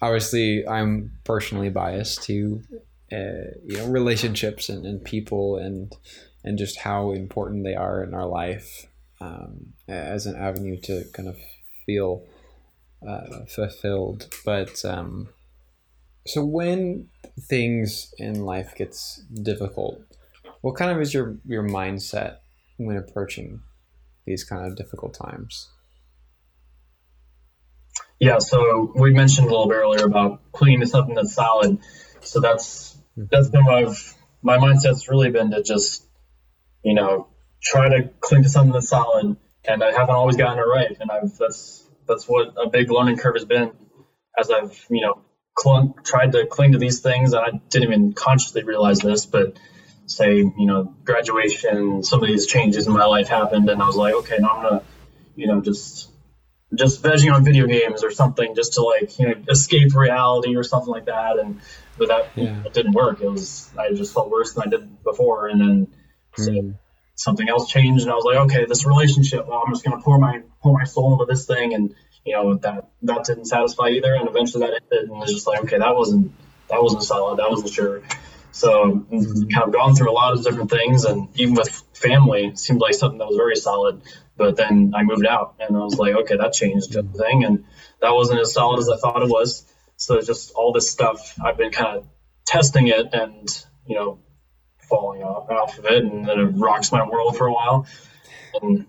obviously, 0.00 0.66
I'm 0.66 1.12
personally 1.24 1.70
biased 1.70 2.22
to 2.24 2.62
uh, 3.12 3.52
you 3.66 3.76
know 3.76 3.86
relationships 3.88 4.68
and, 4.68 4.86
and 4.86 5.04
people 5.04 5.56
and 5.56 5.94
and 6.44 6.58
just 6.58 6.78
how 6.78 7.12
important 7.12 7.64
they 7.64 7.74
are 7.74 8.02
in 8.02 8.14
our 8.14 8.26
life 8.26 8.86
um, 9.20 9.74
as 9.88 10.26
an 10.26 10.36
avenue 10.36 10.80
to 10.80 11.04
kind 11.12 11.28
of 11.28 11.36
feel 11.86 12.24
uh, 13.06 13.44
fulfilled. 13.48 14.28
But 14.44 14.84
um, 14.84 15.28
so 16.26 16.44
when 16.44 17.08
things 17.40 18.12
in 18.18 18.44
life 18.44 18.74
gets 18.76 19.22
difficult, 19.42 20.00
what 20.60 20.76
kind 20.76 20.90
of 20.90 21.00
is 21.00 21.12
your 21.14 21.36
your 21.44 21.62
mindset 21.62 22.38
when 22.76 22.96
approaching 22.96 23.60
these 24.26 24.44
kind 24.44 24.66
of 24.66 24.76
difficult 24.76 25.14
times? 25.14 25.68
Yeah, 28.20 28.38
so 28.38 28.92
we 28.94 29.12
mentioned 29.12 29.48
a 29.48 29.50
little 29.50 29.66
bit 29.66 29.74
earlier 29.74 30.04
about 30.04 30.40
clinging 30.52 30.86
something 30.86 31.16
that's 31.16 31.34
solid. 31.34 31.78
So 32.20 32.40
that's 32.40 32.91
Mm-hmm. 33.18 33.24
that's 33.30 33.50
been 33.50 33.68
I've 33.68 34.14
my 34.42 34.56
mindset's 34.56 35.08
really 35.08 35.30
been 35.30 35.50
to 35.50 35.62
just 35.62 36.06
you 36.82 36.94
know 36.94 37.28
try 37.62 37.88
to 37.88 38.08
cling 38.20 38.42
to 38.42 38.48
something 38.48 38.72
that's 38.72 38.88
solid, 38.88 39.36
and 39.66 39.84
I 39.84 39.92
haven't 39.92 40.14
always 40.14 40.36
gotten 40.36 40.58
it 40.58 40.62
right, 40.62 40.96
and 40.98 41.10
I've 41.10 41.36
that's 41.36 41.86
that's 42.08 42.26
what 42.26 42.54
a 42.56 42.70
big 42.70 42.90
learning 42.90 43.18
curve 43.18 43.34
has 43.34 43.44
been 43.44 43.72
as 44.38 44.50
I've 44.50 44.86
you 44.88 45.02
know 45.02 45.22
clung, 45.54 45.94
tried 46.02 46.32
to 46.32 46.46
cling 46.46 46.72
to 46.72 46.78
these 46.78 47.00
things, 47.00 47.34
and 47.34 47.44
I 47.44 47.50
didn't 47.68 47.84
even 47.84 48.12
consciously 48.14 48.64
realize 48.64 49.00
this, 49.00 49.26
but 49.26 49.58
say 50.06 50.38
you 50.38 50.66
know 50.66 50.94
graduation, 51.04 52.02
some 52.02 52.22
of 52.22 52.28
these 52.28 52.46
changes 52.46 52.86
in 52.86 52.94
my 52.94 53.04
life 53.04 53.28
happened, 53.28 53.68
and 53.68 53.82
I 53.82 53.86
was 53.86 53.96
like, 53.96 54.14
okay, 54.14 54.36
now 54.38 54.48
I'm 54.48 54.62
gonna 54.62 54.82
you 55.36 55.48
know 55.48 55.60
just 55.60 56.10
just 56.74 57.02
vegging 57.02 57.32
on 57.32 57.44
video 57.44 57.66
games 57.66 58.02
or 58.02 58.10
something 58.10 58.54
just 58.54 58.74
to 58.74 58.82
like 58.82 59.18
you 59.18 59.28
know 59.28 59.34
escape 59.50 59.94
reality 59.94 60.56
or 60.56 60.62
something 60.62 60.90
like 60.90 61.04
that 61.04 61.38
and 61.38 61.60
but 62.02 62.08
that 62.08 62.30
yeah. 62.34 62.62
it 62.64 62.72
didn't 62.72 62.92
work 62.92 63.20
it 63.20 63.28
was 63.28 63.70
i 63.78 63.92
just 63.92 64.12
felt 64.12 64.30
worse 64.30 64.52
than 64.54 64.64
i 64.66 64.70
did 64.70 65.02
before 65.04 65.48
and 65.48 65.60
then 65.60 65.86
so 66.36 66.50
mm. 66.50 66.74
something 67.14 67.48
else 67.48 67.70
changed 67.70 68.02
and 68.02 68.10
i 68.10 68.14
was 68.14 68.24
like 68.24 68.36
okay 68.36 68.64
this 68.64 68.84
relationship 68.86 69.46
well, 69.46 69.62
i'm 69.64 69.72
just 69.72 69.84
going 69.84 69.96
to 69.96 70.02
pour 70.02 70.18
my 70.18 70.40
pour 70.60 70.72
my 70.72 70.84
soul 70.84 71.12
into 71.12 71.24
this 71.26 71.46
thing 71.46 71.74
and 71.74 71.94
you 72.24 72.34
know 72.34 72.54
that 72.54 72.88
that 73.02 73.24
didn't 73.24 73.44
satisfy 73.44 73.88
either 73.88 74.14
and 74.14 74.28
eventually 74.28 74.66
that 74.66 74.80
ended 74.82 75.08
and 75.08 75.16
it 75.16 75.20
was 75.20 75.32
just 75.32 75.46
like 75.46 75.62
okay 75.62 75.78
that 75.78 75.94
wasn't 75.94 76.32
that 76.68 76.82
wasn't 76.82 77.02
solid 77.02 77.38
that 77.38 77.48
wasn't 77.50 77.72
sure 77.72 78.02
so 78.54 79.06
mm-hmm. 79.10 79.48
kind 79.48 79.64
of 79.66 79.72
gone 79.72 79.94
through 79.94 80.10
a 80.10 80.12
lot 80.12 80.34
of 80.34 80.44
different 80.44 80.70
things 80.70 81.04
and 81.04 81.28
even 81.36 81.54
with 81.54 81.84
family 81.94 82.46
it 82.46 82.58
seemed 82.58 82.80
like 82.80 82.94
something 82.94 83.18
that 83.18 83.28
was 83.28 83.36
very 83.36 83.56
solid 83.56 84.02
but 84.36 84.56
then 84.56 84.92
I 84.94 85.02
moved 85.02 85.26
out 85.26 85.54
and 85.60 85.76
I 85.76 85.80
was 85.80 85.98
like, 85.98 86.14
okay, 86.14 86.36
that 86.36 86.52
changed 86.52 86.92
the 86.92 87.02
thing, 87.02 87.44
And 87.44 87.64
that 88.00 88.10
wasn't 88.10 88.40
as 88.40 88.52
solid 88.52 88.80
as 88.80 88.88
I 88.88 88.96
thought 88.96 89.22
it 89.22 89.28
was. 89.28 89.64
So 90.02 90.20
just 90.20 90.50
all 90.56 90.72
this 90.72 90.90
stuff, 90.90 91.38
I've 91.40 91.56
been 91.56 91.70
kind 91.70 91.96
of 91.96 92.08
testing 92.44 92.88
it 92.88 93.10
and, 93.12 93.48
you 93.86 93.94
know, 93.94 94.18
falling 94.88 95.22
off, 95.22 95.48
off 95.48 95.78
of 95.78 95.84
it. 95.84 96.02
And 96.02 96.26
then 96.26 96.40
it 96.40 96.44
rocks 96.56 96.90
my 96.90 97.06
world 97.06 97.36
for 97.36 97.46
a 97.46 97.52
while. 97.52 97.86
And 98.60 98.88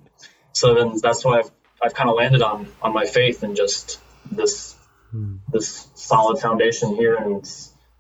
so 0.54 0.73
then 0.73 0.97
that's 0.99 1.23
why 1.23 1.38
I've, 1.38 1.52
I've 1.84 1.93
kind 1.93 2.10
of 2.10 2.15
landed 2.15 2.41
on, 2.41 2.67
on 2.82 2.93
my 2.93 3.06
faith 3.06 3.43
and 3.43 3.56
just 3.56 3.99
this, 4.32 4.76
this 5.52 5.88
solid 5.93 6.39
foundation 6.39 6.95
here. 6.95 7.15
And 7.15 7.47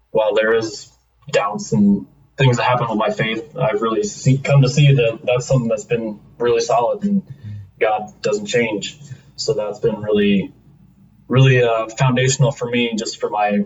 while 0.09 0.33
there 0.33 0.55
is 0.55 0.91
doubts 1.31 1.71
and 1.71 2.07
things 2.35 2.57
that 2.57 2.63
happen 2.63 2.87
with 2.89 2.97
my 2.97 3.11
faith, 3.11 3.55
I've 3.55 3.83
really 3.83 4.01
see, 4.01 4.39
come 4.39 4.63
to 4.63 4.69
see 4.69 4.91
that 4.91 5.19
that's 5.23 5.45
something 5.45 5.69
that's 5.69 5.85
been 5.85 6.19
really 6.39 6.61
solid 6.61 7.03
and 7.03 7.21
God 7.79 8.11
doesn't 8.23 8.47
change. 8.47 8.97
So 9.35 9.53
that's 9.53 9.77
been 9.77 10.01
really, 10.01 10.51
really 11.33 11.63
uh, 11.63 11.87
foundational 11.87 12.51
for 12.51 12.69
me, 12.69 12.93
just 12.95 13.19
for 13.19 13.29
my 13.29 13.65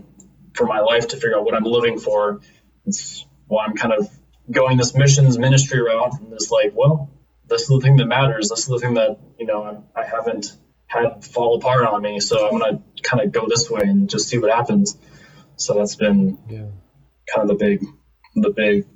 for 0.53 0.65
my 0.65 0.80
life 0.80 1.10
to 1.10 1.17
figure 1.17 1.38
out 1.38 1.43
what 1.43 1.53
I'm 1.53 1.65
living 1.65 1.99
for. 1.99 2.39
It's 2.86 3.25
why 3.47 3.65
I'm 3.65 3.75
kind 3.75 3.93
of 3.93 4.10
going 4.49 4.77
this 4.77 4.95
missions 4.95 5.38
ministry 5.38 5.82
route 5.82 6.13
and 6.21 6.32
it's 6.32 6.49
like, 6.49 6.71
well, 6.73 7.12
this 7.47 7.63
is 7.63 7.67
the 7.67 7.82
thing 7.82 7.97
that 7.97 8.06
matters. 8.06 8.49
This 8.49 8.60
is 8.60 8.67
the 8.67 8.80
thing 8.80 8.93
that 8.93 9.19
you 9.38 9.45
know 9.45 9.84
I, 9.95 10.01
I 10.01 10.06
haven't 10.06 10.56
had 10.88 11.25
fall 11.25 11.58
apart 11.58 11.86
on 11.86 12.01
me. 12.01 12.21
So 12.21 12.47
I'm 12.47 12.58
gonna 12.58 12.82
kind 13.03 13.21
of 13.21 13.34
go 13.34 13.45
this 13.47 13.69
way 13.69 13.82
and 13.84 14.10
just 14.10 14.30
see 14.30 14.38
what 14.38 14.49
happens. 14.49 14.97
So 15.58 15.73
that's 15.73 15.95
been 15.95 16.38
yeah. 16.49 16.67
kind 17.34 17.41
of 17.43 17.47
the 17.49 17.56
big 17.56 17.86
the 18.36 18.51
big 18.51 18.88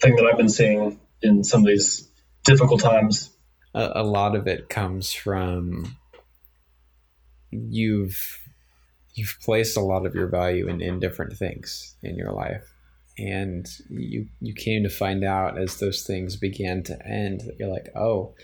thing 0.00 0.16
that 0.16 0.24
I've 0.24 0.38
been 0.38 0.48
seeing 0.48 0.98
in 1.20 1.44
some 1.44 1.60
of 1.60 1.66
these 1.66 2.08
difficult 2.44 2.80
times. 2.80 3.30
A, 3.74 3.92
a 3.96 4.02
lot 4.02 4.34
of 4.34 4.46
it 4.46 4.70
comes 4.70 5.12
from 5.12 5.97
you've 7.50 8.40
you've 9.14 9.36
placed 9.42 9.76
a 9.76 9.80
lot 9.80 10.06
of 10.06 10.14
your 10.14 10.28
value 10.28 10.68
in, 10.68 10.80
in 10.80 11.00
different 11.00 11.36
things 11.36 11.96
in 12.02 12.14
your 12.14 12.32
life. 12.32 12.72
And 13.18 13.68
you 13.88 14.28
you 14.40 14.54
came 14.54 14.82
to 14.84 14.88
find 14.88 15.24
out 15.24 15.58
as 15.58 15.78
those 15.78 16.02
things 16.02 16.36
began 16.36 16.82
to 16.84 17.06
end 17.06 17.40
that 17.42 17.58
you're 17.58 17.72
like 17.72 17.88
oh 17.96 18.34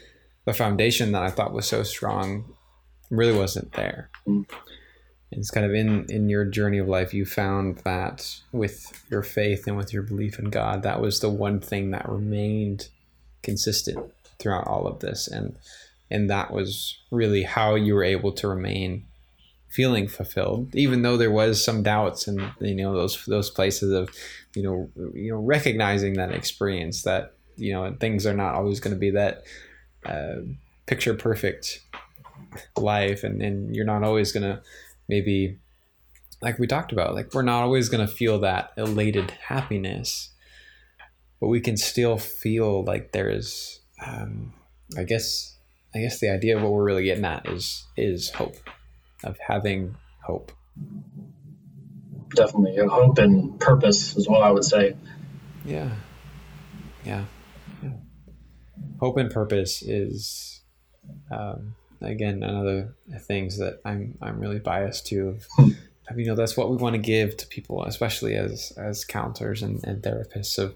the 0.47 0.53
foundation 0.53 1.13
that 1.13 1.23
i 1.23 1.31
thought 1.31 1.55
was 1.55 1.67
so 1.67 1.83
strong 1.83 2.45
really 3.11 3.37
wasn't 3.37 3.73
there. 3.73 4.11
Mm 4.27 4.47
it's 5.37 5.51
kind 5.51 5.67
of 5.67 5.75
in 5.75 6.07
in 6.11 6.29
your 6.29 6.45
journey 6.45 6.79
of 6.79 6.87
life 6.87 7.13
you 7.13 7.25
found 7.25 7.79
that 7.79 8.41
with 8.53 9.03
your 9.11 9.23
faith 9.25 9.67
and 9.67 9.77
with 9.77 9.93
your 9.93 10.05
belief 10.05 10.39
in 10.39 10.45
god 10.45 10.85
that 10.85 11.01
was 11.01 11.19
the 11.19 11.29
one 11.29 11.59
thing 11.59 11.91
that 11.91 12.09
remained 12.09 12.89
consistent 13.45 14.13
throughout 14.39 14.67
all 14.67 14.89
of 14.89 14.99
this. 15.01 15.29
And 15.29 15.57
and 16.11 16.31
that 16.31 16.53
was 16.53 16.99
really 17.11 17.43
how 17.43 17.75
you 17.75 17.95
were 17.95 18.05
able 18.05 18.33
to 18.33 18.49
remain 18.49 19.05
feeling 19.69 20.07
fulfilled 20.07 20.73
even 20.77 21.03
though 21.03 21.17
there 21.17 21.33
was 21.33 21.63
some 21.63 21.83
doubts 21.83 22.29
and 22.29 22.41
you 22.61 22.77
know 22.77 22.95
those 22.95 23.25
those 23.27 23.51
places 23.51 23.93
of 23.93 24.09
you 24.55 24.63
know 24.63 24.89
you 25.15 25.33
know 25.33 25.41
recognizing 25.41 26.15
that 26.15 26.31
experience 26.31 27.03
that 27.03 27.35
you 27.57 27.73
know 27.73 27.93
things 27.99 28.25
are 28.25 28.35
not 28.35 28.55
always 28.55 28.79
going 28.79 28.95
to 28.95 28.99
be 28.99 29.11
that 29.11 29.43
uh, 30.07 30.37
picture 30.87 31.15
perfect 31.15 31.81
life 32.77 33.25
and, 33.25 33.43
and 33.43 33.75
you're 33.75 33.85
not 33.85 34.05
always 34.05 34.31
going 34.31 34.45
to 34.45 34.63
maybe 35.09 35.59
like 36.41 36.59
we 36.59 36.67
talked 36.67 36.93
about 36.93 37.15
like 37.15 37.33
we're 37.35 37.43
not 37.43 37.63
always 37.63 37.89
going 37.89 38.07
to 38.07 38.13
feel 38.13 38.39
that 38.39 38.73
elated 38.77 39.33
happiness 39.49 40.31
but 41.41 41.49
we 41.49 41.61
can 41.61 41.77
still 41.77 42.17
feel 42.17 42.85
like 42.85 43.11
there 43.11 43.29
is 43.29 43.81
um, 44.07 44.53
i 44.97 45.03
guess 45.03 45.54
i 45.95 46.01
guess 46.01 46.21
the 46.21 46.31
idea 46.31 46.57
of 46.57 46.63
what 46.63 46.73
we're 46.73 46.85
really 46.85 47.05
getting 47.05 47.25
at 47.25 47.49
is 47.49 47.87
is 47.97 48.31
hope 48.31 48.57
of 49.25 49.39
having 49.39 49.97
hope. 50.25 50.53
Definitely. 52.35 52.77
Hope 52.87 53.19
and 53.19 53.59
purpose 53.61 54.17
is 54.17 54.29
what 54.29 54.43
i 54.43 54.51
would 54.51 54.65
say. 54.65 54.97
Yeah. 55.65 55.91
Yeah, 57.05 57.25
yeah. 57.83 57.91
hope 58.99 59.19
and 59.19 59.31
purpose 59.31 59.83
is 59.83 60.63
um, 61.31 61.75
again 62.01 62.43
another 62.43 62.95
things 63.27 63.59
that 63.59 63.81
i'm 63.85 64.17
i'm 64.23 64.41
really 64.41 64.59
biased 64.59 65.07
to 65.09 65.37
hmm. 65.57 65.69
you 66.17 66.25
know 66.25 66.35
that's 66.35 66.57
what 66.57 66.71
we 66.71 66.77
want 66.77 66.95
to 66.95 66.99
give 66.99 67.37
to 67.37 67.47
people 67.47 67.85
especially 67.85 68.37
as 68.37 68.73
as 68.79 69.05
counselors 69.05 69.63
and, 69.63 69.85
and 69.85 70.03
therapists. 70.03 70.47
So 70.47 70.73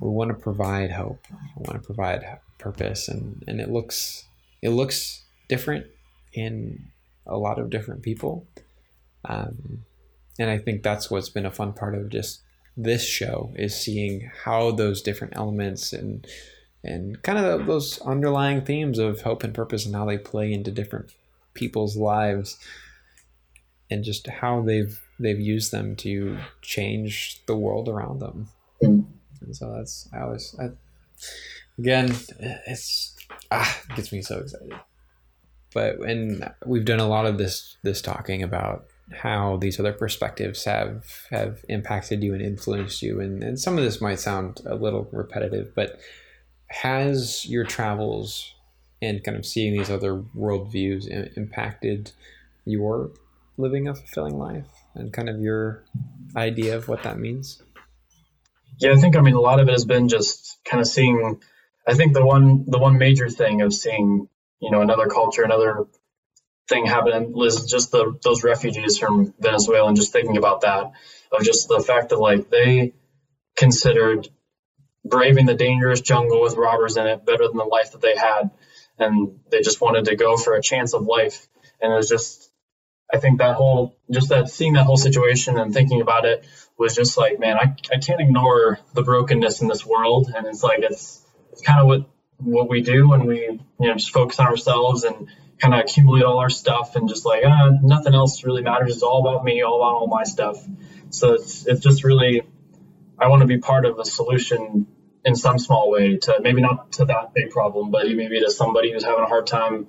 we 0.00 0.10
want 0.10 0.28
to 0.28 0.34
provide 0.34 0.90
hope. 0.90 1.24
We 1.56 1.64
want 1.68 1.82
to 1.82 1.86
provide 1.86 2.38
purpose 2.58 3.08
and 3.08 3.42
and 3.46 3.60
it 3.60 3.70
looks 3.70 4.24
it 4.62 4.70
looks 4.70 5.24
different 5.48 5.86
in 6.32 6.86
a 7.26 7.36
lot 7.36 7.58
of 7.58 7.70
different 7.70 8.02
people. 8.02 8.46
Um, 9.24 9.84
and 10.40 10.50
i 10.50 10.58
think 10.58 10.82
that's 10.82 11.10
what's 11.10 11.28
been 11.28 11.46
a 11.46 11.50
fun 11.50 11.72
part 11.72 11.94
of 11.94 12.08
just 12.08 12.40
this 12.76 13.06
show 13.06 13.52
is 13.56 13.76
seeing 13.76 14.30
how 14.44 14.70
those 14.70 15.02
different 15.02 15.36
elements 15.36 15.92
and 15.92 16.26
and 16.82 17.22
kind 17.22 17.38
of 17.38 17.66
those 17.66 18.00
underlying 18.00 18.62
themes 18.62 18.98
of 18.98 19.20
hope 19.20 19.44
and 19.44 19.52
purpose 19.52 19.84
and 19.84 19.94
how 19.94 20.06
they 20.06 20.16
play 20.16 20.50
into 20.50 20.70
different 20.70 21.12
people's 21.52 21.96
lives 21.96 22.58
and 23.90 24.02
just 24.02 24.26
how 24.28 24.62
they've 24.62 25.02
they've 25.18 25.40
used 25.40 25.72
them 25.72 25.94
to 25.94 26.38
change 26.62 27.42
the 27.46 27.56
world 27.56 27.88
around 27.88 28.20
them 28.20 28.48
and 29.40 29.56
so 29.56 29.72
that's 29.76 30.08
i 30.12 30.20
always 30.20 30.54
I, 30.60 30.70
again 31.78 32.14
it's 32.66 33.16
ah 33.50 33.80
it 33.88 33.96
gets 33.96 34.12
me 34.12 34.22
so 34.22 34.38
excited. 34.38 34.72
But 35.72 36.00
and 36.00 36.50
we've 36.66 36.84
done 36.84 37.00
a 37.00 37.08
lot 37.08 37.26
of 37.26 37.38
this 37.38 37.76
this 37.82 38.02
talking 38.02 38.42
about 38.42 38.86
how 39.12 39.56
these 39.56 39.80
other 39.80 39.92
perspectives 39.92 40.64
have 40.64 41.04
have 41.30 41.64
impacted 41.68 42.22
you 42.22 42.32
and 42.32 42.42
influenced 42.42 43.02
you. 43.02 43.20
And, 43.20 43.42
and 43.42 43.58
some 43.58 43.78
of 43.78 43.84
this 43.84 44.00
might 44.00 44.18
sound 44.18 44.60
a 44.66 44.74
little 44.74 45.08
repetitive 45.12 45.74
but 45.74 46.00
has 46.68 47.46
your 47.46 47.64
travels 47.64 48.54
and 49.02 49.24
kind 49.24 49.36
of 49.36 49.46
seeing 49.46 49.72
these 49.72 49.90
other 49.90 50.22
worldviews 50.36 51.06
impacted 51.36 52.12
your 52.64 53.10
living 53.56 53.88
a 53.88 53.94
fulfilling 53.94 54.38
life 54.38 54.70
and 54.94 55.12
kind 55.12 55.28
of 55.28 55.40
your 55.40 55.84
idea 56.36 56.76
of 56.76 56.86
what 56.86 57.02
that 57.02 57.18
means 57.18 57.62
yeah 58.80 58.92
i 58.92 58.96
think 58.96 59.16
i 59.16 59.20
mean 59.20 59.34
a 59.34 59.40
lot 59.40 59.60
of 59.60 59.68
it 59.68 59.72
has 59.72 59.86
been 59.86 60.08
just 60.08 60.58
kind 60.64 60.80
of 60.80 60.88
seeing 60.88 61.40
i 61.88 61.94
think 61.94 62.14
the 62.14 62.24
one 62.24 62.64
the 62.68 62.78
one 62.80 62.98
major 62.98 63.28
thing 63.30 63.62
of 63.62 63.74
seeing 63.74 64.28
you 64.60 64.70
know 64.72 64.82
another 64.82 65.08
culture 65.08 65.44
another 65.44 65.86
thing 66.68 66.86
happening 66.86 67.34
is 67.44 67.66
just 67.70 67.90
the 67.90 68.18
those 68.24 68.44
refugees 68.44 68.98
from 68.98 69.34
Venezuela 69.40 69.88
and 69.88 69.96
just 69.96 70.12
thinking 70.12 70.38
about 70.38 70.62
that 70.62 70.92
of 71.32 71.42
just 71.42 71.68
the 71.68 71.80
fact 71.80 72.10
that 72.10 72.18
like 72.18 72.48
they 72.50 72.94
considered 73.56 74.28
braving 75.04 75.46
the 75.46 75.54
dangerous 75.54 76.00
jungle 76.00 76.42
with 76.42 76.56
robbers 76.56 76.96
in 76.96 77.06
it 77.06 77.26
better 77.26 77.48
than 77.48 77.56
the 77.56 77.64
life 77.64 77.92
that 77.92 78.00
they 78.00 78.16
had 78.16 78.50
and 78.98 79.40
they 79.50 79.60
just 79.60 79.80
wanted 79.80 80.06
to 80.06 80.16
go 80.16 80.36
for 80.36 80.54
a 80.54 80.62
chance 80.62 80.94
of 80.94 81.04
life. 81.06 81.48
And 81.80 81.92
it 81.92 81.96
was 81.96 82.08
just 82.08 82.50
I 83.12 83.18
think 83.18 83.38
that 83.38 83.56
whole 83.56 83.96
just 84.10 84.28
that 84.30 84.48
seeing 84.48 84.74
that 84.74 84.84
whole 84.86 84.96
situation 84.96 85.58
and 85.58 85.74
thinking 85.74 86.00
about 86.00 86.26
it 86.26 86.46
was 86.80 86.96
just 86.96 87.16
like 87.16 87.38
man 87.38 87.56
I, 87.56 87.76
I 87.94 87.98
can't 87.98 88.20
ignore 88.20 88.80
the 88.94 89.02
brokenness 89.02 89.60
in 89.60 89.68
this 89.68 89.86
world 89.86 90.32
and 90.34 90.46
it's 90.46 90.62
like 90.62 90.80
it's 90.80 91.24
it's 91.52 91.62
kind 91.62 91.78
of 91.80 91.86
what 91.86 92.08
what 92.38 92.68
we 92.68 92.80
do 92.80 93.08
when 93.08 93.26
we 93.26 93.40
you 93.42 93.88
know 93.88 93.94
just 93.94 94.10
focus 94.10 94.40
on 94.40 94.46
ourselves 94.46 95.04
and 95.04 95.28
kind 95.60 95.74
of 95.74 95.80
accumulate 95.80 96.24
all 96.24 96.38
our 96.38 96.50
stuff 96.50 96.96
and 96.96 97.08
just 97.08 97.26
like 97.26 97.44
uh, 97.44 97.70
nothing 97.82 98.14
else 98.14 98.44
really 98.44 98.62
matters. 98.62 98.94
It's 98.94 99.02
all 99.02 99.26
about 99.26 99.44
me, 99.44 99.62
all 99.62 99.76
about 99.76 99.94
all 99.94 100.06
my 100.06 100.24
stuff. 100.24 100.56
So 101.10 101.34
it's 101.34 101.66
it's 101.66 101.80
just 101.80 102.02
really 102.02 102.42
I 103.18 103.28
want 103.28 103.42
to 103.42 103.46
be 103.46 103.58
part 103.58 103.84
of 103.84 103.98
a 103.98 104.04
solution 104.04 104.86
in 105.24 105.34
some 105.34 105.58
small 105.58 105.90
way 105.90 106.16
to 106.16 106.38
maybe 106.40 106.62
not 106.62 106.92
to 106.92 107.04
that 107.04 107.34
big 107.34 107.50
problem, 107.50 107.90
but 107.90 108.06
maybe 108.06 108.40
to 108.40 108.50
somebody 108.50 108.90
who's 108.92 109.04
having 109.04 109.22
a 109.22 109.26
hard 109.26 109.46
time, 109.46 109.86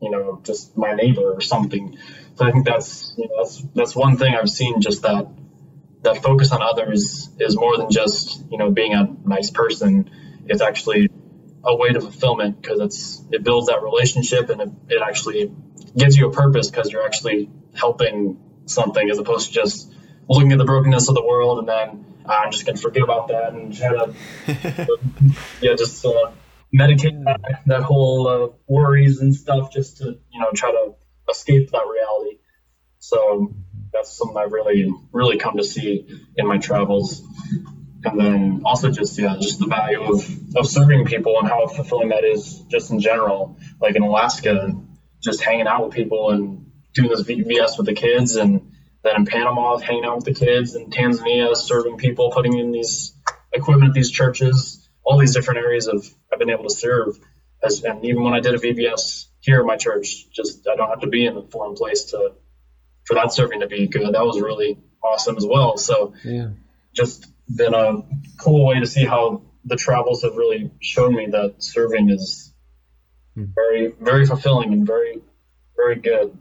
you 0.00 0.10
know, 0.10 0.40
just 0.44 0.76
my 0.76 0.94
neighbor 0.94 1.32
or 1.32 1.40
something. 1.40 1.98
So 2.36 2.46
I 2.46 2.52
think 2.52 2.64
that's 2.64 3.14
you 3.18 3.28
know, 3.28 3.38
that's 3.38 3.62
that's 3.74 3.96
one 3.96 4.16
thing 4.16 4.34
I've 4.34 4.48
seen 4.48 4.80
just 4.80 5.02
that 5.02 5.26
that 6.02 6.22
focus 6.22 6.52
on 6.52 6.62
others 6.62 7.30
is 7.38 7.56
more 7.56 7.76
than 7.78 7.90
just 7.90 8.42
you 8.50 8.58
know 8.58 8.70
being 8.70 8.94
a 8.94 9.08
nice 9.24 9.50
person. 9.50 10.10
It's 10.46 10.60
actually 10.60 11.08
a 11.64 11.76
way 11.76 11.90
to 11.90 12.00
fulfillment 12.00 12.60
because 12.60 12.80
it's 12.80 13.22
it 13.30 13.44
builds 13.44 13.68
that 13.68 13.82
relationship 13.82 14.50
and 14.50 14.60
it, 14.60 14.70
it 14.88 15.02
actually 15.02 15.52
gives 15.96 16.16
you 16.16 16.28
a 16.28 16.32
purpose 16.32 16.70
because 16.70 16.90
you're 16.90 17.04
actually 17.04 17.50
helping 17.74 18.40
something 18.66 19.08
as 19.10 19.18
opposed 19.18 19.48
to 19.48 19.54
just 19.54 19.92
looking 20.28 20.52
at 20.52 20.58
the 20.58 20.64
brokenness 20.64 21.08
of 21.08 21.14
the 21.14 21.24
world 21.24 21.58
and 21.60 21.68
then 21.68 22.04
uh, 22.26 22.32
I'm 22.32 22.50
just 22.50 22.66
gonna 22.66 22.78
forget 22.78 23.02
about 23.02 23.28
that 23.28 23.52
and 23.52 23.76
try 23.76 23.90
to 23.90 24.14
yeah 25.60 25.74
just 25.76 26.04
uh, 26.04 26.32
medicate 26.74 27.24
that, 27.24 27.60
that 27.66 27.82
whole 27.82 28.26
uh, 28.28 28.48
worries 28.66 29.20
and 29.20 29.34
stuff 29.34 29.72
just 29.72 29.98
to 29.98 30.18
you 30.32 30.40
know 30.40 30.50
try 30.54 30.70
to 30.70 30.94
escape 31.30 31.70
that 31.70 31.84
reality. 31.86 32.38
So 32.98 33.54
that's 33.92 34.16
something 34.16 34.36
I've 34.36 34.52
really 34.52 34.92
really 35.12 35.38
come 35.38 35.56
to 35.56 35.64
see 35.64 36.06
in 36.36 36.46
my 36.46 36.58
travels. 36.58 37.22
And 38.04 38.18
then 38.18 38.62
also 38.64 38.90
just 38.90 39.18
yeah 39.18 39.36
just 39.40 39.60
the 39.60 39.66
value 39.66 40.02
of, 40.02 40.56
of 40.56 40.66
serving 40.66 41.06
people 41.06 41.38
and 41.38 41.48
how 41.48 41.66
fulfilling 41.66 42.08
that 42.08 42.24
is 42.24 42.60
just 42.68 42.90
in 42.90 43.00
general. 43.00 43.58
Like 43.80 43.96
in 43.96 44.02
alaska 44.02 44.72
just 45.22 45.40
hanging 45.42 45.66
out 45.66 45.84
with 45.84 45.94
people 45.94 46.30
and 46.30 46.66
doing 46.94 47.08
this 47.08 47.22
vbs 47.22 47.78
with 47.78 47.86
the 47.86 47.94
kids 47.94 48.36
and 48.36 48.72
then 49.02 49.16
in 49.16 49.24
panama 49.24 49.78
hanging 49.78 50.04
out 50.04 50.16
with 50.16 50.24
the 50.24 50.34
kids 50.34 50.74
and 50.74 50.92
tanzania 50.92 51.56
serving 51.56 51.96
people 51.96 52.30
putting 52.32 52.58
in 52.58 52.72
these 52.72 53.14
equipment 53.52 53.90
at 53.90 53.94
these 53.94 54.10
churches 54.10 54.88
all 55.04 55.18
these 55.18 55.34
different 55.34 55.58
areas 55.60 55.86
of 55.86 56.06
i've 56.32 56.38
been 56.38 56.50
able 56.50 56.64
to 56.64 56.74
serve. 56.74 57.18
As, 57.62 57.84
and 57.84 58.04
even 58.04 58.24
when 58.24 58.34
i 58.34 58.40
did 58.40 58.54
a 58.54 58.58
vbs 58.58 59.26
here 59.40 59.60
at 59.60 59.66
my 59.66 59.76
church 59.76 60.28
just 60.30 60.66
i 60.68 60.74
don't 60.74 60.88
have 60.88 61.00
to 61.00 61.06
be 61.06 61.24
in 61.24 61.36
a 61.36 61.42
foreign 61.42 61.74
place 61.74 62.06
to 62.06 62.32
for 63.04 63.14
that 63.14 63.32
serving 63.32 63.60
to 63.60 63.66
be 63.66 63.86
good 63.86 64.14
that 64.14 64.24
was 64.24 64.40
really 64.40 64.78
awesome 65.02 65.36
as 65.36 65.46
well 65.46 65.76
so 65.76 66.14
yeah 66.24 66.48
just 66.94 67.26
been 67.54 67.74
a 67.74 68.02
cool 68.38 68.66
way 68.66 68.80
to 68.80 68.86
see 68.86 69.04
how 69.04 69.42
the 69.64 69.76
travels 69.76 70.22
have 70.22 70.36
really 70.36 70.70
shown 70.80 71.14
me 71.14 71.26
that 71.26 71.56
serving 71.58 72.10
is 72.10 72.52
hmm. 73.34 73.44
very, 73.54 73.92
very 74.00 74.26
fulfilling 74.26 74.72
and 74.72 74.86
very, 74.86 75.22
very 75.76 75.96
good. 75.96 76.38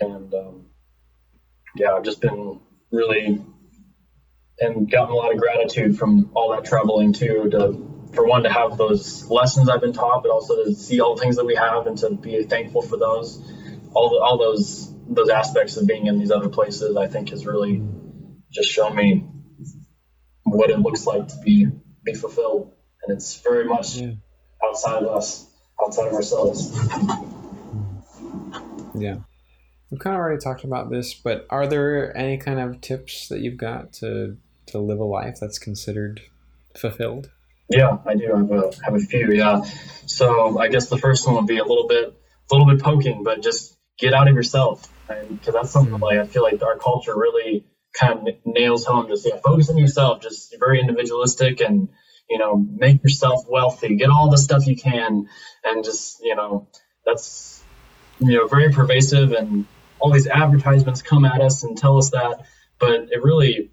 And 0.00 0.32
um, 0.32 0.66
yeah, 1.74 1.92
I've 1.92 2.04
just 2.04 2.20
been 2.20 2.60
really 2.90 3.44
and 4.60 4.90
gotten 4.90 5.12
a 5.12 5.16
lot 5.16 5.32
of 5.32 5.38
gratitude 5.38 5.98
from 5.98 6.30
all 6.34 6.50
that 6.50 6.64
traveling 6.64 7.12
too. 7.12 7.48
To 7.50 7.84
for 8.12 8.26
one 8.26 8.44
to 8.44 8.50
have 8.50 8.78
those 8.78 9.28
lessons 9.28 9.68
I've 9.68 9.80
been 9.80 9.92
taught, 9.92 10.22
but 10.22 10.30
also 10.30 10.64
to 10.64 10.74
see 10.74 11.00
all 11.00 11.14
the 11.14 11.20
things 11.20 11.36
that 11.36 11.44
we 11.44 11.56
have 11.56 11.86
and 11.86 11.98
to 11.98 12.10
be 12.10 12.42
thankful 12.44 12.82
for 12.82 12.96
those. 12.96 13.42
All 13.94 14.10
the, 14.10 14.16
all 14.16 14.38
those 14.38 14.92
those 15.08 15.30
aspects 15.30 15.76
of 15.76 15.86
being 15.86 16.06
in 16.06 16.18
these 16.18 16.30
other 16.30 16.48
places, 16.48 16.96
I 16.96 17.06
think, 17.06 17.30
has 17.30 17.46
really 17.46 17.82
just 18.50 18.70
shown 18.70 18.94
me 18.94 19.26
what 20.44 20.70
it 20.70 20.78
looks 20.78 21.06
like 21.06 21.28
to 21.28 21.36
be 21.38 21.66
be 22.04 22.14
fulfilled, 22.14 22.72
and 23.02 23.16
it's 23.16 23.40
very 23.40 23.64
much 23.64 23.96
yeah. 23.96 24.12
outside 24.64 25.02
of 25.02 25.16
us, 25.16 25.46
outside 25.82 26.08
of 26.08 26.14
ourselves. 26.14 26.72
Yeah, 28.94 29.16
we've 29.90 30.00
kind 30.00 30.16
of 30.16 30.20
already 30.20 30.40
talked 30.40 30.64
about 30.64 30.90
this, 30.90 31.14
but 31.14 31.46
are 31.50 31.66
there 31.66 32.16
any 32.16 32.38
kind 32.38 32.60
of 32.60 32.80
tips 32.80 33.28
that 33.28 33.40
you've 33.40 33.58
got 33.58 33.92
to 33.94 34.36
to 34.66 34.78
live 34.78 34.98
a 34.98 35.04
life 35.04 35.38
that's 35.40 35.58
considered 35.58 36.20
fulfilled? 36.76 37.30
Yeah, 37.70 37.98
I 38.06 38.14
do 38.14 38.26
have 38.34 38.50
a 38.50 38.70
have 38.84 38.94
a 38.94 39.00
few. 39.00 39.32
Yeah, 39.32 39.62
so 40.06 40.58
I 40.58 40.68
guess 40.68 40.88
the 40.88 40.98
first 40.98 41.26
one 41.26 41.36
would 41.36 41.46
be 41.46 41.58
a 41.58 41.64
little 41.64 41.86
bit 41.86 42.14
a 42.50 42.54
little 42.54 42.66
bit 42.66 42.82
poking, 42.82 43.22
but 43.22 43.42
just 43.42 43.77
get 43.98 44.14
out 44.14 44.28
of 44.28 44.34
yourself, 44.34 44.88
because 45.08 45.54
that's 45.54 45.70
something 45.70 45.94
mm-hmm. 45.94 46.02
like 46.02 46.18
I 46.18 46.26
feel 46.26 46.42
like 46.42 46.62
our 46.62 46.78
culture 46.78 47.16
really 47.16 47.66
kind 47.98 48.28
of 48.28 48.34
nails 48.44 48.84
home 48.84 49.08
just 49.08 49.26
yeah 49.26 49.38
focus 49.42 49.70
on 49.70 49.78
yourself 49.78 50.20
just 50.20 50.54
very 50.58 50.78
individualistic 50.78 51.60
and 51.60 51.88
you 52.28 52.38
know 52.38 52.56
make 52.56 53.02
yourself 53.02 53.44
wealthy. 53.48 53.96
Get 53.96 54.10
all 54.10 54.30
the 54.30 54.38
stuff 54.38 54.66
you 54.66 54.76
can 54.76 55.28
and 55.64 55.84
just 55.84 56.20
you 56.22 56.36
know 56.36 56.68
that's 57.04 57.62
you 58.20 58.36
know 58.36 58.46
very 58.46 58.70
pervasive 58.70 59.32
and 59.32 59.66
all 60.00 60.12
these 60.12 60.26
advertisements 60.26 61.02
come 61.02 61.24
at 61.24 61.40
us 61.40 61.64
and 61.64 61.76
tell 61.76 61.98
us 61.98 62.10
that 62.10 62.44
but 62.78 63.08
it 63.10 63.22
really 63.22 63.70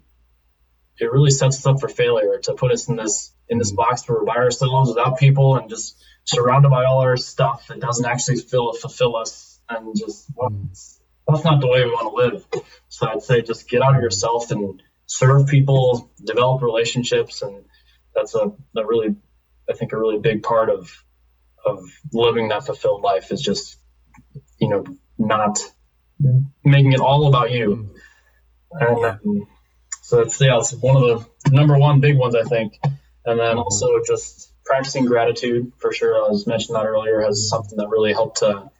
it 0.98 1.12
really 1.12 1.30
sets 1.30 1.58
us 1.58 1.66
up 1.66 1.80
for 1.80 1.88
failure 1.88 2.38
to 2.42 2.54
put 2.54 2.72
us 2.72 2.88
in 2.88 2.96
this 2.96 3.32
in 3.48 3.58
this 3.58 3.70
box 3.70 4.08
where 4.08 4.18
we're 4.18 4.24
by 4.24 4.36
ourselves 4.36 4.88
without 4.88 5.18
people 5.18 5.56
and 5.56 5.70
just 5.70 6.02
surrounded 6.24 6.70
by 6.70 6.84
all 6.84 7.00
our 7.00 7.16
stuff 7.16 7.68
that 7.68 7.80
doesn't 7.80 8.06
actually 8.06 8.38
fill 8.38 8.72
fulfill 8.72 9.16
us 9.16 9.55
and 9.68 9.96
just 9.96 10.26
well, 10.34 10.50
that's 11.28 11.44
not 11.44 11.60
the 11.60 11.66
way 11.66 11.84
we 11.84 11.90
want 11.90 12.10
to 12.10 12.36
live. 12.36 12.64
So 12.88 13.08
I'd 13.08 13.22
say 13.22 13.42
just 13.42 13.68
get 13.68 13.82
out 13.82 13.96
of 13.96 14.02
yourself 14.02 14.50
and 14.50 14.82
serve 15.06 15.46
people, 15.48 16.10
develop 16.22 16.62
relationships, 16.62 17.42
and 17.42 17.64
that's 18.14 18.34
a, 18.34 18.52
a 18.76 18.86
really 18.86 19.16
I 19.68 19.74
think 19.74 19.92
a 19.92 19.98
really 19.98 20.18
big 20.18 20.42
part 20.42 20.70
of 20.70 20.90
of 21.64 21.84
living 22.12 22.48
that 22.48 22.64
fulfilled 22.64 23.02
life 23.02 23.32
is 23.32 23.42
just 23.42 23.78
you 24.60 24.68
know 24.68 24.84
not 25.18 25.58
making 26.64 26.92
it 26.92 27.00
all 27.00 27.26
about 27.26 27.50
you. 27.50 27.90
And 28.72 29.04
um, 29.04 29.48
so 30.02 30.20
it's 30.20 30.40
yeah, 30.40 30.58
it's 30.58 30.72
one 30.74 30.96
of 30.96 31.02
the 31.44 31.50
number 31.50 31.78
one 31.78 32.00
big 32.00 32.16
ones 32.16 32.34
I 32.34 32.44
think. 32.44 32.78
And 33.24 33.40
then 33.40 33.58
also 33.58 33.88
just 34.06 34.52
practicing 34.64 35.04
gratitude 35.04 35.72
for 35.78 35.92
sure. 35.92 36.14
I 36.14 36.28
was 36.28 36.46
mentioned 36.46 36.76
that 36.76 36.86
earlier 36.86 37.22
has 37.22 37.48
something 37.48 37.78
that 37.78 37.88
really 37.88 38.12
helped 38.12 38.38
to 38.38 38.70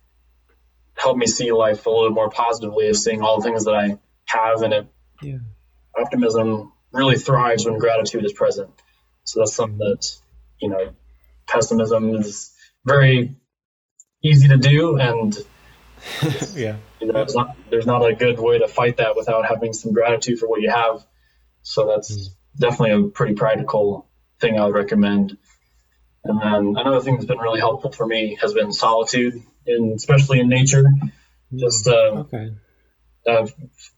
help 1.07 1.17
me 1.17 1.27
see 1.27 1.53
life 1.53 1.87
a 1.87 1.91
little 1.91 2.11
more 2.11 2.31
positively 2.31 2.89
of 2.89 2.97
seeing 2.97 3.23
all 3.23 3.41
the 3.41 3.45
things 3.45 3.65
that 3.65 3.75
I 3.75 3.99
have 4.27 4.63
and 4.63 4.73
it 4.73 4.87
yeah. 5.23 5.39
optimism 5.97 6.73
really 6.93 7.17
thrives 7.17 7.65
when 7.65 7.79
gratitude 7.79 8.25
is 8.25 8.33
present. 8.33 8.71
So 9.23 9.41
that's 9.41 9.55
something 9.55 9.79
that, 9.79 10.05
you 10.61 10.69
know, 10.69 10.95
pessimism 11.47 12.17
is 12.17 12.53
very 12.85 13.37
easy 14.25 14.49
to 14.49 14.57
do 14.57 14.99
and 14.99 15.37
yeah. 16.55 16.77
You 17.01 17.13
know, 17.13 17.25
not, 17.35 17.57
there's 17.71 17.87
not 17.87 18.05
a 18.05 18.15
good 18.15 18.41
way 18.41 18.59
to 18.59 18.67
fight 18.67 18.97
that 18.97 19.15
without 19.15 19.47
having 19.47 19.73
some 19.73 19.93
gratitude 19.93 20.41
for 20.41 20.49
what 20.49 20.61
you 20.61 20.71
have. 20.71 21.05
So 21.63 21.87
that's 21.87 22.13
mm. 22.13 22.29
definitely 22.59 23.07
a 23.07 23.11
pretty 23.11 23.35
practical 23.35 24.09
thing 24.41 24.59
I 24.59 24.65
would 24.65 24.75
recommend. 24.75 25.37
And 26.25 26.41
then 26.41 26.75
another 26.77 27.01
thing 27.01 27.15
that's 27.15 27.27
been 27.27 27.39
really 27.39 27.61
helpful 27.61 27.93
for 27.93 28.07
me 28.07 28.37
has 28.41 28.53
been 28.55 28.73
solitude, 28.73 29.41
in, 29.67 29.93
especially 29.95 30.41
in 30.41 30.49
nature. 30.49 30.85
Just 31.55 31.89
uh, 31.89 32.25
okay. 32.27 32.51
Uh, 33.27 33.47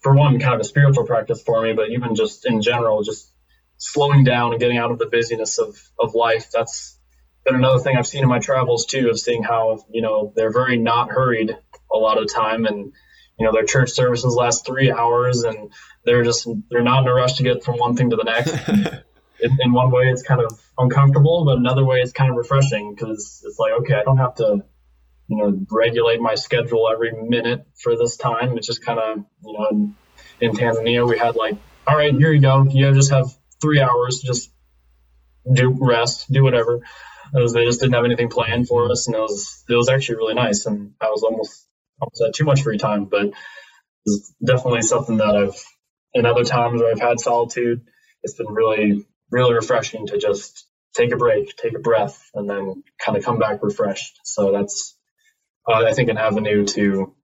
for 0.01 0.15
one, 0.15 0.39
kind 0.39 0.55
of 0.55 0.61
a 0.61 0.65
spiritual 0.65 1.05
practice 1.05 1.43
for 1.43 1.63
me, 1.63 1.75
but 1.75 1.91
even 1.91 2.15
just 2.15 2.47
in 2.47 2.63
general, 2.63 3.03
just 3.03 3.31
slowing 3.77 4.25
down 4.25 4.53
and 4.53 4.61
getting 4.61 4.79
out 4.79 4.91
of 4.91 4.99
the 4.99 5.07
busyness 5.07 5.59
of, 5.59 5.77
of 5.99 6.15
life. 6.15 6.51
That's 6.53 6.99
been 7.45 7.55
another 7.55 7.79
thing 7.79 7.97
I've 7.97 8.07
seen 8.07 8.23
in 8.23 8.29
my 8.29 8.39
travels 8.39 8.87
too, 8.87 9.09
of 9.11 9.19
seeing 9.19 9.43
how 9.43 9.85
you 9.91 10.03
know 10.03 10.33
they're 10.35 10.53
very 10.53 10.79
not 10.79 11.11
hurried 11.11 11.57
a 11.93 11.97
lot 11.97 12.21
of 12.21 12.33
time, 12.33 12.67
and 12.67 12.93
you 13.39 13.47
know 13.47 13.53
their 13.53 13.65
church 13.65 13.91
services 13.91 14.35
last 14.35 14.67
three 14.67 14.91
hours, 14.91 15.45
and 15.45 15.73
they're 16.05 16.25
just 16.25 16.49
they're 16.71 16.83
not 16.83 17.03
in 17.03 17.09
a 17.09 17.15
rush 17.15 17.35
to 17.35 17.43
get 17.43 17.65
from 17.65 17.79
one 17.79 17.97
thing 17.97 18.11
to 18.11 18.17
the 18.17 18.25
next. 18.25 18.69
in, 19.41 19.59
in 19.61 19.73
one 19.73 19.91
way, 19.91 20.09
it's 20.09 20.23
kind 20.23 20.41
of 20.41 20.61
uncomfortable, 20.77 21.45
but 21.45 21.59
another 21.59 21.85
way, 21.85 22.01
it's 22.01 22.13
kind 22.13 22.31
of 22.31 22.37
refreshing 22.37 22.95
because 22.95 23.43
it's 23.47 23.59
like 23.59 23.73
okay, 23.81 23.95
I 23.95 24.03
don't 24.03 24.19
have 24.19 24.35
to 24.37 24.65
you 25.29 25.37
know 25.37 25.67
regulate 25.71 26.21
my 26.21 26.35
schedule 26.35 26.89
every 26.93 27.13
minute 27.13 27.67
for 27.83 27.97
this 27.97 28.17
time. 28.17 28.57
It's 28.57 28.67
just 28.67 28.85
kind 28.85 28.99
of 28.99 29.25
you 29.45 29.53
know 29.53 29.93
in, 30.41 30.53
Tanzania 30.53 31.07
we 31.09 31.19
had 31.19 31.37
like 31.37 31.57
all 31.87 31.97
right, 31.97 32.15
here 32.15 32.33
you 32.33 32.41
go, 32.41 32.65
you 32.65 32.93
just 32.93 33.11
have 33.13 33.27
three 33.63 33.81
hours, 33.81 34.21
to 34.21 34.27
just 34.27 34.53
do 35.51 35.75
rest, 35.81 36.31
do 36.31 36.43
whatever. 36.43 36.81
Was, 37.33 37.53
they 37.53 37.65
just 37.65 37.81
didn't 37.81 37.95
have 37.95 38.05
anything 38.05 38.29
planned 38.29 38.69
for 38.69 38.91
us, 38.91 39.07
and 39.07 39.17
it 39.17 39.21
was 39.21 39.65
it 39.69 39.75
was 39.75 39.89
actually 39.89 40.17
really 40.17 40.35
nice. 40.35 40.67
And 40.67 40.93
I 41.01 41.11
was 41.11 41.23
almost 41.23 41.67
almost 42.01 42.23
had 42.25 42.35
too 42.35 42.45
much 42.45 42.63
free 42.63 42.79
time, 42.79 43.05
but 43.05 43.33
it's 44.07 44.35
definitely 44.45 44.83
something 44.83 45.19
that 45.19 45.37
I've 45.37 45.63
in 46.15 46.27
other 46.27 46.45
times 46.45 46.81
where 46.81 46.91
I've 46.91 47.01
had 47.01 47.21
solitude. 47.21 47.83
It's 48.23 48.35
been 48.35 48.49
really 48.49 49.07
really 49.31 49.55
refreshing 49.55 50.07
to 50.07 50.19
just 50.19 50.67
take 50.95 51.13
a 51.13 51.17
break, 51.17 51.55
take 51.57 51.77
a 51.77 51.81
breath, 51.81 52.31
and 52.35 52.49
then 52.49 52.83
kind 52.99 53.19
of 53.19 53.25
come 53.25 53.39
back 53.39 53.63
refreshed. 53.63 54.21
So 54.25 54.53
that's 54.53 54.98
uh, 55.69 55.85
I 55.87 55.93
think 55.93 56.09
an 56.09 56.19
avenue 56.19 56.65
to 56.67 57.15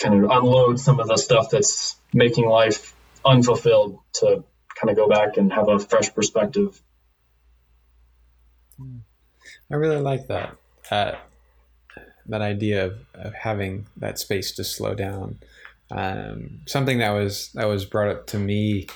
kind 0.00 0.24
of 0.24 0.30
unload 0.30 0.80
some 0.80 1.00
of 1.00 1.08
the 1.08 1.16
stuff 1.16 1.50
that's 1.50 1.96
making 2.12 2.48
life 2.48 2.94
unfulfilled 3.24 3.98
to 4.14 4.44
kind 4.74 4.90
of 4.90 4.96
go 4.96 5.08
back 5.08 5.36
and 5.36 5.52
have 5.52 5.68
a 5.68 5.78
fresh 5.78 6.12
perspective 6.14 6.80
I 9.70 9.76
really 9.76 10.00
like 10.00 10.26
that. 10.28 10.56
that 10.90 12.42
idea 12.42 12.86
of, 12.86 12.98
of 13.14 13.34
having 13.34 13.86
that 13.96 14.18
space 14.18 14.52
to 14.52 14.64
slow 14.64 14.94
down. 14.94 15.38
Um, 15.90 16.60
something 16.66 16.98
that 16.98 17.10
was 17.10 17.50
that 17.54 17.66
was 17.66 17.84
brought 17.84 18.08
up 18.08 18.26
to 18.28 18.38
me. 18.38 18.86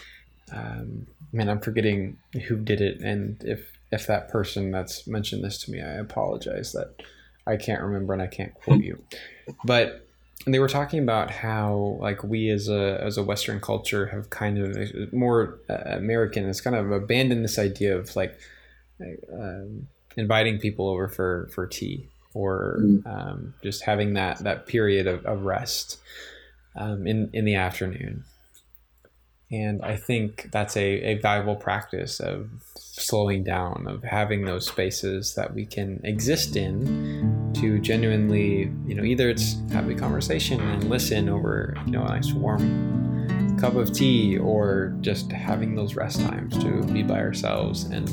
Um, 0.52 1.06
man, 1.32 1.48
I'm 1.48 1.60
forgetting 1.60 2.18
who 2.48 2.56
did 2.56 2.80
it, 2.80 3.00
and 3.00 3.42
if 3.44 3.72
if 3.90 4.06
that 4.06 4.28
person 4.28 4.70
that's 4.70 5.06
mentioned 5.06 5.44
this 5.44 5.58
to 5.64 5.70
me, 5.70 5.80
I 5.80 5.94
apologize 5.94 6.72
that 6.72 7.02
I 7.46 7.56
can't 7.56 7.82
remember 7.82 8.12
and 8.12 8.22
I 8.22 8.26
can't 8.26 8.54
quote 8.54 8.82
you. 8.82 9.02
But 9.64 10.06
they 10.46 10.58
were 10.58 10.68
talking 10.68 11.02
about 11.02 11.30
how 11.30 11.96
like 12.00 12.22
we 12.22 12.50
as 12.50 12.68
a 12.68 13.00
as 13.02 13.16
a 13.16 13.22
Western 13.22 13.60
culture 13.60 14.06
have 14.06 14.30
kind 14.30 14.58
of 14.58 15.12
more 15.12 15.60
uh, 15.70 15.82
American 15.86 16.44
has 16.44 16.60
kind 16.60 16.76
of 16.76 16.90
abandoned 16.90 17.44
this 17.44 17.58
idea 17.58 17.96
of 17.96 18.14
like 18.14 18.38
um, 19.32 19.88
inviting 20.16 20.58
people 20.58 20.88
over 20.88 21.08
for 21.08 21.48
for 21.52 21.66
tea 21.66 22.08
or 22.34 22.78
mm. 22.80 23.06
um, 23.06 23.54
just 23.62 23.84
having 23.84 24.14
that 24.14 24.38
that 24.40 24.66
period 24.66 25.06
of, 25.06 25.24
of 25.24 25.42
rest 25.44 25.98
um, 26.76 27.06
in 27.06 27.30
in 27.32 27.44
the 27.44 27.54
afternoon. 27.54 28.24
And 29.50 29.82
I 29.82 29.96
think 29.96 30.48
that's 30.50 30.76
a, 30.76 30.82
a 30.82 31.14
valuable 31.18 31.54
practice 31.54 32.18
of 32.18 32.50
slowing 32.74 33.44
down, 33.44 33.86
of 33.86 34.02
having 34.02 34.46
those 34.46 34.66
spaces 34.66 35.34
that 35.36 35.54
we 35.54 35.64
can 35.64 36.00
exist 36.02 36.56
in 36.56 37.33
to 37.54 37.78
genuinely, 37.78 38.72
you 38.86 38.94
know, 38.94 39.04
either 39.04 39.28
it's 39.28 39.56
have 39.72 39.88
a 39.88 39.94
conversation 39.94 40.60
and 40.60 40.90
listen 40.90 41.28
over, 41.28 41.74
you 41.86 41.92
know, 41.92 42.02
a 42.02 42.08
nice 42.08 42.32
warm 42.32 43.56
cup 43.58 43.76
of 43.76 43.92
tea 43.92 44.36
or 44.38 44.96
just 45.00 45.30
having 45.32 45.74
those 45.74 45.94
rest 45.94 46.20
times 46.20 46.58
to 46.58 46.82
be 46.92 47.02
by 47.02 47.18
ourselves 47.18 47.84
and 47.84 48.08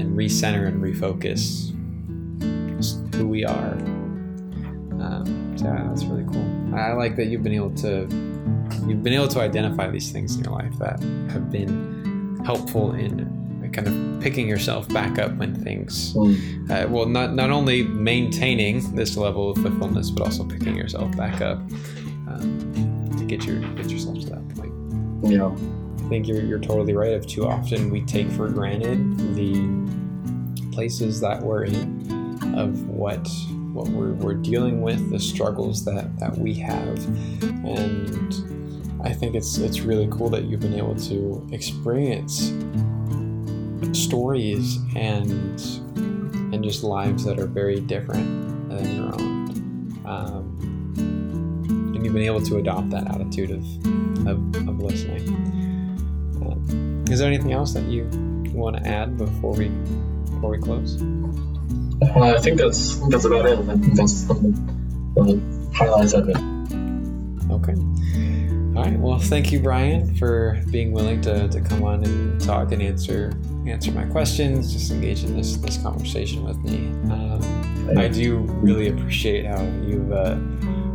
and 0.00 0.16
recenter 0.16 0.66
and 0.66 0.82
refocus 0.82 1.70
who 3.14 3.28
we 3.28 3.44
are. 3.44 3.74
Um, 5.00 5.54
so 5.56 5.66
yeah, 5.66 5.86
that's 5.88 6.04
really 6.04 6.24
cool. 6.32 6.74
I 6.74 6.92
like 6.92 7.16
that 7.16 7.26
you've 7.26 7.42
been 7.42 7.54
able 7.54 7.74
to 7.76 8.08
you've 8.86 9.02
been 9.02 9.12
able 9.12 9.28
to 9.28 9.40
identify 9.40 9.88
these 9.90 10.10
things 10.10 10.36
in 10.36 10.44
your 10.44 10.54
life 10.54 10.76
that 10.78 11.00
have 11.30 11.50
been 11.50 12.42
helpful 12.44 12.92
in 12.92 13.39
kind 13.72 13.88
of 13.88 14.22
picking 14.22 14.48
yourself 14.48 14.88
back 14.88 15.18
up 15.18 15.34
when 15.36 15.54
things 15.54 16.14
mm. 16.14 16.70
uh, 16.70 16.88
well 16.88 17.06
not 17.06 17.34
not 17.34 17.50
only 17.50 17.82
maintaining 17.84 18.94
this 18.94 19.16
level 19.16 19.50
of 19.50 19.58
fulfillment 19.58 20.06
but 20.14 20.24
also 20.24 20.44
picking 20.44 20.76
yourself 20.76 21.14
back 21.16 21.40
up 21.40 21.58
um, 22.28 23.14
to 23.18 23.24
get 23.24 23.44
your 23.44 23.60
get 23.74 23.90
yourself 23.90 24.18
to 24.20 24.26
that 24.26 24.48
point. 24.50 24.72
Yeah. 25.22 25.54
I 26.04 26.08
think 26.08 26.26
you're, 26.26 26.42
you're 26.42 26.58
totally 26.58 26.94
right. 26.94 27.12
Of 27.12 27.26
too 27.26 27.46
often 27.46 27.90
we 27.90 28.02
take 28.02 28.28
for 28.30 28.48
granted 28.48 29.16
the 29.36 30.70
places 30.72 31.20
that 31.20 31.40
we're 31.40 31.64
in 31.64 32.10
of 32.56 32.88
what 32.88 33.28
what 33.72 33.88
we're, 33.88 34.14
we're 34.14 34.34
dealing 34.34 34.82
with 34.82 35.10
the 35.10 35.20
struggles 35.20 35.84
that 35.84 36.18
that 36.18 36.36
we 36.36 36.54
have. 36.54 36.98
And 37.42 39.00
I 39.04 39.12
think 39.12 39.34
it's 39.34 39.58
it's 39.58 39.80
really 39.80 40.08
cool 40.10 40.28
that 40.30 40.44
you've 40.44 40.60
been 40.60 40.74
able 40.74 40.96
to 40.96 41.46
experience 41.52 42.50
stories 43.94 44.78
and 44.96 45.60
and 46.52 46.64
just 46.64 46.82
lives 46.82 47.24
that 47.24 47.38
are 47.38 47.46
very 47.46 47.80
different 47.80 48.68
than 48.68 48.96
your 48.96 49.14
own. 49.14 50.02
Um, 50.04 50.94
and 50.96 52.04
you've 52.04 52.14
been 52.14 52.22
able 52.22 52.42
to 52.42 52.56
adopt 52.58 52.90
that 52.90 53.08
attitude 53.08 53.50
of 53.50 53.64
of, 54.26 54.68
of 54.68 54.80
listening. 54.80 55.28
Um, 56.42 57.04
is 57.08 57.18
there 57.18 57.28
anything 57.28 57.52
else 57.52 57.72
that 57.74 57.84
you 57.84 58.08
want 58.52 58.76
to 58.76 58.86
add 58.86 59.16
before 59.16 59.54
we 59.54 59.68
before 60.26 60.50
we 60.50 60.58
close? 60.58 61.00
Uh, 62.02 62.20
I 62.20 62.40
think 62.40 62.58
that's 62.58 62.96
that's 63.08 63.24
about 63.24 63.46
it. 63.46 63.58
I 63.58 63.76
think 63.76 63.94
that's 63.94 64.24
the 64.24 65.70
highlights 65.74 66.12
of 66.14 66.28
it. 66.28 66.49
All 68.76 68.84
right. 68.84 68.96
Well, 68.98 69.18
thank 69.18 69.50
you, 69.50 69.58
Bryan, 69.58 70.14
for 70.14 70.62
being 70.70 70.92
willing 70.92 71.20
to, 71.22 71.48
to 71.48 71.60
come 71.60 71.82
on 71.82 72.04
and 72.04 72.40
talk 72.40 72.70
and 72.70 72.80
answer 72.80 73.32
answer 73.66 73.90
my 73.90 74.04
questions, 74.04 74.72
just 74.72 74.92
engage 74.92 75.24
in 75.24 75.36
this 75.36 75.56
this 75.56 75.76
conversation 75.78 76.44
with 76.44 76.56
me. 76.58 76.88
Um, 77.10 77.98
I 77.98 78.06
do 78.06 78.38
really 78.38 78.88
appreciate 78.88 79.44
how 79.44 79.60
you've 79.84 80.12
uh, 80.12 80.36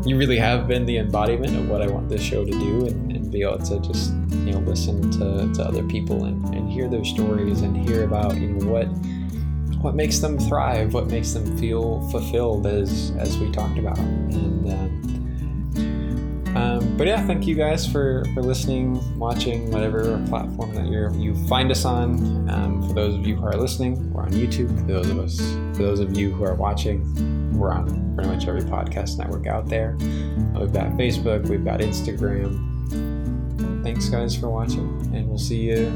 you 0.06 0.18
really 0.18 0.38
have 0.38 0.70
been 0.70 0.86
the 0.86 0.98
embodiment 1.00 1.56
of 1.58 1.68
what 1.68 1.82
I 1.82 1.88
want 1.88 2.08
this 2.08 2.22
show 2.22 2.46
to 2.46 2.52
do, 2.52 2.88
and, 2.88 3.12
and 3.12 3.30
be 3.30 3.42
able 3.42 3.60
to 3.60 3.80
just 3.82 4.14
you 4.32 4.54
know 4.54 4.60
listen 4.60 5.12
to, 5.12 5.54
to 5.56 5.64
other 5.68 5.84
people 5.84 6.24
and, 6.24 6.56
and 6.56 6.72
hear 6.72 6.88
their 6.88 7.04
stories 7.04 7.60
and 7.60 7.76
hear 7.90 8.06
about 8.06 8.38
you 8.38 8.54
know 8.54 8.72
what 8.72 8.86
what 9.82 9.96
makes 9.96 10.20
them 10.20 10.40
thrive, 10.40 10.94
what 10.94 11.08
makes 11.08 11.34
them 11.34 11.58
feel 11.58 12.08
fulfilled, 12.10 12.68
as 12.68 13.12
as 13.20 13.38
we 13.38 13.52
talked 13.52 13.78
about, 13.78 13.98
and. 13.98 14.72
Um, 14.72 15.05
but 16.98 17.08
yeah, 17.08 17.26
thank 17.26 17.46
you 17.46 17.56
guys 17.56 17.86
for, 17.86 18.24
for 18.34 18.42
listening, 18.42 19.18
watching, 19.20 19.70
whatever 19.72 20.24
platform 20.28 20.74
that 20.76 20.86
you 20.86 21.12
you 21.14 21.36
find 21.48 21.70
us 21.72 21.84
on. 21.84 22.50
Um, 22.50 22.88
for 22.88 22.94
those 22.94 23.16
of 23.16 23.28
you 23.28 23.36
who 23.36 23.46
are 23.46 23.58
listening, 23.58 24.12
we're 24.14 24.24
on 24.24 24.32
YouTube. 24.32 24.76
For 24.80 24.94
those 24.94 25.10
of 25.10 25.20
us, 25.20 25.40
for 25.76 25.84
those 25.84 26.00
of 26.00 26.18
you 26.18 26.32
who 26.32 26.46
are 26.46 26.56
watching, 26.56 27.58
we're 27.58 27.72
on 27.72 28.16
pretty 28.16 28.30
much 28.30 28.48
every 28.48 28.62
podcast 28.62 29.18
network 29.18 29.46
out 29.48 29.68
there. 29.68 29.96
We've 30.00 30.72
got 30.72 30.92
Facebook, 30.92 31.48
we've 31.50 31.66
got 31.66 31.82
Instagram. 31.82 32.62
Thanks, 33.84 34.10
guys, 34.10 34.36
for 34.36 34.50
watching, 34.50 34.88
and 35.14 35.28
we'll 35.28 35.38
see 35.38 35.62
you. 35.62 35.88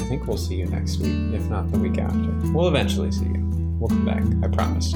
I 0.00 0.04
think 0.04 0.26
we'll 0.26 0.36
see 0.36 0.56
you 0.56 0.66
next 0.66 0.98
week, 0.98 1.34
if 1.34 1.48
not 1.48 1.70
the 1.70 1.78
week 1.78 1.98
after. 1.98 2.30
We'll 2.52 2.68
eventually 2.68 3.12
see 3.12 3.26
you. 3.26 3.48
We'll 3.78 3.88
come 3.88 4.04
back, 4.04 4.22
I 4.42 4.48
promise. 4.52 4.94